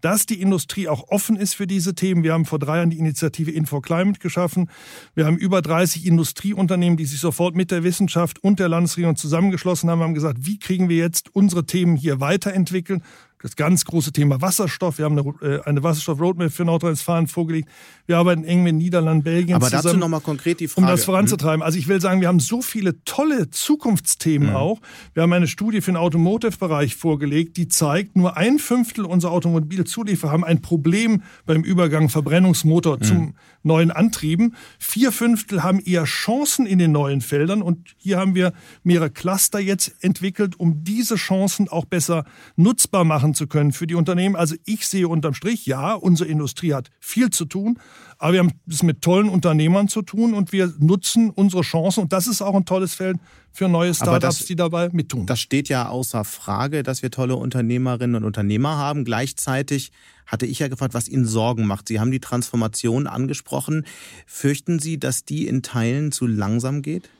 dass 0.00 0.26
die 0.26 0.40
Industrie 0.40 0.88
auch 0.88 1.08
offen 1.08 1.36
ist 1.36 1.54
für 1.54 1.66
diese 1.66 1.94
Themen. 1.94 2.22
Wir 2.22 2.34
haben 2.34 2.44
vor 2.44 2.58
drei 2.58 2.76
Jahren 2.76 2.90
die 2.90 2.98
Initiative 2.98 3.50
InfoClimate 3.50 4.20
geschaffen. 4.20 4.70
Wir 5.14 5.26
haben 5.26 5.38
über 5.38 5.62
30 5.62 6.06
Industrieunternehmen, 6.06 6.96
die 6.96 7.06
sich 7.06 7.20
sofort 7.20 7.54
mit 7.54 7.70
der 7.70 7.82
Wissenschaft 7.82 8.42
und 8.44 8.60
der 8.60 8.68
Landesregierung 8.68 9.16
zusammengeschlossen 9.16 9.88
haben, 9.88 10.00
haben 10.00 10.14
gesagt, 10.14 10.38
wie 10.42 10.58
kriegen 10.58 10.88
wir 10.88 10.96
jetzt 10.96 11.34
unsere 11.34 11.64
Themen 11.64 11.96
hier 11.96 12.20
weiterentwickeln 12.20 13.02
das 13.42 13.56
ganz 13.56 13.84
große 13.84 14.12
Thema 14.12 14.40
Wasserstoff. 14.40 14.98
Wir 14.98 15.04
haben 15.04 15.18
eine, 15.18 15.56
äh, 15.56 15.62
eine 15.64 15.82
Wasserstoff-Roadmap 15.82 16.50
für 16.50 16.64
Nordrhein-Westfalen 16.64 17.26
vorgelegt. 17.26 17.68
Wir 18.06 18.16
arbeiten 18.16 18.44
eng 18.44 18.62
mit 18.62 18.74
Niederland, 18.74 19.22
Belgien 19.22 19.56
Aber 19.56 19.66
zusammen. 19.66 19.84
dazu 19.84 19.96
nochmal 19.98 20.20
konkret 20.20 20.60
die 20.60 20.68
Frage. 20.68 20.86
Um 20.86 20.90
das 20.90 21.04
voranzutreiben. 21.04 21.62
Also 21.62 21.78
ich 21.78 21.86
will 21.86 22.00
sagen, 22.00 22.20
wir 22.20 22.28
haben 22.28 22.40
so 22.40 22.62
viele 22.62 23.04
tolle 23.04 23.50
Zukunftsthemen 23.50 24.50
mhm. 24.50 24.56
auch. 24.56 24.80
Wir 25.12 25.22
haben 25.22 25.32
eine 25.32 25.46
Studie 25.46 25.82
für 25.82 25.92
den 25.92 25.98
Automotive-Bereich 25.98 26.96
vorgelegt, 26.96 27.56
die 27.56 27.68
zeigt, 27.68 28.16
nur 28.16 28.36
ein 28.36 28.58
Fünftel 28.58 29.04
unserer 29.04 29.32
Automobilzulieferer 29.32 30.32
haben 30.32 30.44
ein 30.44 30.62
Problem 30.62 31.22
beim 31.44 31.62
Übergang 31.62 32.08
Verbrennungsmotor 32.08 32.96
mhm. 32.96 33.02
zum 33.02 33.34
neuen 33.62 33.90
Antrieben. 33.90 34.54
Vier 34.78 35.12
Fünftel 35.12 35.62
haben 35.62 35.80
eher 35.80 36.04
Chancen 36.04 36.66
in 36.66 36.78
den 36.78 36.92
neuen 36.92 37.20
Feldern. 37.20 37.62
Und 37.62 37.94
hier 37.96 38.18
haben 38.18 38.34
wir 38.34 38.52
mehrere 38.82 39.10
Cluster 39.10 39.58
jetzt 39.58 39.94
entwickelt, 40.00 40.58
um 40.58 40.84
diese 40.84 41.16
Chancen 41.16 41.68
auch 41.68 41.84
besser 41.84 42.24
nutzbar 42.56 43.04
machen 43.04 43.33
zu 43.34 43.46
können 43.46 43.72
für 43.72 43.86
die 43.86 43.94
Unternehmen. 43.94 44.36
Also 44.36 44.54
ich 44.64 44.86
sehe 44.86 45.08
unterm 45.08 45.34
Strich, 45.34 45.66
ja, 45.66 45.94
unsere 45.94 46.28
Industrie 46.28 46.74
hat 46.74 46.90
viel 47.00 47.30
zu 47.30 47.44
tun, 47.44 47.78
aber 48.18 48.32
wir 48.32 48.40
haben 48.40 48.52
es 48.68 48.82
mit 48.82 49.02
tollen 49.02 49.28
Unternehmern 49.28 49.88
zu 49.88 50.02
tun 50.02 50.34
und 50.34 50.52
wir 50.52 50.72
nutzen 50.78 51.30
unsere 51.30 51.62
Chancen 51.62 52.04
und 52.04 52.12
das 52.12 52.26
ist 52.26 52.42
auch 52.42 52.54
ein 52.54 52.64
tolles 52.64 52.94
Feld 52.94 53.18
für 53.52 53.68
neue 53.68 53.94
Startups, 53.94 54.46
die 54.46 54.56
dabei 54.56 54.88
mittun. 54.92 55.26
Das 55.26 55.40
steht 55.40 55.68
ja 55.68 55.88
außer 55.88 56.24
Frage, 56.24 56.82
dass 56.82 57.02
wir 57.02 57.10
tolle 57.10 57.36
Unternehmerinnen 57.36 58.16
und 58.16 58.24
Unternehmer 58.24 58.76
haben. 58.76 59.04
Gleichzeitig 59.04 59.92
hatte 60.26 60.46
ich 60.46 60.58
ja 60.58 60.68
gefragt, 60.68 60.94
was 60.94 61.08
Ihnen 61.08 61.26
Sorgen 61.26 61.66
macht. 61.66 61.88
Sie 61.88 62.00
haben 62.00 62.10
die 62.10 62.20
Transformation 62.20 63.06
angesprochen. 63.06 63.86
Fürchten 64.26 64.78
Sie, 64.78 64.98
dass 64.98 65.24
die 65.24 65.46
in 65.46 65.62
Teilen 65.62 66.10
zu 66.10 66.26
langsam 66.26 66.82
geht? 66.82 67.10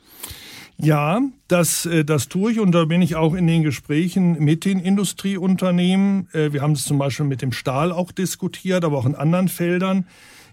Ja, 0.77 1.21
das, 1.47 1.85
äh, 1.85 2.03
das 2.03 2.27
tue 2.27 2.51
ich 2.51 2.59
und 2.59 2.71
da 2.73 2.85
bin 2.85 3.01
ich 3.01 3.15
auch 3.15 3.33
in 3.33 3.47
den 3.47 3.63
Gesprächen 3.63 4.39
mit 4.39 4.65
den 4.65 4.79
Industrieunternehmen. 4.79 6.27
Äh, 6.33 6.51
wir 6.53 6.61
haben 6.61 6.73
es 6.73 6.83
zum 6.83 6.97
Beispiel 6.97 7.25
mit 7.25 7.41
dem 7.41 7.51
Stahl 7.51 7.91
auch 7.91 8.11
diskutiert, 8.11 8.83
aber 8.83 8.97
auch 8.97 9.05
in 9.05 9.15
anderen 9.15 9.47
Feldern. 9.47 10.05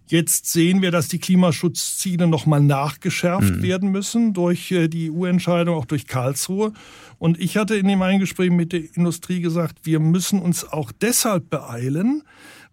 Jetzt 0.07 0.53
sehen 0.53 0.83
wir, 0.83 0.91
dass 0.91 1.09
die 1.09 1.19
Klimaschutzziele 1.19 2.27
nochmal 2.27 2.61
nachgeschärft 2.61 3.57
mhm. 3.57 3.63
werden 3.63 3.91
müssen 3.91 4.33
durch 4.33 4.71
äh, 4.71 4.89
die 4.89 5.11
EU-Entscheidung, 5.11 5.77
auch 5.77 5.87
durch 5.87 6.07
Karlsruhe. 6.07 6.73
Und 7.19 7.41
ich 7.41 7.57
hatte 7.57 7.77
in 7.77 7.99
meinen 7.99 8.21
Gesprächen 8.21 8.57
mit 8.57 8.73
der 8.73 8.83
Industrie 8.95 9.41
gesagt, 9.41 9.79
wir 9.85 10.01
müssen 10.01 10.41
uns 10.41 10.71
auch 10.71 10.93
deshalb 10.93 11.51
beeilen, 11.51 12.23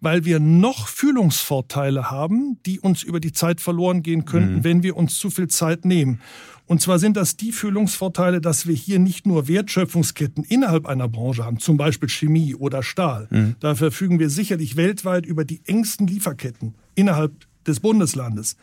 weil 0.01 0.25
wir 0.25 0.39
noch 0.39 0.87
Fühlungsvorteile 0.87 2.09
haben, 2.09 2.57
die 2.65 2.79
uns 2.79 3.03
über 3.03 3.19
die 3.19 3.33
Zeit 3.33 3.61
verloren 3.61 4.03
gehen 4.03 4.25
könnten, 4.25 4.57
mhm. 4.57 4.63
wenn 4.63 4.83
wir 4.83 4.95
uns 4.97 5.17
zu 5.17 5.29
viel 5.29 5.47
Zeit 5.47 5.85
nehmen. 5.85 6.21
Und 6.65 6.81
zwar 6.81 6.99
sind 6.99 7.17
das 7.17 7.35
die 7.35 7.51
Füllungsvorteile, 7.51 8.41
dass 8.41 8.67
wir 8.67 8.75
hier 8.75 8.99
nicht 8.99 9.25
nur 9.25 9.47
Wertschöpfungsketten 9.47 10.43
innerhalb 10.43 10.85
einer 10.85 11.07
Branche 11.07 11.43
haben, 11.43 11.57
zum 11.57 11.77
Beispiel 11.77 12.09
Chemie 12.09 12.53
oder 12.53 12.83
Stahl. 12.83 13.27
Mhm. 13.31 13.55
Da 13.59 13.73
verfügen 13.73 14.19
wir 14.19 14.29
sicherlich 14.29 14.75
weltweit 14.75 15.25
über 15.25 15.45
die 15.45 15.61
engsten 15.65 16.05
Lieferketten 16.05 16.75
innerhalb 16.93 17.33
des 17.65 17.79
Bundeslandes. 17.79 18.55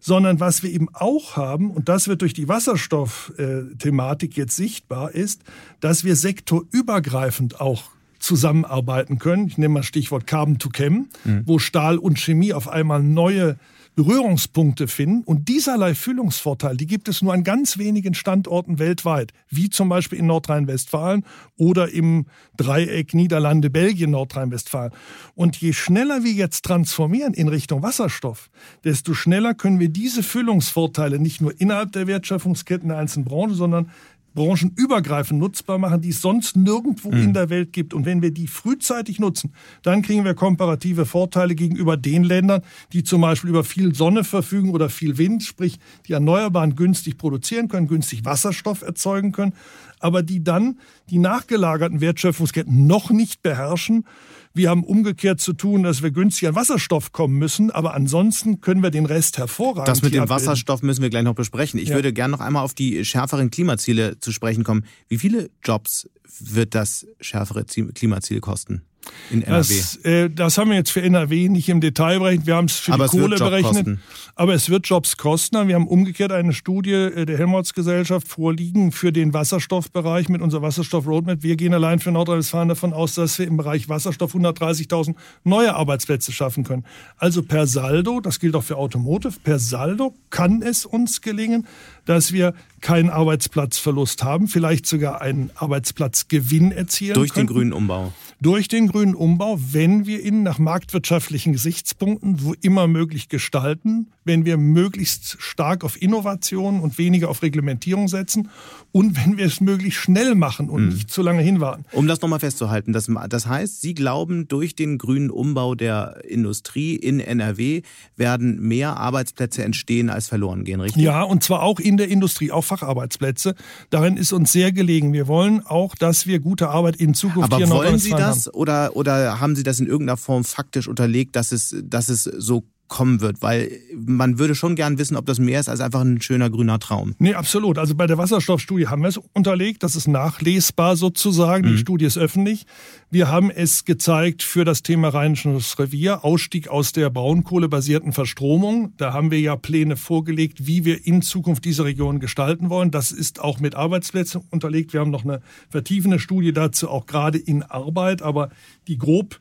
Sondern 0.00 0.38
was 0.38 0.62
wir 0.62 0.70
eben 0.70 0.88
auch 0.92 1.36
haben, 1.36 1.70
und 1.70 1.88
das 1.88 2.08
wird 2.08 2.20
durch 2.22 2.34
die 2.34 2.48
Wasserstoffthematik 2.48 4.36
jetzt 4.36 4.56
sichtbar, 4.56 5.12
ist, 5.12 5.42
dass 5.80 6.04
wir 6.04 6.16
sektorübergreifend 6.16 7.60
auch 7.60 7.84
zusammenarbeiten 8.20 9.18
können. 9.18 9.48
Ich 9.48 9.58
nehme 9.58 9.74
mal 9.74 9.82
Stichwort 9.82 10.26
Carbon 10.26 10.58
to 10.58 10.68
Chem, 10.68 11.08
mhm. 11.24 11.42
wo 11.46 11.58
Stahl 11.58 11.98
und 11.98 12.18
Chemie 12.18 12.52
auf 12.52 12.68
einmal 12.68 13.02
neue 13.02 13.56
Berührungspunkte 13.96 14.88
finden. 14.88 15.24
Und 15.24 15.48
dieserlei 15.48 15.94
Füllungsvorteil, 15.94 16.76
die 16.76 16.86
gibt 16.86 17.08
es 17.08 17.22
nur 17.22 17.34
an 17.34 17.44
ganz 17.44 17.76
wenigen 17.76 18.14
Standorten 18.14 18.78
weltweit, 18.78 19.32
wie 19.48 19.68
zum 19.68 19.88
Beispiel 19.88 20.18
in 20.18 20.26
Nordrhein-Westfalen 20.26 21.24
oder 21.56 21.92
im 21.92 22.26
Dreieck 22.56 23.14
Niederlande, 23.14 23.68
Belgien, 23.68 24.12
Nordrhein-Westfalen. 24.12 24.92
Und 25.34 25.56
je 25.56 25.72
schneller 25.72 26.22
wir 26.24 26.32
jetzt 26.32 26.64
transformieren 26.64 27.34
in 27.34 27.48
Richtung 27.48 27.82
Wasserstoff, 27.82 28.48
desto 28.84 29.12
schneller 29.12 29.54
können 29.54 29.80
wir 29.80 29.88
diese 29.88 30.22
Füllungsvorteile 30.22 31.18
nicht 31.18 31.40
nur 31.40 31.60
innerhalb 31.60 31.92
der 31.92 32.06
Wertschöpfungsketten 32.06 32.88
der 32.88 32.98
einzelnen 32.98 33.24
Branchen, 33.24 33.54
sondern 33.54 33.90
branchenübergreifend 34.34 35.40
nutzbar 35.40 35.78
machen, 35.78 36.00
die 36.00 36.10
es 36.10 36.20
sonst 36.20 36.56
nirgendwo 36.56 37.10
mhm. 37.10 37.22
in 37.22 37.34
der 37.34 37.50
Welt 37.50 37.72
gibt. 37.72 37.94
Und 37.94 38.06
wenn 38.06 38.22
wir 38.22 38.30
die 38.30 38.46
frühzeitig 38.46 39.18
nutzen, 39.18 39.52
dann 39.82 40.02
kriegen 40.02 40.24
wir 40.24 40.34
komparative 40.34 41.06
Vorteile 41.06 41.54
gegenüber 41.54 41.96
den 41.96 42.24
Ländern, 42.24 42.62
die 42.92 43.02
zum 43.02 43.20
Beispiel 43.20 43.50
über 43.50 43.64
viel 43.64 43.94
Sonne 43.94 44.24
verfügen 44.24 44.70
oder 44.70 44.88
viel 44.88 45.18
Wind, 45.18 45.42
sprich 45.42 45.78
die 46.06 46.12
Erneuerbaren 46.12 46.76
günstig 46.76 47.18
produzieren 47.18 47.68
können, 47.68 47.88
günstig 47.88 48.24
Wasserstoff 48.24 48.82
erzeugen 48.82 49.32
können, 49.32 49.54
aber 49.98 50.22
die 50.22 50.42
dann 50.42 50.78
die 51.10 51.18
nachgelagerten 51.18 52.00
Wertschöpfungsketten 52.00 52.86
noch 52.86 53.10
nicht 53.10 53.42
beherrschen 53.42 54.04
wir 54.52 54.68
haben 54.68 54.84
umgekehrt 54.84 55.40
zu 55.40 55.52
tun, 55.52 55.82
dass 55.82 56.02
wir 56.02 56.10
günstig 56.10 56.48
an 56.48 56.54
Wasserstoff 56.54 57.12
kommen 57.12 57.38
müssen, 57.38 57.70
aber 57.70 57.94
ansonsten 57.94 58.60
können 58.60 58.82
wir 58.82 58.90
den 58.90 59.06
Rest 59.06 59.38
hervorragend. 59.38 59.88
Das 59.88 60.02
mit 60.02 60.14
dem 60.14 60.28
Wasserstoff 60.28 60.82
müssen 60.82 61.02
wir 61.02 61.10
gleich 61.10 61.22
noch 61.22 61.34
besprechen. 61.34 61.78
Ich 61.78 61.90
ja. 61.90 61.94
würde 61.94 62.12
gerne 62.12 62.32
noch 62.32 62.40
einmal 62.40 62.64
auf 62.64 62.74
die 62.74 63.04
schärferen 63.04 63.50
Klimaziele 63.50 64.18
zu 64.18 64.32
sprechen 64.32 64.64
kommen. 64.64 64.84
Wie 65.08 65.18
viele 65.18 65.50
Jobs 65.62 66.08
wird 66.40 66.74
das 66.74 67.06
schärfere 67.20 67.64
Klimaziel 67.64 68.40
kosten? 68.40 68.82
In 69.30 69.42
NRW. 69.42 69.56
Das, 69.58 69.96
äh, 70.04 70.30
das 70.30 70.58
haben 70.58 70.70
wir 70.70 70.76
jetzt 70.76 70.90
für 70.90 71.02
NRW 71.02 71.48
nicht 71.48 71.68
im 71.68 71.80
Detail 71.80 72.18
berechnet. 72.18 72.46
Wir 72.46 72.56
haben 72.56 72.66
es 72.66 72.76
für 72.76 72.92
aber 72.92 73.06
die 73.08 73.18
Kohle 73.18 73.36
berechnet. 73.36 73.86
Kosten. 73.86 74.00
Aber 74.34 74.54
es 74.54 74.70
wird 74.70 74.86
Jobs 74.86 75.16
kosten. 75.16 75.68
Wir 75.68 75.74
haben 75.74 75.86
umgekehrt 75.86 76.32
eine 76.32 76.52
Studie 76.52 76.92
äh, 76.92 77.26
der 77.26 77.38
Helmholtz-Gesellschaft 77.38 78.28
vorliegen 78.28 78.92
für 78.92 79.12
den 79.12 79.32
Wasserstoffbereich 79.32 80.28
mit 80.28 80.40
unserer 80.40 80.62
Wasserstoff-Roadmap. 80.62 81.42
Wir 81.42 81.56
gehen 81.56 81.74
allein 81.74 81.98
für 81.98 82.10
Nordrhein-Westfalen 82.10 82.68
davon 82.68 82.92
aus, 82.92 83.14
dass 83.14 83.38
wir 83.38 83.46
im 83.46 83.56
Bereich 83.56 83.88
Wasserstoff 83.88 84.34
130.000 84.34 85.14
neue 85.44 85.74
Arbeitsplätze 85.74 86.32
schaffen 86.32 86.64
können. 86.64 86.84
Also 87.16 87.42
per 87.42 87.66
Saldo, 87.66 88.20
das 88.20 88.40
gilt 88.40 88.54
auch 88.56 88.64
für 88.64 88.76
Automotive, 88.76 89.34
per 89.42 89.58
Saldo 89.58 90.14
kann 90.30 90.62
es 90.62 90.84
uns 90.86 91.20
gelingen, 91.20 91.66
dass 92.04 92.32
wir 92.32 92.54
keinen 92.80 93.10
Arbeitsplatzverlust 93.10 94.24
haben, 94.24 94.48
vielleicht 94.48 94.86
sogar 94.86 95.20
einen 95.20 95.50
Arbeitsplatzgewinn 95.54 96.72
erzielen 96.72 97.14
Durch 97.14 97.32
könnten. 97.32 97.48
den 97.48 97.54
grünen 97.54 97.72
Umbau. 97.72 98.12
Durch 98.42 98.68
den 98.68 98.86
grünen 98.86 99.14
Umbau, 99.14 99.58
wenn 99.60 100.06
wir 100.06 100.24
ihn 100.24 100.42
nach 100.42 100.58
marktwirtschaftlichen 100.58 101.52
Gesichtspunkten, 101.52 102.42
wo 102.42 102.54
immer 102.62 102.86
möglich 102.86 103.28
gestalten, 103.28 104.12
wenn 104.24 104.46
wir 104.46 104.56
möglichst 104.56 105.36
stark 105.40 105.84
auf 105.84 106.00
Innovation 106.00 106.80
und 106.80 106.96
weniger 106.96 107.28
auf 107.28 107.42
Reglementierung 107.42 108.08
setzen 108.08 108.48
und 108.92 109.16
wenn 109.16 109.38
wir 109.38 109.46
es 109.46 109.60
möglichst 109.60 110.00
schnell 110.00 110.34
machen 110.34 110.68
und 110.68 110.82
mhm. 110.82 110.88
nicht 110.90 111.10
zu 111.10 111.22
lange 111.22 111.42
hinwarten. 111.42 111.84
Um 111.92 112.06
das 112.06 112.20
nochmal 112.20 112.40
festzuhalten, 112.40 112.92
das, 112.92 113.10
das 113.28 113.46
heißt, 113.46 113.80
Sie 113.80 113.94
glauben, 113.94 114.48
durch 114.48 114.74
den 114.74 114.98
grünen 114.98 115.30
Umbau 115.30 115.74
der 115.74 116.22
Industrie 116.26 116.96
in 116.96 117.20
NRW 117.20 117.82
werden 118.16 118.60
mehr 118.60 118.96
Arbeitsplätze 118.96 119.62
entstehen 119.64 120.10
als 120.10 120.28
verloren 120.28 120.64
gehen, 120.64 120.80
richtig? 120.80 121.02
Ja, 121.02 121.22
und 121.22 121.44
zwar 121.44 121.62
auch 121.62 121.78
in 121.78 121.96
der 121.96 122.08
Industrie, 122.08 122.50
auch 122.50 122.64
Facharbeitsplätze. 122.64 123.54
Darin 123.90 124.16
ist 124.16 124.32
uns 124.32 124.52
sehr 124.52 124.72
gelegen. 124.72 125.12
Wir 125.12 125.28
wollen 125.28 125.64
auch, 125.64 125.94
dass 125.94 126.26
wir 126.26 126.40
gute 126.40 126.68
Arbeit 126.68 126.96
in 126.96 127.14
Zukunft 127.14 127.52
Aber 127.52 127.58
hier 127.58 127.66
noch 127.66 127.76
wollen 127.76 127.98
Sie 127.98 128.10
das 128.10 128.46
haben. 128.46 128.56
oder 128.56 128.96
oder 128.96 129.40
haben 129.40 129.56
Sie 129.56 129.62
das 129.62 129.80
in 129.80 129.86
irgendeiner 129.86 130.16
Form 130.16 130.44
faktisch 130.44 130.88
unterlegt, 130.88 131.36
dass 131.36 131.52
es 131.52 131.76
dass 131.84 132.08
es 132.08 132.24
so 132.24 132.64
kommen 132.90 133.20
wird, 133.20 133.40
weil 133.40 133.70
man 133.94 134.38
würde 134.38 134.54
schon 134.54 134.74
gern 134.74 134.98
wissen, 134.98 135.16
ob 135.16 135.24
das 135.24 135.38
mehr 135.38 135.60
ist 135.60 135.68
als 135.68 135.80
einfach 135.80 136.00
ein 136.00 136.20
schöner 136.20 136.50
grüner 136.50 136.78
Traum. 136.80 137.14
Nee, 137.18 137.34
absolut. 137.34 137.78
Also 137.78 137.94
bei 137.94 138.06
der 138.06 138.18
Wasserstoffstudie 138.18 138.88
haben 138.88 139.02
wir 139.02 139.08
es 139.08 139.16
unterlegt, 139.32 139.84
das 139.84 139.94
ist 139.94 140.08
nachlesbar 140.08 140.96
sozusagen, 140.96 141.66
mhm. 141.66 141.72
die 141.72 141.78
Studie 141.78 142.04
ist 142.04 142.18
öffentlich. 142.18 142.66
Wir 143.08 143.28
haben 143.28 143.50
es 143.50 143.84
gezeigt 143.84 144.42
für 144.42 144.64
das 144.64 144.82
Thema 144.82 145.08
Rheinisches 145.08 145.78
Revier, 145.78 146.24
Ausstieg 146.24 146.68
aus 146.68 146.92
der 146.92 147.10
braunkohlebasierten 147.10 148.12
Verstromung. 148.12 148.92
Da 148.96 149.12
haben 149.12 149.30
wir 149.30 149.40
ja 149.40 149.54
Pläne 149.54 149.96
vorgelegt, 149.96 150.66
wie 150.66 150.84
wir 150.84 151.06
in 151.06 151.22
Zukunft 151.22 151.64
diese 151.64 151.84
Region 151.84 152.18
gestalten 152.18 152.70
wollen. 152.70 152.90
Das 152.90 153.12
ist 153.12 153.40
auch 153.40 153.60
mit 153.60 153.76
Arbeitsplätzen 153.76 154.42
unterlegt. 154.50 154.92
Wir 154.92 155.00
haben 155.00 155.10
noch 155.10 155.24
eine 155.24 155.40
vertiefende 155.68 156.18
Studie 156.18 156.52
dazu 156.52 156.90
auch 156.90 157.06
gerade 157.06 157.38
in 157.38 157.62
Arbeit, 157.62 158.20
aber 158.20 158.50
die 158.88 158.98
grob 158.98 159.38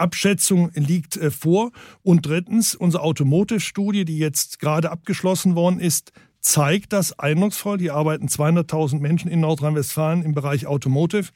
Abschätzung 0.00 0.70
liegt 0.74 1.16
äh, 1.16 1.30
vor. 1.30 1.70
Und 2.02 2.26
drittens, 2.26 2.74
unsere 2.74 3.02
Automotive-Studie, 3.02 4.04
die 4.04 4.18
jetzt 4.18 4.58
gerade 4.58 4.90
abgeschlossen 4.90 5.54
worden 5.54 5.80
ist, 5.80 6.12
zeigt 6.40 6.92
das 6.92 7.18
eindrucksvoll. 7.18 7.78
Die 7.78 7.90
arbeiten 7.90 8.26
200.000 8.26 9.00
Menschen 9.00 9.30
in 9.30 9.40
Nordrhein-Westfalen 9.40 10.22
im 10.22 10.34
Bereich 10.34 10.66
Automotive. 10.66 11.28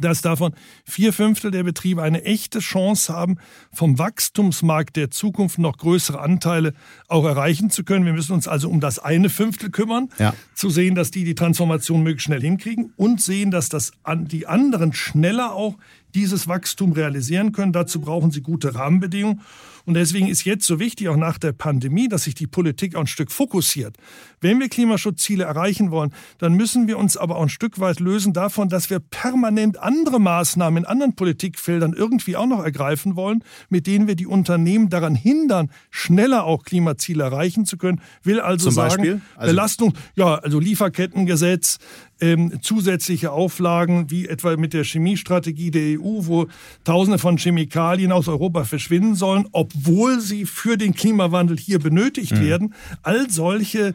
dass 0.00 0.22
davon 0.22 0.54
vier 0.86 1.12
Fünftel 1.12 1.50
der 1.50 1.64
Betriebe 1.64 2.02
eine 2.02 2.24
echte 2.24 2.60
Chance 2.60 3.12
haben, 3.12 3.36
vom 3.74 3.98
Wachstumsmarkt 3.98 4.96
der 4.96 5.10
Zukunft 5.10 5.58
noch 5.58 5.76
größere 5.76 6.18
Anteile 6.18 6.72
auch 7.08 7.26
erreichen 7.26 7.68
zu 7.68 7.84
können. 7.84 8.06
Wir 8.06 8.14
müssen 8.14 8.32
uns 8.32 8.48
also 8.48 8.70
um 8.70 8.80
das 8.80 8.98
eine 8.98 9.28
Fünftel 9.28 9.70
kümmern, 9.70 10.08
ja. 10.18 10.32
zu 10.54 10.70
sehen, 10.70 10.94
dass 10.94 11.10
die 11.10 11.24
die 11.24 11.34
Transformation 11.34 12.02
möglichst 12.02 12.24
schnell 12.24 12.40
hinkriegen 12.40 12.94
und 12.96 13.20
sehen, 13.20 13.50
dass 13.50 13.68
das 13.68 13.92
die 14.08 14.46
anderen 14.46 14.94
schneller 14.94 15.52
auch 15.52 15.76
dieses 16.14 16.48
Wachstum 16.48 16.92
realisieren 16.92 17.52
können. 17.52 17.72
Dazu 17.72 18.00
brauchen 18.00 18.30
sie 18.30 18.42
gute 18.42 18.74
Rahmenbedingungen. 18.74 19.40
Und 19.84 19.94
deswegen 19.94 20.28
ist 20.28 20.44
jetzt 20.44 20.66
so 20.66 20.78
wichtig, 20.78 21.08
auch 21.08 21.16
nach 21.16 21.38
der 21.38 21.52
Pandemie, 21.52 22.08
dass 22.08 22.24
sich 22.24 22.34
die 22.34 22.46
Politik 22.46 22.94
auch 22.94 23.00
ein 23.00 23.06
Stück 23.06 23.32
fokussiert. 23.32 23.96
Wenn 24.40 24.60
wir 24.60 24.68
Klimaschutzziele 24.68 25.44
erreichen 25.44 25.90
wollen, 25.90 26.12
dann 26.38 26.54
müssen 26.54 26.86
wir 26.86 26.98
uns 26.98 27.16
aber 27.16 27.36
auch 27.36 27.42
ein 27.42 27.48
Stück 27.48 27.80
weit 27.80 27.98
lösen 27.98 28.32
davon, 28.32 28.68
dass 28.68 28.90
wir 28.90 29.00
permanent 29.00 29.78
andere 29.78 30.20
Maßnahmen 30.20 30.84
in 30.84 30.88
anderen 30.88 31.16
Politikfeldern 31.16 31.94
irgendwie 31.94 32.36
auch 32.36 32.46
noch 32.46 32.62
ergreifen 32.62 33.16
wollen, 33.16 33.42
mit 33.70 33.86
denen 33.86 34.06
wir 34.06 34.14
die 34.14 34.26
Unternehmen 34.26 34.88
daran 34.88 35.16
hindern, 35.16 35.70
schneller 35.90 36.44
auch 36.44 36.62
Klimaziele 36.62 37.24
erreichen 37.24 37.66
zu 37.66 37.76
können. 37.76 38.00
Will 38.22 38.40
also 38.40 38.70
Zum 38.70 38.74
sagen, 38.74 39.22
also 39.36 39.50
Belastung, 39.50 39.94
ja, 40.14 40.36
also 40.36 40.60
Lieferkettengesetz, 40.60 41.78
ähm, 42.22 42.60
zusätzliche 42.62 43.32
Auflagen, 43.32 44.10
wie 44.10 44.28
etwa 44.28 44.56
mit 44.56 44.72
der 44.72 44.84
Chemiestrategie 44.84 45.72
der 45.72 46.00
EU, 46.00 46.26
wo 46.26 46.46
Tausende 46.84 47.18
von 47.18 47.36
Chemikalien 47.36 48.12
aus 48.12 48.28
Europa 48.28 48.64
verschwinden 48.64 49.16
sollen, 49.16 49.48
obwohl 49.50 50.20
sie 50.20 50.46
für 50.46 50.78
den 50.78 50.94
Klimawandel 50.94 51.58
hier 51.58 51.80
benötigt 51.80 52.32
mhm. 52.32 52.40
werden. 52.40 52.74
All 53.02 53.28
solche 53.28 53.94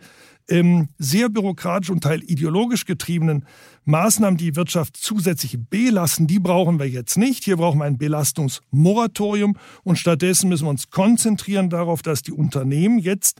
ähm, 0.50 0.90
sehr 0.98 1.30
bürokratisch 1.30 1.90
und 1.90 2.04
teil 2.04 2.22
ideologisch 2.24 2.86
getriebenen 2.86 3.46
Maßnahmen, 3.86 4.38
die 4.38 4.58
Wirtschaft 4.58 4.98
zusätzlich 4.98 5.58
belasten, 5.70 6.28
die 6.28 6.40
brauchen 6.40 6.80
wir 6.80 6.90
jetzt 6.90 7.18
nicht. 7.18 7.46
Hier 7.46 7.56
brauchen 7.56 7.80
wir 7.80 7.86
ein 7.86 7.98
Belastungsmoratorium 7.98 9.58
und 9.84 9.98
stattdessen 9.98 10.50
müssen 10.50 10.66
wir 10.66 10.72
uns 10.72 10.90
konzentrieren 10.90 11.70
darauf, 11.70 12.02
dass 12.02 12.22
die 12.22 12.34
Unternehmen 12.34 13.00
jetzt 13.00 13.40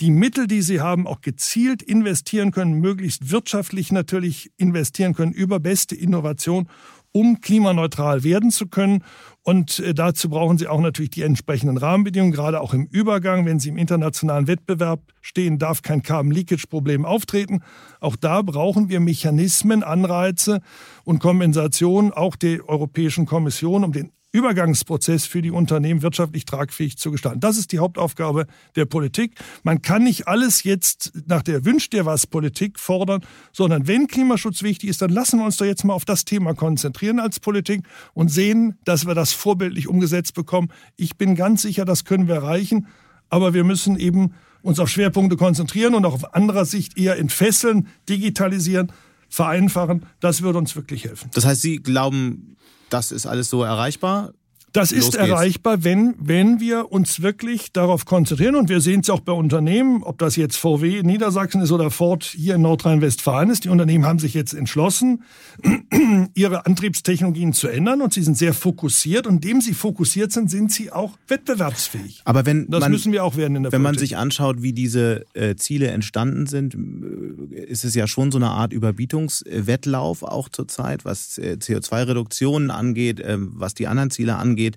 die 0.00 0.10
Mittel, 0.10 0.46
die 0.46 0.62
sie 0.62 0.80
haben, 0.80 1.06
auch 1.06 1.20
gezielt 1.20 1.82
investieren 1.82 2.52
können, 2.52 2.74
möglichst 2.80 3.30
wirtschaftlich 3.30 3.92
natürlich 3.92 4.50
investieren 4.56 5.14
können 5.14 5.32
über 5.32 5.60
beste 5.60 5.94
Innovation, 5.94 6.68
um 7.12 7.40
klimaneutral 7.40 8.24
werden 8.24 8.50
zu 8.50 8.68
können. 8.68 9.04
Und 9.42 9.80
äh, 9.80 9.94
dazu 9.94 10.28
brauchen 10.28 10.58
sie 10.58 10.68
auch 10.68 10.80
natürlich 10.80 11.10
die 11.10 11.22
entsprechenden 11.22 11.76
Rahmenbedingungen, 11.76 12.32
gerade 12.32 12.60
auch 12.60 12.72
im 12.72 12.86
Übergang. 12.86 13.46
Wenn 13.46 13.58
sie 13.58 13.70
im 13.70 13.78
internationalen 13.78 14.46
Wettbewerb 14.46 15.00
stehen, 15.20 15.58
darf 15.58 15.82
kein 15.82 16.02
Carbon 16.02 16.30
Leakage 16.30 16.66
Problem 16.68 17.04
auftreten. 17.04 17.62
Auch 18.00 18.16
da 18.16 18.42
brauchen 18.42 18.88
wir 18.88 19.00
Mechanismen, 19.00 19.82
Anreize 19.82 20.60
und 21.04 21.18
Kompensationen 21.18 22.12
auch 22.12 22.36
der 22.36 22.68
Europäischen 22.68 23.26
Kommission, 23.26 23.84
um 23.84 23.92
den 23.92 24.12
Übergangsprozess 24.32 25.26
für 25.26 25.42
die 25.42 25.50
Unternehmen 25.50 26.02
wirtschaftlich 26.02 26.44
tragfähig 26.44 26.96
zu 26.98 27.10
gestalten. 27.10 27.40
Das 27.40 27.56
ist 27.56 27.72
die 27.72 27.80
Hauptaufgabe 27.80 28.46
der 28.76 28.84
Politik. 28.84 29.34
Man 29.64 29.82
kann 29.82 30.04
nicht 30.04 30.28
alles 30.28 30.62
jetzt 30.62 31.12
nach 31.26 31.42
der 31.42 31.64
Wünsch 31.64 31.90
dir 31.90 32.06
was 32.06 32.26
Politik 32.26 32.78
fordern, 32.78 33.22
sondern 33.52 33.88
wenn 33.88 34.06
Klimaschutz 34.06 34.62
wichtig 34.62 34.90
ist, 34.90 35.02
dann 35.02 35.10
lassen 35.10 35.38
wir 35.38 35.46
uns 35.46 35.56
doch 35.56 35.66
jetzt 35.66 35.84
mal 35.84 35.94
auf 35.94 36.04
das 36.04 36.24
Thema 36.24 36.54
konzentrieren 36.54 37.18
als 37.18 37.40
Politik 37.40 37.84
und 38.14 38.30
sehen, 38.30 38.78
dass 38.84 39.06
wir 39.06 39.14
das 39.14 39.32
vorbildlich 39.32 39.88
umgesetzt 39.88 40.34
bekommen. 40.34 40.68
Ich 40.96 41.16
bin 41.16 41.34
ganz 41.34 41.62
sicher, 41.62 41.84
das 41.84 42.04
können 42.04 42.28
wir 42.28 42.36
erreichen, 42.36 42.86
aber 43.30 43.52
wir 43.52 43.64
müssen 43.64 43.98
eben 43.98 44.34
uns 44.62 44.78
auf 44.78 44.88
Schwerpunkte 44.88 45.36
konzentrieren 45.36 45.94
und 45.94 46.04
auch 46.04 46.14
auf 46.14 46.34
anderer 46.34 46.64
Sicht 46.64 46.98
eher 46.98 47.18
entfesseln, 47.18 47.88
digitalisieren, 48.08 48.92
vereinfachen. 49.30 50.04
Das 50.20 50.42
würde 50.42 50.58
uns 50.58 50.76
wirklich 50.76 51.04
helfen. 51.04 51.30
Das 51.32 51.46
heißt, 51.46 51.62
Sie 51.62 51.78
glauben, 51.78 52.56
das 52.90 53.12
ist 53.12 53.26
alles 53.26 53.48
so 53.48 53.62
erreichbar. 53.62 54.34
Das 54.72 54.92
ist 54.92 55.16
erreichbar, 55.16 55.82
wenn, 55.82 56.14
wenn 56.18 56.60
wir 56.60 56.92
uns 56.92 57.22
wirklich 57.22 57.72
darauf 57.72 58.04
konzentrieren. 58.04 58.54
Und 58.54 58.68
wir 58.68 58.80
sehen 58.80 59.00
es 59.00 59.10
auch 59.10 59.20
bei 59.20 59.32
Unternehmen, 59.32 60.02
ob 60.02 60.18
das 60.18 60.36
jetzt 60.36 60.56
VW 60.56 60.98
in 60.98 61.06
Niedersachsen 61.06 61.60
ist 61.60 61.72
oder 61.72 61.90
Ford 61.90 62.22
hier 62.24 62.54
in 62.54 62.62
Nordrhein-Westfalen 62.62 63.50
ist. 63.50 63.64
Die 63.64 63.68
Unternehmen 63.68 64.06
haben 64.06 64.20
sich 64.20 64.32
jetzt 64.34 64.54
entschlossen, 64.54 65.24
ihre 66.34 66.66
Antriebstechnologien 66.66 67.52
zu 67.52 67.66
ändern 67.68 68.00
und 68.00 68.12
sie 68.12 68.22
sind 68.22 68.38
sehr 68.38 68.54
fokussiert. 68.54 69.26
Und 69.26 69.44
indem 69.44 69.60
sie 69.60 69.74
fokussiert 69.74 70.30
sind, 70.30 70.50
sind 70.50 70.70
sie 70.70 70.92
auch 70.92 71.18
wettbewerbsfähig. 71.26 72.22
Aber 72.24 72.46
wenn 72.46 72.68
das 72.68 72.80
man, 72.80 72.92
müssen 72.92 73.12
wir 73.12 73.24
auch 73.24 73.36
werden 73.36 73.56
in 73.56 73.62
der 73.64 73.72
Wenn 73.72 73.82
Politik. 73.82 74.00
man 74.00 74.06
sich 74.06 74.16
anschaut, 74.16 74.62
wie 74.62 74.72
diese 74.72 75.24
äh, 75.34 75.56
Ziele 75.56 75.88
entstanden 75.88 76.46
sind, 76.46 76.74
äh, 76.74 77.64
ist 77.64 77.84
es 77.84 77.94
ja 77.94 78.06
schon 78.06 78.30
so 78.30 78.38
eine 78.38 78.50
Art 78.50 78.72
Überbietungswettlauf 78.72 80.22
auch 80.22 80.48
zurzeit, 80.48 81.04
was 81.04 81.38
äh, 81.38 81.56
CO2-Reduktionen 81.60 82.70
angeht, 82.70 83.18
äh, 83.18 83.36
was 83.38 83.74
die 83.74 83.88
anderen 83.88 84.10
Ziele 84.10 84.36
angeht 84.36 84.59
angeht. 84.60 84.76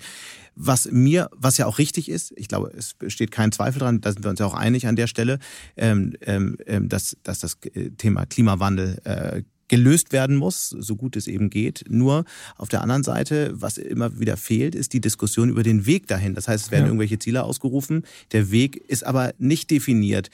Was 0.56 0.92
mir, 0.92 1.30
was 1.36 1.58
ja 1.58 1.66
auch 1.66 1.80
richtig 1.80 2.10
ist, 2.10 2.32
ich 2.36 2.48
glaube, 2.48 2.72
es 2.78 2.94
besteht 2.94 3.32
kein 3.32 3.52
Zweifel 3.52 3.80
dran, 3.80 4.02
da 4.02 4.12
sind 4.12 4.24
wir 4.24 4.30
uns 4.30 4.40
ja 4.40 4.46
auch 4.46 4.54
einig 4.54 4.86
an 4.86 4.96
der 4.96 5.08
Stelle, 5.08 5.40
ähm, 5.78 6.14
ähm, 6.22 6.58
ähm 6.68 6.90
dass, 6.90 7.18
dass 7.24 7.40
das 7.40 7.58
äh, 7.74 7.90
Thema 7.98 8.28
Klimawandel 8.28 9.02
äh, 9.04 9.42
gelöst 9.68 10.12
werden 10.12 10.36
muss, 10.36 10.70
so 10.70 10.96
gut 10.96 11.16
es 11.16 11.26
eben 11.26 11.50
geht. 11.50 11.86
Nur 11.90 12.26
auf 12.56 12.70
der 12.70 12.82
anderen 12.82 13.04
Seite, 13.04 13.52
was 13.56 13.80
immer 13.80 14.20
wieder 14.20 14.38
fehlt, 14.38 14.76
ist 14.76 14.94
die 14.94 15.02
Diskussion 15.02 15.50
über 15.50 15.64
den 15.64 15.88
Weg 15.88 16.06
dahin. 16.06 16.36
Das 16.36 16.48
heißt, 16.48 16.66
es 16.66 16.72
werden 16.72 16.84
ja. 16.84 16.88
irgendwelche 16.90 17.18
Ziele 17.18 17.44
ausgerufen, 17.44 18.04
der 18.32 18.52
Weg 18.52 18.76
ist 18.76 19.04
aber 19.04 19.34
nicht 19.40 19.72
definiert. 19.72 20.30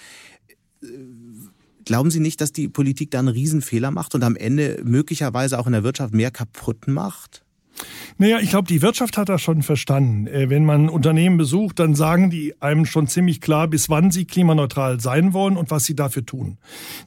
Glauben 1.86 2.12
Sie 2.12 2.20
nicht, 2.20 2.42
dass 2.42 2.52
die 2.52 2.68
Politik 2.68 3.12
da 3.12 3.20
einen 3.20 3.30
Riesenfehler 3.30 3.92
macht 3.92 4.16
und 4.16 4.24
am 4.24 4.36
Ende 4.36 4.82
möglicherweise 4.84 5.58
auch 5.58 5.68
in 5.68 5.74
der 5.74 5.84
Wirtschaft 5.84 6.14
mehr 6.14 6.32
kaputt 6.32 6.90
macht? 6.90 7.46
Naja, 8.18 8.40
ich 8.42 8.50
glaube, 8.50 8.68
die 8.68 8.82
Wirtschaft 8.82 9.18
hat 9.18 9.30
das 9.30 9.42
schon 9.42 9.62
verstanden. 9.62 10.28
Äh, 10.28 10.50
wenn 10.50 10.66
man 10.66 10.90
Unternehmen 10.90 11.38
besucht, 11.38 11.80
dann 11.80 11.96
sagen 11.96 12.30
die 12.30 12.54
einem 12.62 12.86
schon 12.86 13.08
ziemlich 13.08 13.40
klar, 13.40 13.70
bis 13.70 13.90
wann 13.90 14.12
sie 14.12 14.26
klimaneutral 14.26 15.00
sein 15.00 15.34
wollen 15.34 15.56
und 15.56 15.72
was 15.72 15.86
sie 15.86 15.96
dafür 15.96 16.26
tun. 16.26 16.58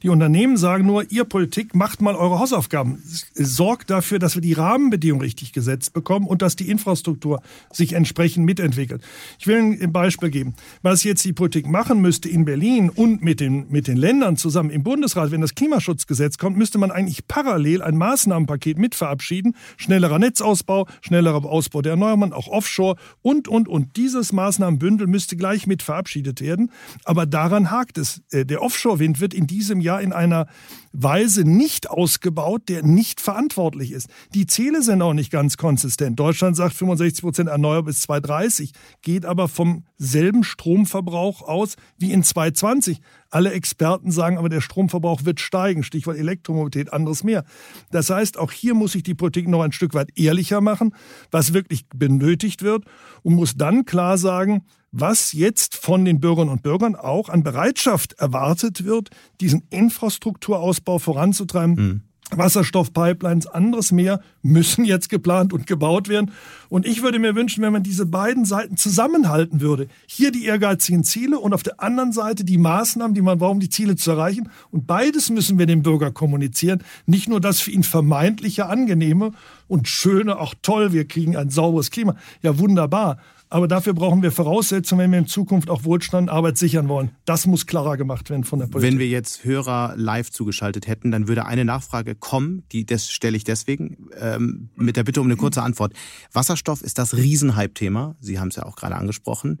Die 0.01 0.09
Unternehmen 0.09 0.57
sagen 0.57 0.87
nur, 0.87 1.11
ihr 1.11 1.25
Politik 1.25 1.75
macht 1.75 2.01
mal 2.01 2.15
eure 2.15 2.39
Hausaufgaben. 2.39 3.03
Sorgt 3.33 3.91
dafür, 3.91 4.17
dass 4.17 4.33
wir 4.33 4.41
die 4.41 4.53
Rahmenbedingungen 4.53 5.21
richtig 5.21 5.53
gesetzt 5.53 5.93
bekommen 5.93 6.25
und 6.25 6.41
dass 6.41 6.55
die 6.55 6.69
Infrastruktur 6.69 7.41
sich 7.71 7.93
entsprechend 7.93 8.45
mitentwickelt. 8.45 9.03
Ich 9.37 9.45
will 9.45 9.57
ein 9.57 9.91
Beispiel 9.91 10.31
geben. 10.31 10.55
Was 10.81 11.03
jetzt 11.03 11.23
die 11.25 11.33
Politik 11.33 11.67
machen 11.67 12.01
müsste 12.01 12.27
in 12.27 12.45
Berlin 12.45 12.89
und 12.89 13.21
mit 13.21 13.39
den, 13.39 13.67
mit 13.69 13.87
den 13.87 13.97
Ländern 13.97 14.35
zusammen 14.35 14.71
im 14.71 14.81
Bundesrat, 14.81 15.29
wenn 15.29 15.41
das 15.41 15.53
Klimaschutzgesetz 15.53 16.39
kommt, 16.39 16.57
müsste 16.57 16.79
man 16.79 16.89
eigentlich 16.89 17.27
parallel 17.27 17.83
ein 17.83 17.97
Maßnahmenpaket 17.97 18.79
mit 18.79 18.95
verabschieden. 18.95 19.55
Schnellerer 19.77 20.17
Netzausbau, 20.17 20.62
schnellerer 21.01 21.45
Ausbau 21.45 21.81
der 21.81 21.91
Erneuerbaren, 21.91 22.33
auch 22.33 22.47
Offshore 22.47 22.95
und, 23.21 23.47
und, 23.47 23.67
und. 23.67 23.97
Dieses 23.97 24.33
Maßnahmenbündel 24.33 25.07
müsste 25.07 25.35
gleich 25.35 25.67
mit 25.67 25.81
verabschiedet 25.83 26.41
werden. 26.41 26.71
Aber 27.03 27.25
daran 27.25 27.71
hakt 27.71 27.97
es. 27.97 28.21
Äh, 28.31 28.45
der 28.45 28.61
Offshore-Wind 28.61 29.19
wird 29.19 29.33
in 29.33 29.47
diesem 29.47 29.81
Jahr 29.81 30.01
in 30.01 30.13
einer 30.13 30.47
Weise 30.93 31.43
nicht 31.43 31.89
ausgebaut, 31.89 32.69
der 32.69 32.83
nicht 32.83 33.19
verantwortlich 33.19 33.91
ist. 33.91 34.07
Die 34.35 34.45
Ziele 34.45 34.83
sind 34.83 35.01
auch 35.01 35.13
nicht 35.13 35.31
ganz 35.31 35.57
konsistent. 35.57 36.19
Deutschland 36.19 36.55
sagt 36.55 36.75
65 36.75 37.23
Prozent 37.23 37.49
erneuerbar 37.49 37.87
bis 37.87 38.01
2030, 38.01 38.71
geht 39.01 39.25
aber 39.25 39.47
vom 39.47 39.85
selben 39.97 40.43
Stromverbrauch 40.43 41.41
aus 41.41 41.75
wie 41.97 42.11
in 42.11 42.23
2020. 42.23 43.01
Alle 43.31 43.51
Experten 43.53 44.11
sagen 44.11 44.37
aber, 44.37 44.49
der 44.49 44.61
Stromverbrauch 44.61 45.25
wird 45.25 45.39
steigen. 45.39 45.81
Stichwort 45.83 46.17
Elektromobilität, 46.17 46.93
anderes 46.93 47.23
mehr. 47.23 47.43
Das 47.89 48.11
heißt, 48.11 48.37
auch 48.37 48.51
hier 48.51 48.75
muss 48.75 48.91
sich 48.91 49.01
die 49.01 49.15
Politik 49.15 49.47
noch 49.47 49.63
ein 49.63 49.71
Stück 49.71 49.95
weit 49.95 50.09
ehrlicher 50.15 50.61
machen, 50.61 50.93
was 51.31 51.53
wirklich 51.53 51.85
benötigt 51.95 52.61
wird 52.61 52.85
und 53.23 53.33
muss 53.33 53.55
dann 53.55 53.85
klar 53.85 54.19
sagen, 54.19 54.63
was 54.93 55.33
jetzt 55.33 55.75
von 55.75 56.05
den 56.05 56.19
Bürgerinnen 56.19 56.51
und 56.51 56.61
Bürgern 56.61 56.95
auch 56.95 57.27
an 57.27 57.43
Bereitschaft 57.43 58.13
erwartet 58.13 58.85
wird, 58.85 59.09
diesen 59.41 59.63
Infrastrukturausbau 59.71 60.99
voranzutreiben. 60.99 61.75
Mhm. 61.75 62.01
Wasserstoffpipelines, 62.37 63.47
anderes 63.47 63.91
mehr 63.91 64.21
müssen 64.41 64.85
jetzt 64.85 65.09
geplant 65.09 65.53
und 65.53 65.67
gebaut 65.67 66.09
werden. 66.09 66.31
Und 66.69 66.87
ich 66.87 67.03
würde 67.03 67.19
mir 67.19 67.35
wünschen, 67.35 67.61
wenn 67.61 67.73
man 67.73 67.83
diese 67.83 68.05
beiden 68.05 68.45
Seiten 68.45 68.77
zusammenhalten 68.77 69.61
würde. 69.61 69.87
Hier 70.07 70.31
die 70.31 70.45
ehrgeizigen 70.45 71.03
Ziele 71.03 71.39
und 71.39 71.53
auf 71.53 71.63
der 71.63 71.81
anderen 71.81 72.11
Seite 72.11 72.43
die 72.43 72.57
Maßnahmen, 72.57 73.13
die 73.13 73.21
man 73.21 73.37
braucht, 73.37 73.51
um 73.51 73.59
die 73.59 73.69
Ziele 73.69 73.95
zu 73.95 74.11
erreichen. 74.11 74.49
Und 74.71 74.87
beides 74.87 75.29
müssen 75.29 75.59
wir 75.59 75.65
dem 75.65 75.83
Bürger 75.83 76.11
kommunizieren. 76.11 76.83
Nicht 77.05 77.29
nur 77.29 77.39
das 77.39 77.59
für 77.59 77.71
ihn 77.71 77.83
vermeintliche 77.83 78.65
Angenehme 78.65 79.31
und 79.67 79.87
schöne, 79.87 80.39
auch 80.39 80.55
toll, 80.61 80.93
wir 80.93 81.07
kriegen 81.07 81.35
ein 81.35 81.49
sauberes 81.49 81.91
Klima. 81.91 82.15
Ja, 82.41 82.57
wunderbar. 82.57 83.17
Aber 83.53 83.67
dafür 83.67 83.93
brauchen 83.93 84.23
wir 84.23 84.31
Voraussetzungen, 84.31 85.01
wenn 85.01 85.11
wir 85.11 85.19
in 85.19 85.27
Zukunft 85.27 85.69
auch 85.69 85.83
Wohlstand 85.83 86.27
und 86.27 86.35
Arbeit 86.35 86.57
sichern 86.57 86.89
wollen. 86.89 87.11
Das 87.25 87.45
muss 87.45 87.67
klarer 87.67 87.97
gemacht 87.97 88.31
werden 88.31 88.45
von 88.45 88.57
der 88.57 88.65
Politik. 88.65 88.91
Wenn 88.91 88.97
wir 88.97 89.07
jetzt 89.07 89.45
Hörer 89.45 89.93
live 89.95 90.31
zugeschaltet 90.31 90.87
hätten, 90.87 91.11
dann 91.11 91.27
würde 91.27 91.45
eine 91.45 91.63
Nachfrage 91.63 92.15
kommen, 92.15 92.63
die 92.71 92.83
das 92.83 93.11
stelle 93.11 93.37
ich 93.37 93.43
deswegen 93.43 94.09
ähm, 94.19 94.69
mit 94.75 94.97
der 94.97 95.03
Bitte 95.03 95.21
um 95.21 95.27
eine 95.27 95.35
kurze 95.35 95.61
Antwort. 95.61 95.93
Wasserstoff 96.31 96.81
ist 96.81 96.97
das 96.97 97.15
Riesenhype-Thema. 97.15 98.15
Sie 98.19 98.39
haben 98.39 98.47
es 98.47 98.55
ja 98.55 98.65
auch 98.65 98.75
gerade 98.75 98.95
angesprochen. 98.95 99.59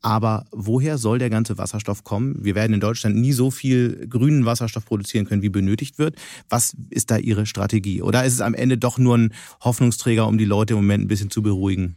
Aber 0.00 0.46
woher 0.50 0.96
soll 0.96 1.18
der 1.18 1.28
ganze 1.28 1.58
Wasserstoff 1.58 2.04
kommen? 2.04 2.42
Wir 2.42 2.54
werden 2.54 2.72
in 2.72 2.80
Deutschland 2.80 3.16
nie 3.16 3.32
so 3.32 3.50
viel 3.50 4.06
grünen 4.08 4.46
Wasserstoff 4.46 4.86
produzieren 4.86 5.26
können, 5.26 5.42
wie 5.42 5.50
benötigt 5.50 5.98
wird. 5.98 6.16
Was 6.48 6.74
ist 6.88 7.10
da 7.10 7.18
Ihre 7.18 7.44
Strategie? 7.44 8.00
Oder 8.00 8.24
ist 8.24 8.32
es 8.32 8.40
am 8.40 8.54
Ende 8.54 8.78
doch 8.78 8.96
nur 8.96 9.18
ein 9.18 9.34
Hoffnungsträger, 9.60 10.26
um 10.26 10.38
die 10.38 10.46
Leute 10.46 10.72
im 10.72 10.78
Moment 10.78 11.04
ein 11.04 11.08
bisschen 11.08 11.28
zu 11.28 11.42
beruhigen? 11.42 11.96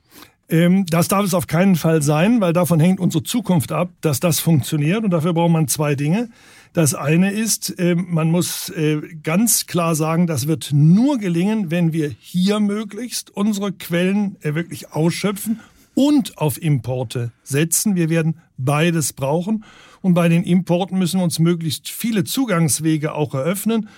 Ähm, 0.49 0.85
das 0.87 1.07
darf 1.07 1.25
es 1.25 1.33
auf 1.33 1.47
keinen 1.47 1.75
Fall 1.75 2.01
sein, 2.01 2.41
weil 2.41 2.53
davon 2.53 2.79
hängt 2.79 2.99
unsere 2.99 3.23
Zukunft 3.23 3.71
ab, 3.71 3.89
dass 4.01 4.19
das 4.19 4.39
funktioniert. 4.39 5.03
Und 5.03 5.11
dafür 5.11 5.33
braucht 5.33 5.51
man 5.51 5.67
zwei 5.67 5.95
Dinge. 5.95 6.29
Das 6.73 6.95
eine 6.95 7.31
ist, 7.31 7.75
ähm, 7.77 8.07
man 8.09 8.31
muss 8.31 8.69
äh, 8.69 9.01
ganz 9.23 9.67
klar 9.67 9.95
sagen, 9.95 10.27
das 10.27 10.47
wird 10.47 10.69
nur 10.71 11.17
gelingen, 11.17 11.71
wenn 11.71 11.93
wir 11.93 12.09
hier 12.19 12.59
möglichst 12.59 13.35
unsere 13.35 13.71
Quellen 13.71 14.37
äh, 14.41 14.55
wirklich 14.55 14.91
ausschöpfen 14.91 15.59
und 15.95 16.37
auf 16.37 16.61
Importe 16.61 17.31
setzen. 17.43 17.95
Wir 17.95 18.09
werden 18.09 18.37
beides 18.57 19.13
brauchen. 19.13 19.63
Und 20.01 20.13
bei 20.13 20.29
den 20.29 20.43
Importen 20.43 20.97
müssen 20.97 21.19
wir 21.19 21.23
uns 21.23 21.39
möglichst 21.39 21.89
viele 21.89 22.23
Zugangswege 22.23 23.13
auch 23.13 23.33
eröffnen 23.33 23.89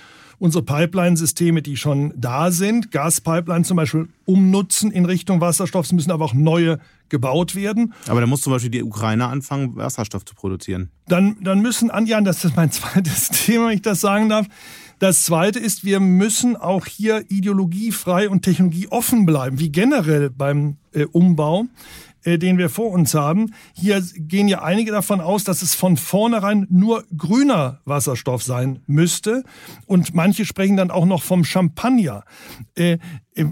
unsere 0.41 0.63
Pipeline-Systeme, 0.63 1.61
die 1.61 1.77
schon 1.77 2.13
da 2.15 2.49
sind, 2.49 2.91
Gaspipeline 2.91 3.63
zum 3.63 3.77
Beispiel, 3.77 4.09
umnutzen 4.25 4.89
in 4.89 5.05
Richtung 5.05 5.39
Wasserstoff. 5.39 5.85
Es 5.85 5.91
müssen 5.91 6.09
aber 6.09 6.25
auch 6.25 6.33
neue 6.33 6.79
gebaut 7.09 7.53
werden. 7.53 7.93
Aber 8.07 8.21
da 8.21 8.27
muss 8.27 8.41
zum 8.41 8.51
Beispiel 8.51 8.71
die 8.71 8.81
Ukraine 8.81 9.27
anfangen, 9.27 9.75
Wasserstoff 9.75 10.25
zu 10.25 10.33
produzieren. 10.33 10.89
Dann, 11.07 11.37
dann 11.43 11.61
müssen 11.61 11.91
an, 11.91 12.07
ja, 12.07 12.19
das 12.21 12.43
ist 12.43 12.55
mein 12.55 12.71
zweites 12.71 13.29
Thema, 13.29 13.67
wenn 13.67 13.75
ich 13.75 13.83
das 13.83 14.01
sagen 14.01 14.29
darf. 14.29 14.47
Das 14.97 15.23
zweite 15.23 15.59
ist, 15.59 15.85
wir 15.85 15.99
müssen 15.99 16.55
auch 16.55 16.87
hier 16.87 17.23
ideologiefrei 17.29 18.27
und 18.27 18.41
technologieoffen 18.41 19.27
bleiben, 19.27 19.59
wie 19.59 19.71
generell 19.71 20.31
beim 20.31 20.77
äh, 20.93 21.05
Umbau 21.05 21.65
äh, 22.23 22.37
den 22.37 22.57
wir 22.57 22.69
vor 22.69 22.91
uns 22.91 23.13
haben. 23.13 23.53
Hier 23.73 24.01
gehen 24.15 24.47
ja 24.47 24.61
einige 24.61 24.91
davon 24.91 25.21
aus, 25.21 25.43
dass 25.43 25.61
es 25.61 25.75
von 25.75 25.97
vornherein 25.97 26.67
nur 26.69 27.03
grüner 27.15 27.81
Wasserstoff 27.85 28.43
sein 28.43 28.79
müsste. 28.87 29.43
Und 29.85 30.13
manche 30.13 30.45
sprechen 30.45 30.77
dann 30.77 30.91
auch 30.91 31.05
noch 31.05 31.23
vom 31.23 31.43
Champagner. 31.43 32.23
Äh, 32.75 32.97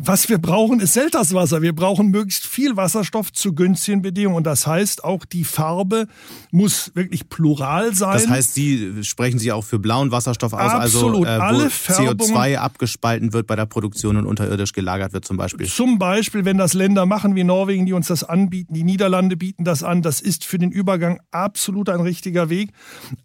was 0.01 0.29
wir 0.29 0.37
brauchen, 0.37 0.79
ist 0.79 0.93
Selterswasser. 0.93 1.61
Wir 1.61 1.73
brauchen 1.73 2.07
möglichst 2.07 2.45
viel 2.45 2.77
Wasserstoff 2.77 3.31
zu 3.31 3.53
günstigen 3.53 4.01
Bedingungen. 4.01 4.37
Und 4.37 4.43
das 4.45 4.67
heißt, 4.67 5.03
auch 5.03 5.25
die 5.25 5.43
Farbe 5.43 6.07
muss 6.51 6.91
wirklich 6.95 7.29
plural 7.29 7.93
sein. 7.95 8.13
Das 8.13 8.27
heißt, 8.27 8.53
Sie 8.53 9.03
sprechen 9.03 9.39
sich 9.39 9.51
auch 9.51 9.63
für 9.63 9.79
blauen 9.79 10.11
Wasserstoff 10.11 10.53
aus, 10.53 10.59
also, 10.59 10.99
Absolut. 10.99 11.27
also 11.27 11.35
äh, 11.35 11.39
wo 11.39 11.43
Alle 11.43 11.67
CO2 11.67 12.57
abgespalten 12.57 13.33
wird 13.33 13.47
bei 13.47 13.55
der 13.55 13.65
Produktion 13.65 14.17
und 14.17 14.25
unterirdisch 14.25 14.73
gelagert 14.73 15.13
wird 15.13 15.25
zum 15.25 15.37
Beispiel. 15.37 15.67
Zum 15.67 15.99
Beispiel, 15.99 16.45
wenn 16.45 16.57
das 16.57 16.73
Länder 16.73 17.05
machen 17.05 17.35
wie 17.35 17.43
Norwegen, 17.43 17.85
die 17.85 17.93
uns 17.93 18.07
das 18.07 18.23
anbieten, 18.23 18.73
die 18.73 18.83
Niederlande 18.83 19.37
bieten 19.37 19.63
das 19.63 19.83
an, 19.83 20.01
das 20.01 20.21
ist 20.21 20.45
für 20.45 20.57
den 20.57 20.71
Übergang 20.71 21.19
absolut 21.31 21.89
ein 21.89 22.01
richtiger 22.01 22.49
Weg. 22.49 22.71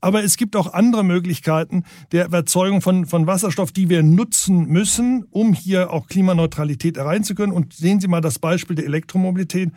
Aber 0.01 0.25
es 0.25 0.37
gibt 0.37 0.57
auch 0.57 0.73
andere 0.73 1.05
Möglichkeiten 1.05 1.85
der 2.13 2.33
Erzeugung 2.33 2.81
von, 2.81 3.07
von 3.07 3.27
Wasserstoff, 3.27 3.73
die 3.73 3.89
wir 3.89 4.03
nutzen 4.03 4.67
müssen, 4.67 5.25
um 5.31 5.53
hier 5.53 5.93
auch 5.93 6.07
klimaneutral 6.07 6.54
Klimaneutralität 6.55 6.97
erreichen 6.97 7.25
zu 7.25 7.35
können. 7.35 7.53
Und 7.53 7.73
sehen 7.73 8.01
Sie 8.01 8.09
mal 8.09 8.21
das 8.21 8.39
Beispiel 8.39 8.77
der 8.77 8.87
Elektromobilität. 8.87 9.71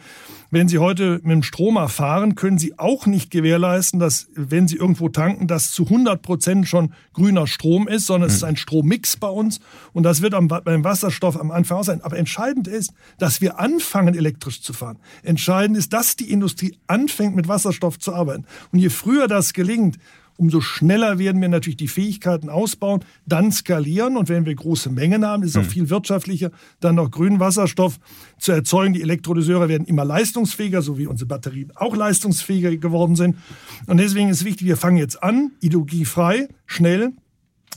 Wenn 0.51 0.67
Sie 0.67 0.78
heute 0.78 1.19
mit 1.23 1.32
dem 1.32 1.43
Stromer 1.43 1.89
fahren, 1.89 2.36
können 2.36 2.57
Sie 2.57 2.78
auch 2.80 3.05
nicht 3.05 3.32
gewährleisten, 3.32 3.99
dass, 3.99 4.28
wenn 4.36 4.67
Sie 4.67 4.78
irgendwo 4.78 5.09
tanken, 5.09 5.47
das 5.47 5.71
zu 5.71 5.84
100 5.84 6.21
Prozent 6.21 6.67
schon 6.67 6.93
grüner 7.13 7.47
Strom 7.47 7.88
ist, 7.88 8.05
sondern 8.05 8.30
es 8.30 8.38
ist 8.38 8.41
hm. 8.43 8.49
ein 8.49 8.55
Strommix 8.55 9.17
bei 9.17 9.30
uns. 9.30 9.59
Und 9.93 10.03
das 10.03 10.21
wird 10.21 10.34
am, 10.34 10.47
beim 10.47 10.84
Wasserstoff 10.84 11.39
am 11.39 11.51
Anfang 11.51 11.80
auch 11.80 11.84
sein. 11.84 12.01
Aber 12.01 12.17
entscheidend 12.17 12.67
ist, 12.67 12.93
dass 13.17 13.41
wir 13.41 13.59
anfangen, 13.59 14.15
elektrisch 14.15 14.61
zu 14.61 14.73
fahren. 14.73 14.97
Entscheidend 15.23 15.78
ist, 15.78 15.93
dass 15.93 16.15
die 16.15 16.32
Industrie 16.32 16.78
anfängt, 16.88 17.36
mit 17.36 17.47
Wasserstoff 17.47 17.99
zu 17.99 18.13
arbeiten. 18.13 18.45
Und 18.71 18.80
je 18.80 18.89
früher 18.89 19.28
das 19.28 19.53
gelingt, 19.53 19.97
umso 20.38 20.61
schneller 20.61 21.19
werden 21.19 21.41
wir 21.41 21.49
natürlich 21.49 21.77
die 21.77 21.88
Fähigkeiten 21.88 22.49
ausbauen, 22.49 23.03
dann 23.25 23.51
skalieren. 23.51 24.17
Und 24.17 24.29
wenn 24.29 24.45
wir 24.45 24.55
große 24.55 24.89
Mengen 24.89 25.25
haben, 25.25 25.43
ist 25.43 25.51
es 25.51 25.57
auch 25.57 25.63
hm. 25.63 25.69
viel 25.69 25.89
wirtschaftlicher, 25.89 26.51
dann 26.79 26.95
noch 26.95 27.11
grünen 27.11 27.39
Wasserstoff 27.39 27.99
zu 28.39 28.51
erzeugen. 28.51 28.93
Die 28.93 29.01
Elektrolyseure 29.01 29.67
werden 29.67 29.85
immer 29.85 30.05
leistungsfähiger, 30.05 30.81
so 30.81 30.97
wie 30.97 31.07
unsere 31.07 31.27
Batterien 31.27 31.71
auch 31.75 31.95
leistungsfähiger 31.95 32.75
geworden 32.77 33.15
sind. 33.15 33.38
Und 33.88 33.97
deswegen 33.97 34.29
ist 34.29 34.45
wichtig, 34.45 34.67
wir 34.67 34.77
fangen 34.77 34.97
jetzt 34.97 35.21
an, 35.21 35.51
ideologiefrei, 35.59 36.47
schnell, 36.65 37.13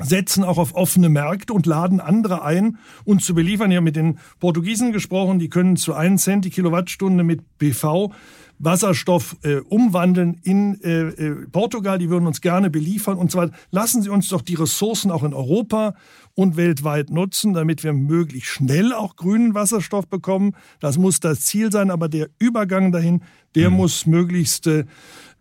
setzen 0.02 0.44
auch 0.44 0.58
auf 0.58 0.74
offene 0.74 1.08
Märkte 1.08 1.52
und 1.52 1.66
laden 1.66 2.00
andere 2.00 2.42
ein, 2.42 2.78
uns 3.04 3.24
zu 3.24 3.34
beliefern. 3.34 3.70
Ich 3.70 3.76
habe 3.76 3.84
mit 3.84 3.96
den 3.96 4.18
Portugiesen 4.38 4.92
gesprochen, 4.92 5.38
die 5.38 5.48
können 5.48 5.76
zu 5.76 5.94
1 5.94 6.22
Cent 6.22 6.44
die 6.44 6.50
Kilowattstunde 6.50 7.24
mit 7.24 7.42
PV 7.58 8.12
Wasserstoff 8.60 9.36
äh, 9.42 9.56
umwandeln 9.56 10.38
in 10.42 10.80
äh, 10.82 11.08
äh, 11.08 11.46
Portugal. 11.50 11.98
Die 11.98 12.10
würden 12.10 12.26
uns 12.26 12.40
gerne 12.40 12.70
beliefern. 12.70 13.16
Und 13.16 13.30
zwar 13.30 13.50
lassen 13.70 14.02
Sie 14.02 14.10
uns 14.10 14.28
doch 14.28 14.42
die 14.42 14.54
Ressourcen 14.54 15.10
auch 15.10 15.24
in 15.24 15.34
Europa 15.34 15.94
und 16.34 16.56
weltweit 16.56 17.10
nutzen, 17.10 17.54
damit 17.54 17.82
wir 17.82 17.94
möglichst 17.94 18.50
schnell 18.50 18.92
auch 18.92 19.16
grünen 19.16 19.54
Wasserstoff 19.54 20.06
bekommen. 20.06 20.52
Das 20.78 20.98
muss 20.98 21.20
das 21.20 21.40
Ziel 21.40 21.72
sein, 21.72 21.90
aber 21.90 22.08
der 22.08 22.28
Übergang 22.38 22.92
dahin, 22.92 23.22
der 23.54 23.70
mhm. 23.70 23.76
muss 23.76 24.06
möglichst 24.06 24.66
äh, 24.66 24.84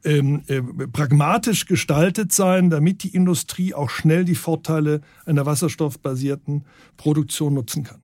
ähm, 0.05 0.43
äh, 0.47 0.61
pragmatisch 0.61 1.65
gestaltet 1.65 2.31
sein, 2.31 2.69
damit 2.69 3.03
die 3.03 3.13
Industrie 3.13 3.73
auch 3.73 3.89
schnell 3.89 4.23
die 4.23 4.35
Vorteile 4.35 5.01
einer 5.25 5.45
wasserstoffbasierten 5.45 6.63
Produktion 6.95 7.53
nutzen 7.53 7.83
kann. 7.83 8.01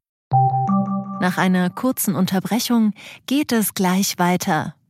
Nach 1.22 1.38
einer 1.38 1.70
kurzen 1.70 2.16
Unterbrechung 2.16 2.92
geht 3.26 3.54
es 3.54 3.74
gleich 3.74 4.20
weiter. 4.20 4.76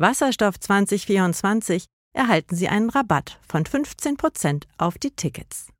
Wasserstoff 0.00 0.60
2024 0.60 1.86
erhalten 2.12 2.54
Sie 2.54 2.68
einen 2.68 2.88
Rabatt 2.88 3.40
von 3.48 3.64
15% 3.64 4.62
auf 4.78 4.96
die 4.96 5.10
Tickets. 5.10 5.72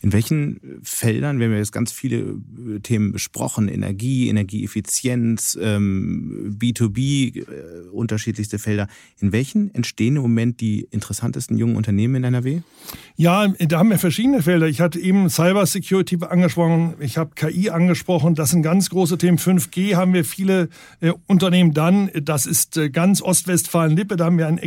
In 0.00 0.12
welchen 0.12 0.80
Feldern, 0.84 1.40
wir 1.40 1.46
haben 1.46 1.56
jetzt 1.56 1.72
ganz 1.72 1.90
viele 1.90 2.18
äh, 2.18 2.78
Themen 2.80 3.10
besprochen, 3.10 3.66
Energie, 3.66 4.28
Energieeffizienz, 4.28 5.58
ähm, 5.60 6.56
B2B, 6.56 7.38
äh, 7.38 7.88
unterschiedlichste 7.90 8.60
Felder, 8.60 8.86
in 9.18 9.32
welchen 9.32 9.74
entstehen 9.74 10.14
im 10.14 10.22
Moment 10.22 10.60
die 10.60 10.86
interessantesten 10.92 11.56
jungen 11.58 11.74
Unternehmen 11.74 12.14
in 12.14 12.24
NRW? 12.24 12.60
Ja, 13.16 13.48
da 13.48 13.78
haben 13.80 13.90
wir 13.90 13.98
verschiedene 13.98 14.40
Felder. 14.40 14.68
Ich 14.68 14.80
hatte 14.80 15.00
eben 15.00 15.28
Cyber 15.30 15.66
Security 15.66 16.16
angesprochen, 16.20 16.94
ich 17.00 17.18
habe 17.18 17.32
KI 17.34 17.70
angesprochen, 17.70 18.36
das 18.36 18.50
sind 18.50 18.62
ganz 18.62 18.90
große 18.90 19.18
Themen. 19.18 19.38
5G 19.38 19.96
haben 19.96 20.14
wir 20.14 20.24
viele 20.24 20.68
äh, 21.00 21.12
Unternehmen 21.26 21.74
dann, 21.74 22.08
das 22.22 22.46
ist 22.46 22.76
äh, 22.76 22.88
ganz 22.88 23.20
Ostwestfalen-Lippe, 23.20 24.14
da 24.14 24.26
haben 24.26 24.38
wir 24.38 24.46
ein 24.46 24.60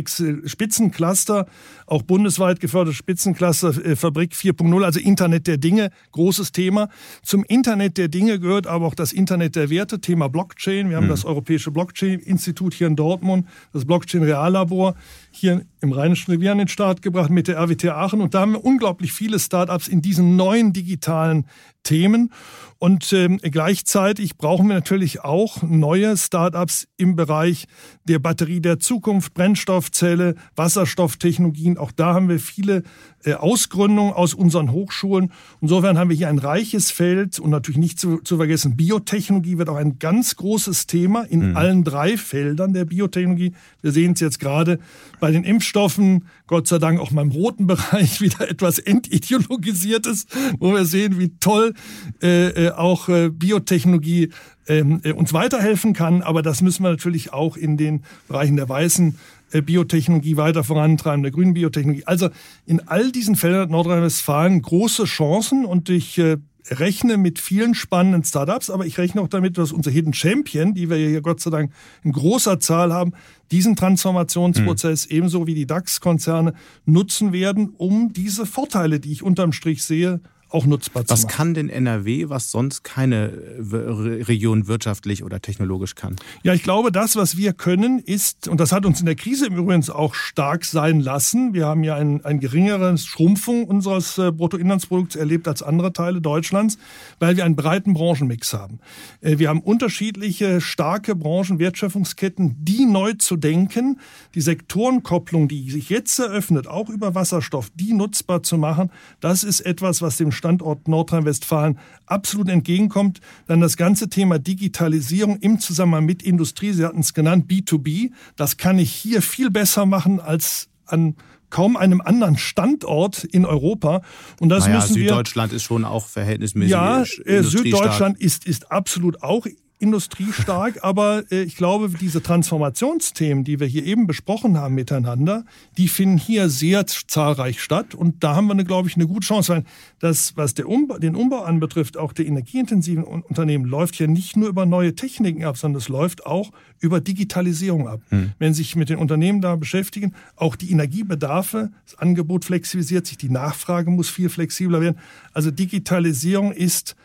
Spitzencluster, 0.44 1.46
auch 1.86 2.02
bundesweit 2.02 2.60
geförderte 2.60 2.94
Spitzencluster, 2.94 3.70
äh, 3.82 3.96
Fabrik 3.96 4.34
4.0, 4.34 4.84
also 4.84 5.00
Internet 5.00 5.21
Internet 5.22 5.46
der 5.46 5.56
Dinge, 5.56 5.90
großes 6.10 6.50
Thema. 6.50 6.88
Zum 7.22 7.44
Internet 7.44 7.96
der 7.96 8.08
Dinge 8.08 8.40
gehört 8.40 8.66
aber 8.66 8.86
auch 8.86 8.94
das 8.96 9.12
Internet 9.12 9.54
der 9.54 9.70
Werte, 9.70 10.00
Thema 10.00 10.28
Blockchain. 10.28 10.90
Wir 10.90 10.96
haben 10.96 11.04
mhm. 11.04 11.10
das 11.10 11.24
Europäische 11.24 11.70
Blockchain-Institut 11.70 12.74
hier 12.74 12.88
in 12.88 12.96
Dortmund, 12.96 13.46
das 13.72 13.84
Blockchain-Reallabor 13.84 14.96
hier 15.32 15.64
im 15.80 15.92
Rheinischen 15.92 16.30
Revier 16.30 16.52
an 16.52 16.58
den 16.58 16.68
Start 16.68 17.02
gebracht 17.02 17.30
mit 17.30 17.48
der 17.48 17.58
RWT 17.58 17.86
Aachen. 17.86 18.20
Und 18.20 18.34
da 18.34 18.40
haben 18.40 18.52
wir 18.52 18.64
unglaublich 18.64 19.12
viele 19.12 19.38
Startups 19.38 19.88
in 19.88 20.02
diesen 20.02 20.36
neuen 20.36 20.72
digitalen 20.72 21.46
Themen. 21.82 22.30
Und 22.78 23.12
ähm, 23.12 23.38
gleichzeitig 23.38 24.36
brauchen 24.36 24.66
wir 24.66 24.74
natürlich 24.74 25.20
auch 25.20 25.62
neue 25.62 26.16
Startups 26.16 26.88
im 26.96 27.14
Bereich 27.14 27.66
der 28.04 28.18
Batterie 28.18 28.60
der 28.60 28.80
Zukunft, 28.80 29.34
Brennstoffzelle, 29.34 30.34
Wasserstofftechnologien. 30.56 31.78
Auch 31.78 31.92
da 31.92 32.14
haben 32.14 32.28
wir 32.28 32.40
viele 32.40 32.82
äh, 33.24 33.34
Ausgründungen 33.34 34.12
aus 34.12 34.34
unseren 34.34 34.72
Hochschulen. 34.72 35.32
Insofern 35.60 35.96
haben 35.96 36.10
wir 36.10 36.16
hier 36.16 36.28
ein 36.28 36.38
reiches 36.38 36.90
Feld 36.90 37.38
und 37.38 37.50
natürlich 37.50 37.78
nicht 37.78 38.00
zu, 38.00 38.18
zu 38.18 38.36
vergessen, 38.36 38.76
Biotechnologie 38.76 39.58
wird 39.58 39.68
auch 39.68 39.76
ein 39.76 40.00
ganz 40.00 40.34
großes 40.34 40.88
Thema 40.88 41.22
in 41.22 41.50
mhm. 41.50 41.56
allen 41.56 41.84
drei 41.84 42.16
Feldern 42.16 42.72
der 42.72 42.84
Biotechnologie. 42.84 43.52
Wir 43.80 43.92
sehen 43.92 44.14
es 44.14 44.20
jetzt 44.20 44.40
gerade 44.40 44.80
bei 45.22 45.30
den 45.30 45.44
Impfstoffen 45.44 46.24
Gott 46.48 46.66
sei 46.66 46.78
Dank 46.78 46.98
auch 46.98 47.12
mal 47.12 47.22
im 47.22 47.30
roten 47.30 47.68
Bereich 47.68 48.20
wieder 48.20 48.50
etwas 48.50 48.80
entideologisiert 48.80 50.04
ist, 50.04 50.28
wo 50.58 50.72
wir 50.72 50.84
sehen, 50.84 51.20
wie 51.20 51.28
toll 51.38 51.74
äh, 52.20 52.48
äh 52.48 52.70
auch 52.72 53.08
äh, 53.08 53.28
Biotechnologie 53.28 54.30
ähm, 54.66 55.00
äh, 55.04 55.12
uns 55.12 55.32
weiterhelfen 55.32 55.92
kann. 55.92 56.22
Aber 56.22 56.42
das 56.42 56.60
müssen 56.60 56.82
wir 56.82 56.90
natürlich 56.90 57.32
auch 57.32 57.56
in 57.56 57.76
den 57.76 58.02
Bereichen 58.26 58.56
der 58.56 58.68
weißen 58.68 59.16
äh, 59.52 59.62
Biotechnologie 59.62 60.36
weiter 60.36 60.64
vorantreiben, 60.64 61.22
der 61.22 61.30
grünen 61.30 61.54
Biotechnologie. 61.54 62.04
Also 62.04 62.28
in 62.66 62.88
all 62.88 63.12
diesen 63.12 63.36
Feldern 63.36 63.70
Nordrhein-Westfalen 63.70 64.60
große 64.60 65.04
Chancen 65.04 65.64
und 65.64 65.88
ich 65.88 66.18
äh, 66.18 66.38
rechne 66.70 67.16
mit 67.16 67.38
vielen 67.38 67.74
spannenden 67.74 68.24
Startups, 68.24 68.70
aber 68.70 68.86
ich 68.86 68.98
rechne 68.98 69.20
auch 69.20 69.28
damit, 69.28 69.58
dass 69.58 69.72
unser 69.72 69.90
Hidden 69.90 70.14
Champion, 70.14 70.74
die 70.74 70.88
wir 70.88 70.96
hier 70.96 71.20
Gott 71.20 71.40
sei 71.40 71.50
Dank 71.50 71.72
in 72.04 72.12
großer 72.12 72.60
Zahl 72.60 72.92
haben, 72.92 73.12
diesen 73.50 73.76
Transformationsprozess 73.76 75.08
mhm. 75.08 75.16
ebenso 75.16 75.46
wie 75.46 75.54
die 75.54 75.66
DAX-Konzerne 75.66 76.54
nutzen 76.84 77.32
werden, 77.32 77.74
um 77.76 78.12
diese 78.12 78.46
Vorteile, 78.46 79.00
die 79.00 79.12
ich 79.12 79.22
unterm 79.22 79.52
Strich 79.52 79.82
sehe, 79.82 80.20
auch 80.52 80.66
nutzbar 80.66 81.02
was 81.02 81.20
zu 81.20 81.26
machen. 81.26 81.30
Was 81.30 81.36
kann 81.36 81.54
denn 81.54 81.68
NRW, 81.68 82.28
was 82.28 82.50
sonst 82.50 82.84
keine 82.84 83.30
äh, 83.30 84.22
Region 84.22 84.66
wirtschaftlich 84.68 85.24
oder 85.24 85.40
technologisch 85.40 85.94
kann? 85.94 86.16
Ja, 86.42 86.54
ich 86.54 86.62
glaube, 86.62 86.92
das, 86.92 87.16
was 87.16 87.36
wir 87.36 87.52
können, 87.52 87.98
ist, 87.98 88.48
und 88.48 88.60
das 88.60 88.72
hat 88.72 88.86
uns 88.86 89.00
in 89.00 89.06
der 89.06 89.14
Krise 89.14 89.46
übrigens 89.46 89.90
auch 89.90 90.14
stark 90.14 90.64
sein 90.64 91.00
lassen, 91.00 91.54
wir 91.54 91.66
haben 91.66 91.84
ja 91.84 91.96
ein, 91.96 92.24
ein 92.24 92.40
geringeres 92.40 93.04
Schrumpfung 93.04 93.64
unseres 93.64 94.18
äh, 94.18 94.30
Bruttoinlandsprodukts 94.30 95.16
erlebt 95.16 95.48
als 95.48 95.62
andere 95.62 95.92
Teile 95.92 96.20
Deutschlands, 96.20 96.78
weil 97.18 97.36
wir 97.36 97.44
einen 97.44 97.56
breiten 97.56 97.94
Branchenmix 97.94 98.52
haben. 98.52 98.80
Äh, 99.20 99.38
wir 99.38 99.48
haben 99.48 99.60
unterschiedliche 99.60 100.60
starke 100.60 101.14
Branchen, 101.14 101.58
Wertschöpfungsketten, 101.58 102.56
die 102.58 102.86
neu 102.86 103.14
zu 103.14 103.36
denken, 103.36 104.00
die 104.34 104.40
Sektorenkopplung, 104.40 105.48
die 105.48 105.70
sich 105.70 105.88
jetzt 105.88 106.18
eröffnet, 106.18 106.66
auch 106.66 106.88
über 106.88 107.14
Wasserstoff, 107.14 107.70
die 107.74 107.92
nutzbar 107.92 108.42
zu 108.42 108.58
machen, 108.58 108.90
das 109.20 109.44
ist 109.44 109.60
etwas, 109.60 110.02
was 110.02 110.16
dem 110.16 110.32
Standort 110.42 110.88
Nordrhein-Westfalen 110.88 111.78
absolut 112.06 112.48
entgegenkommt. 112.48 113.20
Dann 113.46 113.60
das 113.60 113.76
ganze 113.76 114.08
Thema 114.08 114.40
Digitalisierung 114.40 115.36
im 115.36 115.60
Zusammenhang 115.60 116.04
mit 116.04 116.20
Industrie, 116.24 116.72
Sie 116.72 116.84
hatten 116.84 116.98
es 116.98 117.14
genannt, 117.14 117.48
B2B, 117.48 118.10
das 118.34 118.56
kann 118.56 118.80
ich 118.80 118.92
hier 118.92 119.22
viel 119.22 119.50
besser 119.50 119.86
machen 119.86 120.18
als 120.18 120.68
an 120.86 121.14
kaum 121.48 121.76
einem 121.76 122.00
anderen 122.00 122.38
Standort 122.38 123.22
in 123.22 123.46
Europa. 123.46 124.02
Und 124.40 124.48
das 124.48 124.64
naja, 124.64 124.80
müssen 124.80 124.94
Süddeutschland 124.94 125.52
wir, 125.52 125.56
ist 125.56 125.62
schon 125.62 125.84
auch 125.84 126.06
verhältnismäßig. 126.06 126.72
Ja, 126.72 127.02
äh, 127.02 127.42
Süddeutschland 127.42 128.18
ist, 128.18 128.46
ist 128.46 128.72
absolut 128.72 129.22
auch 129.22 129.46
industriestark, 129.82 130.78
aber 130.82 131.24
äh, 131.30 131.42
ich 131.42 131.56
glaube, 131.56 131.90
diese 132.00 132.22
Transformationsthemen, 132.22 133.44
die 133.44 133.60
wir 133.60 133.66
hier 133.66 133.84
eben 133.84 134.06
besprochen 134.06 134.56
haben 134.56 134.74
miteinander, 134.74 135.44
die 135.76 135.88
finden 135.88 136.16
hier 136.16 136.48
sehr 136.48 136.86
zahlreich 136.86 137.60
statt 137.60 137.94
und 137.94 138.22
da 138.22 138.36
haben 138.36 138.46
wir, 138.46 138.52
eine, 138.52 138.64
glaube 138.64 138.88
ich, 138.88 138.94
eine 138.94 139.06
gute 139.06 139.26
Chance, 139.26 139.52
weil 139.52 139.64
das, 139.98 140.36
was 140.36 140.54
der 140.54 140.68
Umbau, 140.68 140.98
den 140.98 141.16
Umbau 141.16 141.42
anbetrifft, 141.42 141.96
auch 141.96 142.12
der 142.12 142.26
energieintensiven 142.26 143.04
Unternehmen, 143.04 143.64
läuft 143.64 143.98
ja 143.98 144.06
nicht 144.06 144.36
nur 144.36 144.48
über 144.48 144.64
neue 144.64 144.94
Techniken 144.94 145.44
ab, 145.44 145.56
sondern 145.56 145.80
es 145.80 145.88
läuft 145.88 146.24
auch 146.24 146.50
über 146.80 147.00
Digitalisierung 147.00 147.88
ab. 147.88 148.00
Hm. 148.10 148.32
Wenn 148.38 148.54
sich 148.54 148.76
mit 148.76 148.88
den 148.88 148.98
Unternehmen 148.98 149.40
da 149.40 149.56
beschäftigen, 149.56 150.14
auch 150.36 150.56
die 150.56 150.70
Energiebedarfe, 150.70 151.70
das 151.84 151.98
Angebot 151.98 152.44
flexibilisiert 152.44 153.06
sich, 153.06 153.18
die 153.18 153.30
Nachfrage 153.30 153.90
muss 153.90 154.08
viel 154.08 154.28
flexibler 154.28 154.80
werden. 154.80 154.98
Also 155.32 155.50
Digitalisierung 155.50 156.52
ist 156.52 156.96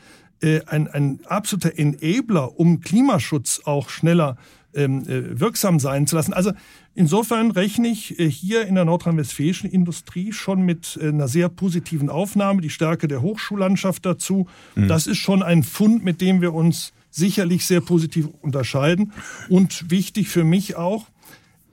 äh, 0.41 0.61
ein, 0.65 0.87
ein 0.87 1.19
absoluter 1.25 1.77
Enabler, 1.77 2.59
um 2.59 2.81
Klimaschutz 2.81 3.61
auch 3.65 3.89
schneller 3.89 4.37
ähm, 4.73 5.07
äh, 5.07 5.39
wirksam 5.39 5.79
sein 5.79 6.07
zu 6.07 6.15
lassen. 6.15 6.33
Also 6.33 6.51
insofern 6.93 7.51
rechne 7.51 7.87
ich 7.87 8.19
äh, 8.19 8.29
hier 8.29 8.65
in 8.65 8.75
der 8.75 8.85
nordrhein-westfälischen 8.85 9.69
Industrie 9.69 10.31
schon 10.31 10.61
mit 10.61 10.99
äh, 11.01 11.07
einer 11.07 11.27
sehr 11.27 11.49
positiven 11.49 12.09
Aufnahme, 12.09 12.61
die 12.61 12.69
Stärke 12.69 13.07
der 13.07 13.21
Hochschullandschaft 13.21 14.05
dazu. 14.05 14.47
Mhm. 14.75 14.87
Das 14.87 15.07
ist 15.07 15.17
schon 15.17 15.41
ein 15.41 15.63
Fund, 15.63 16.03
mit 16.03 16.21
dem 16.21 16.41
wir 16.41 16.53
uns 16.53 16.93
sicherlich 17.09 17.65
sehr 17.65 17.81
positiv 17.81 18.27
unterscheiden. 18.41 19.13
Und 19.49 19.89
wichtig 19.89 20.29
für 20.29 20.43
mich 20.43 20.75
auch, 20.75 21.07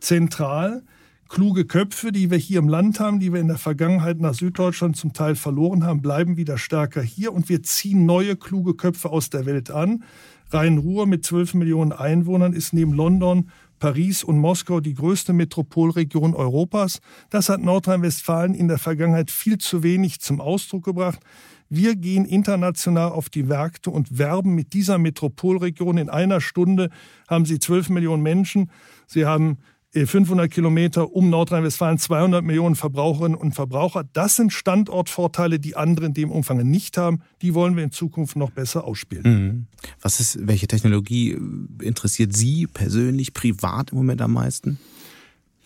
zentral, 0.00 0.82
kluge 1.28 1.64
Köpfe, 1.64 2.12
die 2.12 2.30
wir 2.30 2.38
hier 2.38 2.58
im 2.58 2.68
Land 2.68 3.00
haben, 3.00 3.20
die 3.20 3.32
wir 3.32 3.40
in 3.40 3.48
der 3.48 3.58
Vergangenheit 3.58 4.20
nach 4.20 4.34
Süddeutschland 4.34 4.96
zum 4.96 5.12
Teil 5.12 5.34
verloren 5.34 5.84
haben, 5.84 6.02
bleiben 6.02 6.36
wieder 6.36 6.58
stärker 6.58 7.02
hier 7.02 7.32
und 7.32 7.48
wir 7.48 7.62
ziehen 7.62 8.06
neue 8.06 8.36
kluge 8.36 8.74
Köpfe 8.74 9.10
aus 9.10 9.30
der 9.30 9.46
Welt 9.46 9.70
an. 9.70 10.04
Rhein-Ruhr 10.50 11.06
mit 11.06 11.24
12 11.24 11.54
Millionen 11.54 11.92
Einwohnern 11.92 12.52
ist 12.52 12.72
neben 12.72 12.92
London, 12.92 13.50
Paris 13.80 14.22
und 14.22 14.38
Moskau 14.38 14.80
die 14.80 14.94
größte 14.94 15.32
Metropolregion 15.32 16.34
Europas. 16.34 17.00
Das 17.30 17.48
hat 17.48 17.60
Nordrhein-Westfalen 17.60 18.54
in 18.54 18.68
der 18.68 18.78
Vergangenheit 18.78 19.30
viel 19.30 19.58
zu 19.58 19.82
wenig 19.82 20.20
zum 20.20 20.40
Ausdruck 20.40 20.84
gebracht. 20.84 21.20
Wir 21.68 21.96
gehen 21.96 22.24
international 22.24 23.10
auf 23.10 23.30
die 23.30 23.42
Märkte 23.42 23.90
und 23.90 24.18
werben 24.18 24.54
mit 24.54 24.74
dieser 24.74 24.98
Metropolregion. 24.98 25.98
In 25.98 26.08
einer 26.08 26.40
Stunde 26.40 26.90
haben 27.28 27.46
sie 27.46 27.58
12 27.58 27.90
Millionen 27.90 28.22
Menschen. 28.22 28.70
Sie 29.06 29.26
haben 29.26 29.58
500 29.94 30.50
Kilometer 30.50 31.14
um 31.14 31.30
Nordrhein-Westfalen, 31.30 31.98
200 31.98 32.44
Millionen 32.44 32.74
Verbraucherinnen 32.74 33.38
und 33.38 33.54
Verbraucher. 33.54 34.04
Das 34.12 34.36
sind 34.36 34.52
Standortvorteile, 34.52 35.60
die 35.60 35.76
andere 35.76 36.06
in 36.06 36.14
dem 36.14 36.30
Umfang 36.30 36.58
nicht 36.58 36.98
haben. 36.98 37.22
Die 37.42 37.54
wollen 37.54 37.76
wir 37.76 37.84
in 37.84 37.92
Zukunft 37.92 38.36
noch 38.36 38.50
besser 38.50 38.84
ausspielen. 38.84 39.22
Mhm. 39.22 39.66
Was 40.00 40.18
ist, 40.18 40.46
welche 40.46 40.66
Technologie 40.66 41.38
interessiert 41.80 42.34
Sie 42.34 42.66
persönlich, 42.66 43.34
privat 43.34 43.92
im 43.92 43.98
Moment 43.98 44.20
am 44.20 44.32
meisten? 44.32 44.78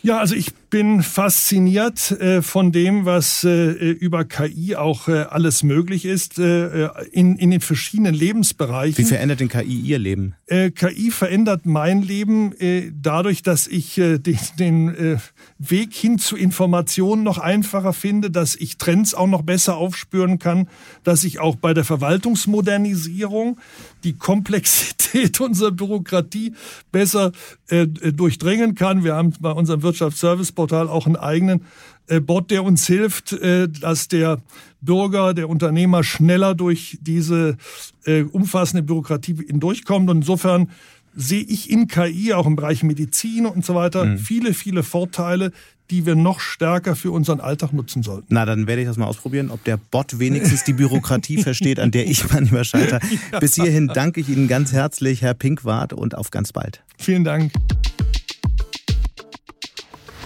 Ja, 0.00 0.18
also 0.18 0.36
ich 0.36 0.54
bin 0.70 1.02
fasziniert 1.02 2.12
äh, 2.12 2.40
von 2.42 2.72
dem, 2.72 3.04
was 3.04 3.42
äh, 3.42 3.70
über 3.72 4.24
KI 4.24 4.76
auch 4.76 5.08
äh, 5.08 5.22
alles 5.22 5.62
möglich 5.62 6.04
ist 6.04 6.38
äh, 6.38 6.88
in, 7.10 7.36
in 7.36 7.50
den 7.50 7.60
verschiedenen 7.60 8.14
Lebensbereichen. 8.14 8.98
Wie 8.98 9.08
verändert 9.08 9.40
denn 9.40 9.48
KI 9.48 9.80
Ihr 9.80 9.98
Leben? 9.98 10.34
Äh, 10.46 10.70
KI 10.70 11.10
verändert 11.10 11.66
mein 11.66 12.02
Leben 12.02 12.52
äh, 12.60 12.92
dadurch, 12.94 13.42
dass 13.42 13.66
ich 13.66 13.98
äh, 13.98 14.18
den, 14.18 14.38
den 14.58 14.88
äh, 14.94 15.16
Weg 15.58 15.94
hin 15.94 16.18
zu 16.18 16.36
Informationen 16.36 17.24
noch 17.24 17.38
einfacher 17.38 17.92
finde, 17.92 18.30
dass 18.30 18.54
ich 18.54 18.76
Trends 18.76 19.14
auch 19.14 19.26
noch 19.26 19.42
besser 19.42 19.76
aufspüren 19.76 20.38
kann, 20.38 20.68
dass 21.02 21.24
ich 21.24 21.40
auch 21.40 21.56
bei 21.56 21.74
der 21.74 21.84
Verwaltungsmodernisierung 21.84 23.58
die 24.04 24.14
Komplexität 24.14 25.40
unserer 25.40 25.70
Bürokratie 25.70 26.54
besser 26.92 27.32
äh, 27.68 27.86
durchdringen 27.86 28.74
kann. 28.74 29.04
Wir 29.04 29.14
haben 29.14 29.32
bei 29.40 29.50
unserem 29.50 29.82
Wirtschaftsserviceportal 29.82 30.88
auch 30.88 31.06
einen 31.06 31.16
eigenen 31.16 31.64
äh, 32.08 32.20
Bot, 32.20 32.50
der 32.50 32.64
uns 32.64 32.86
hilft, 32.86 33.32
äh, 33.32 33.68
dass 33.68 34.08
der 34.08 34.40
Bürger, 34.80 35.34
der 35.34 35.48
Unternehmer 35.48 36.04
schneller 36.04 36.54
durch 36.54 36.98
diese 37.00 37.56
äh, 38.04 38.22
umfassende 38.22 38.82
Bürokratie 38.82 39.34
hindurchkommt. 39.46 40.08
Und 40.08 40.18
insofern 40.18 40.70
sehe 41.18 41.42
ich 41.42 41.68
in 41.68 41.88
KI, 41.88 42.32
auch 42.32 42.46
im 42.46 42.54
Bereich 42.54 42.84
Medizin 42.84 43.44
und 43.46 43.64
so 43.64 43.74
weiter, 43.74 44.04
mhm. 44.04 44.18
viele, 44.18 44.54
viele 44.54 44.84
Vorteile, 44.84 45.50
die 45.90 46.06
wir 46.06 46.14
noch 46.14 46.38
stärker 46.38 46.94
für 46.94 47.10
unseren 47.10 47.40
Alltag 47.40 47.72
nutzen 47.72 48.02
sollten. 48.02 48.26
Na, 48.28 48.44
dann 48.44 48.66
werde 48.66 48.82
ich 48.82 48.88
das 48.88 48.96
mal 48.96 49.06
ausprobieren, 49.06 49.50
ob 49.50 49.64
der 49.64 49.78
Bot 49.78 50.20
wenigstens 50.20 50.62
die 50.62 50.74
Bürokratie 50.74 51.38
versteht, 51.42 51.80
an 51.80 51.90
der 51.90 52.06
ich 52.06 52.30
manchmal 52.30 52.64
scheitere. 52.64 53.00
Ja. 53.32 53.40
Bis 53.40 53.56
hierhin 53.56 53.88
danke 53.88 54.20
ich 54.20 54.28
Ihnen 54.28 54.46
ganz 54.46 54.72
herzlich, 54.72 55.22
Herr 55.22 55.34
Pinkwart, 55.34 55.92
und 55.92 56.14
auf 56.14 56.30
ganz 56.30 56.52
bald. 56.52 56.84
Vielen 56.98 57.24
Dank. 57.24 57.52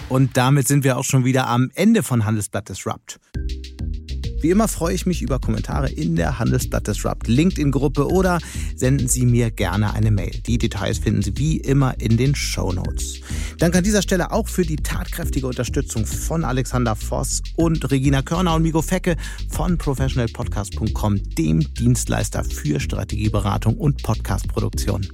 Und 0.09 0.37
damit 0.37 0.67
sind 0.67 0.83
wir 0.83 0.97
auch 0.97 1.05
schon 1.05 1.25
wieder 1.25 1.47
am 1.47 1.71
Ende 1.73 2.03
von 2.03 2.25
Handelsblatt 2.25 2.69
Disrupt. 2.69 3.19
Wie 4.43 4.49
immer 4.49 4.67
freue 4.67 4.93
ich 4.93 5.05
mich 5.05 5.21
über 5.21 5.39
Kommentare 5.39 5.89
in 5.89 6.17
der 6.17 6.37
Handelsblatt 6.37 6.85
Disrupt 6.85 7.29
LinkedIn-Gruppe 7.29 8.09
oder 8.09 8.39
senden 8.75 9.07
Sie 9.07 9.25
mir 9.25 9.51
gerne 9.51 9.93
eine 9.93 10.11
Mail. 10.11 10.31
Die 10.45 10.57
Details 10.57 10.97
finden 10.97 11.21
Sie 11.21 11.37
wie 11.37 11.57
immer 11.59 11.97
in 12.01 12.17
den 12.17 12.35
Show 12.35 12.73
Notes. 12.73 13.21
Danke 13.57 13.77
an 13.77 13.85
dieser 13.85 14.01
Stelle 14.01 14.33
auch 14.33 14.49
für 14.49 14.65
die 14.65 14.75
tatkräftige 14.75 15.47
Unterstützung 15.47 16.05
von 16.05 16.43
Alexander 16.43 16.97
Voss 16.97 17.41
und 17.55 17.89
Regina 17.89 18.21
Körner 18.21 18.55
und 18.55 18.63
Migo 18.63 18.81
Fecke 18.81 19.15
von 19.47 19.77
professionalpodcast.com, 19.77 21.23
dem 21.35 21.73
Dienstleister 21.75 22.43
für 22.43 22.81
Strategieberatung 22.81 23.77
und 23.77 24.03
Podcastproduktion. 24.03 25.07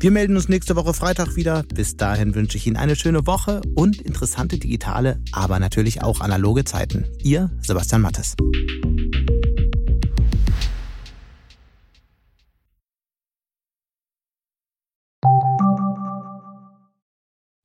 Wir 0.00 0.10
melden 0.10 0.36
uns 0.36 0.48
nächste 0.48 0.76
Woche 0.76 0.94
Freitag 0.94 1.36
wieder. 1.36 1.64
Bis 1.74 1.96
dahin 1.96 2.34
wünsche 2.34 2.56
ich 2.56 2.66
Ihnen 2.66 2.76
eine 2.76 2.96
schöne 2.96 3.26
Woche 3.26 3.60
und 3.74 4.00
interessante 4.00 4.58
digitale, 4.58 5.20
aber 5.32 5.58
natürlich 5.58 6.02
auch 6.02 6.20
analoge 6.20 6.64
Zeiten. 6.64 7.06
Ihr 7.22 7.50
Sebastian 7.62 8.02
Mattes. 8.02 8.36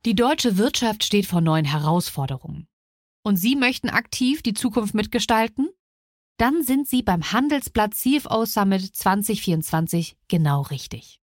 Die 0.06 0.16
deutsche 0.16 0.58
Wirtschaft 0.58 1.06
steht 1.06 1.26
vor 1.26 1.40
neuen 1.40 1.64
Herausforderungen. 1.64 2.68
Und 3.24 3.38
Sie 3.38 3.56
möchten 3.56 3.90
aktiv 3.90 4.42
die 4.42 4.54
Zukunft 4.54 4.94
mitgestalten? 4.94 5.70
Dann 6.38 6.62
sind 6.62 6.90
Sie 6.90 7.04
beim 7.04 7.32
Handelsblatt 7.32 7.94
CFO 7.94 8.46
Summit 8.46 8.94
2024 8.94 10.18
genau 10.28 10.62
richtig. 10.64 11.23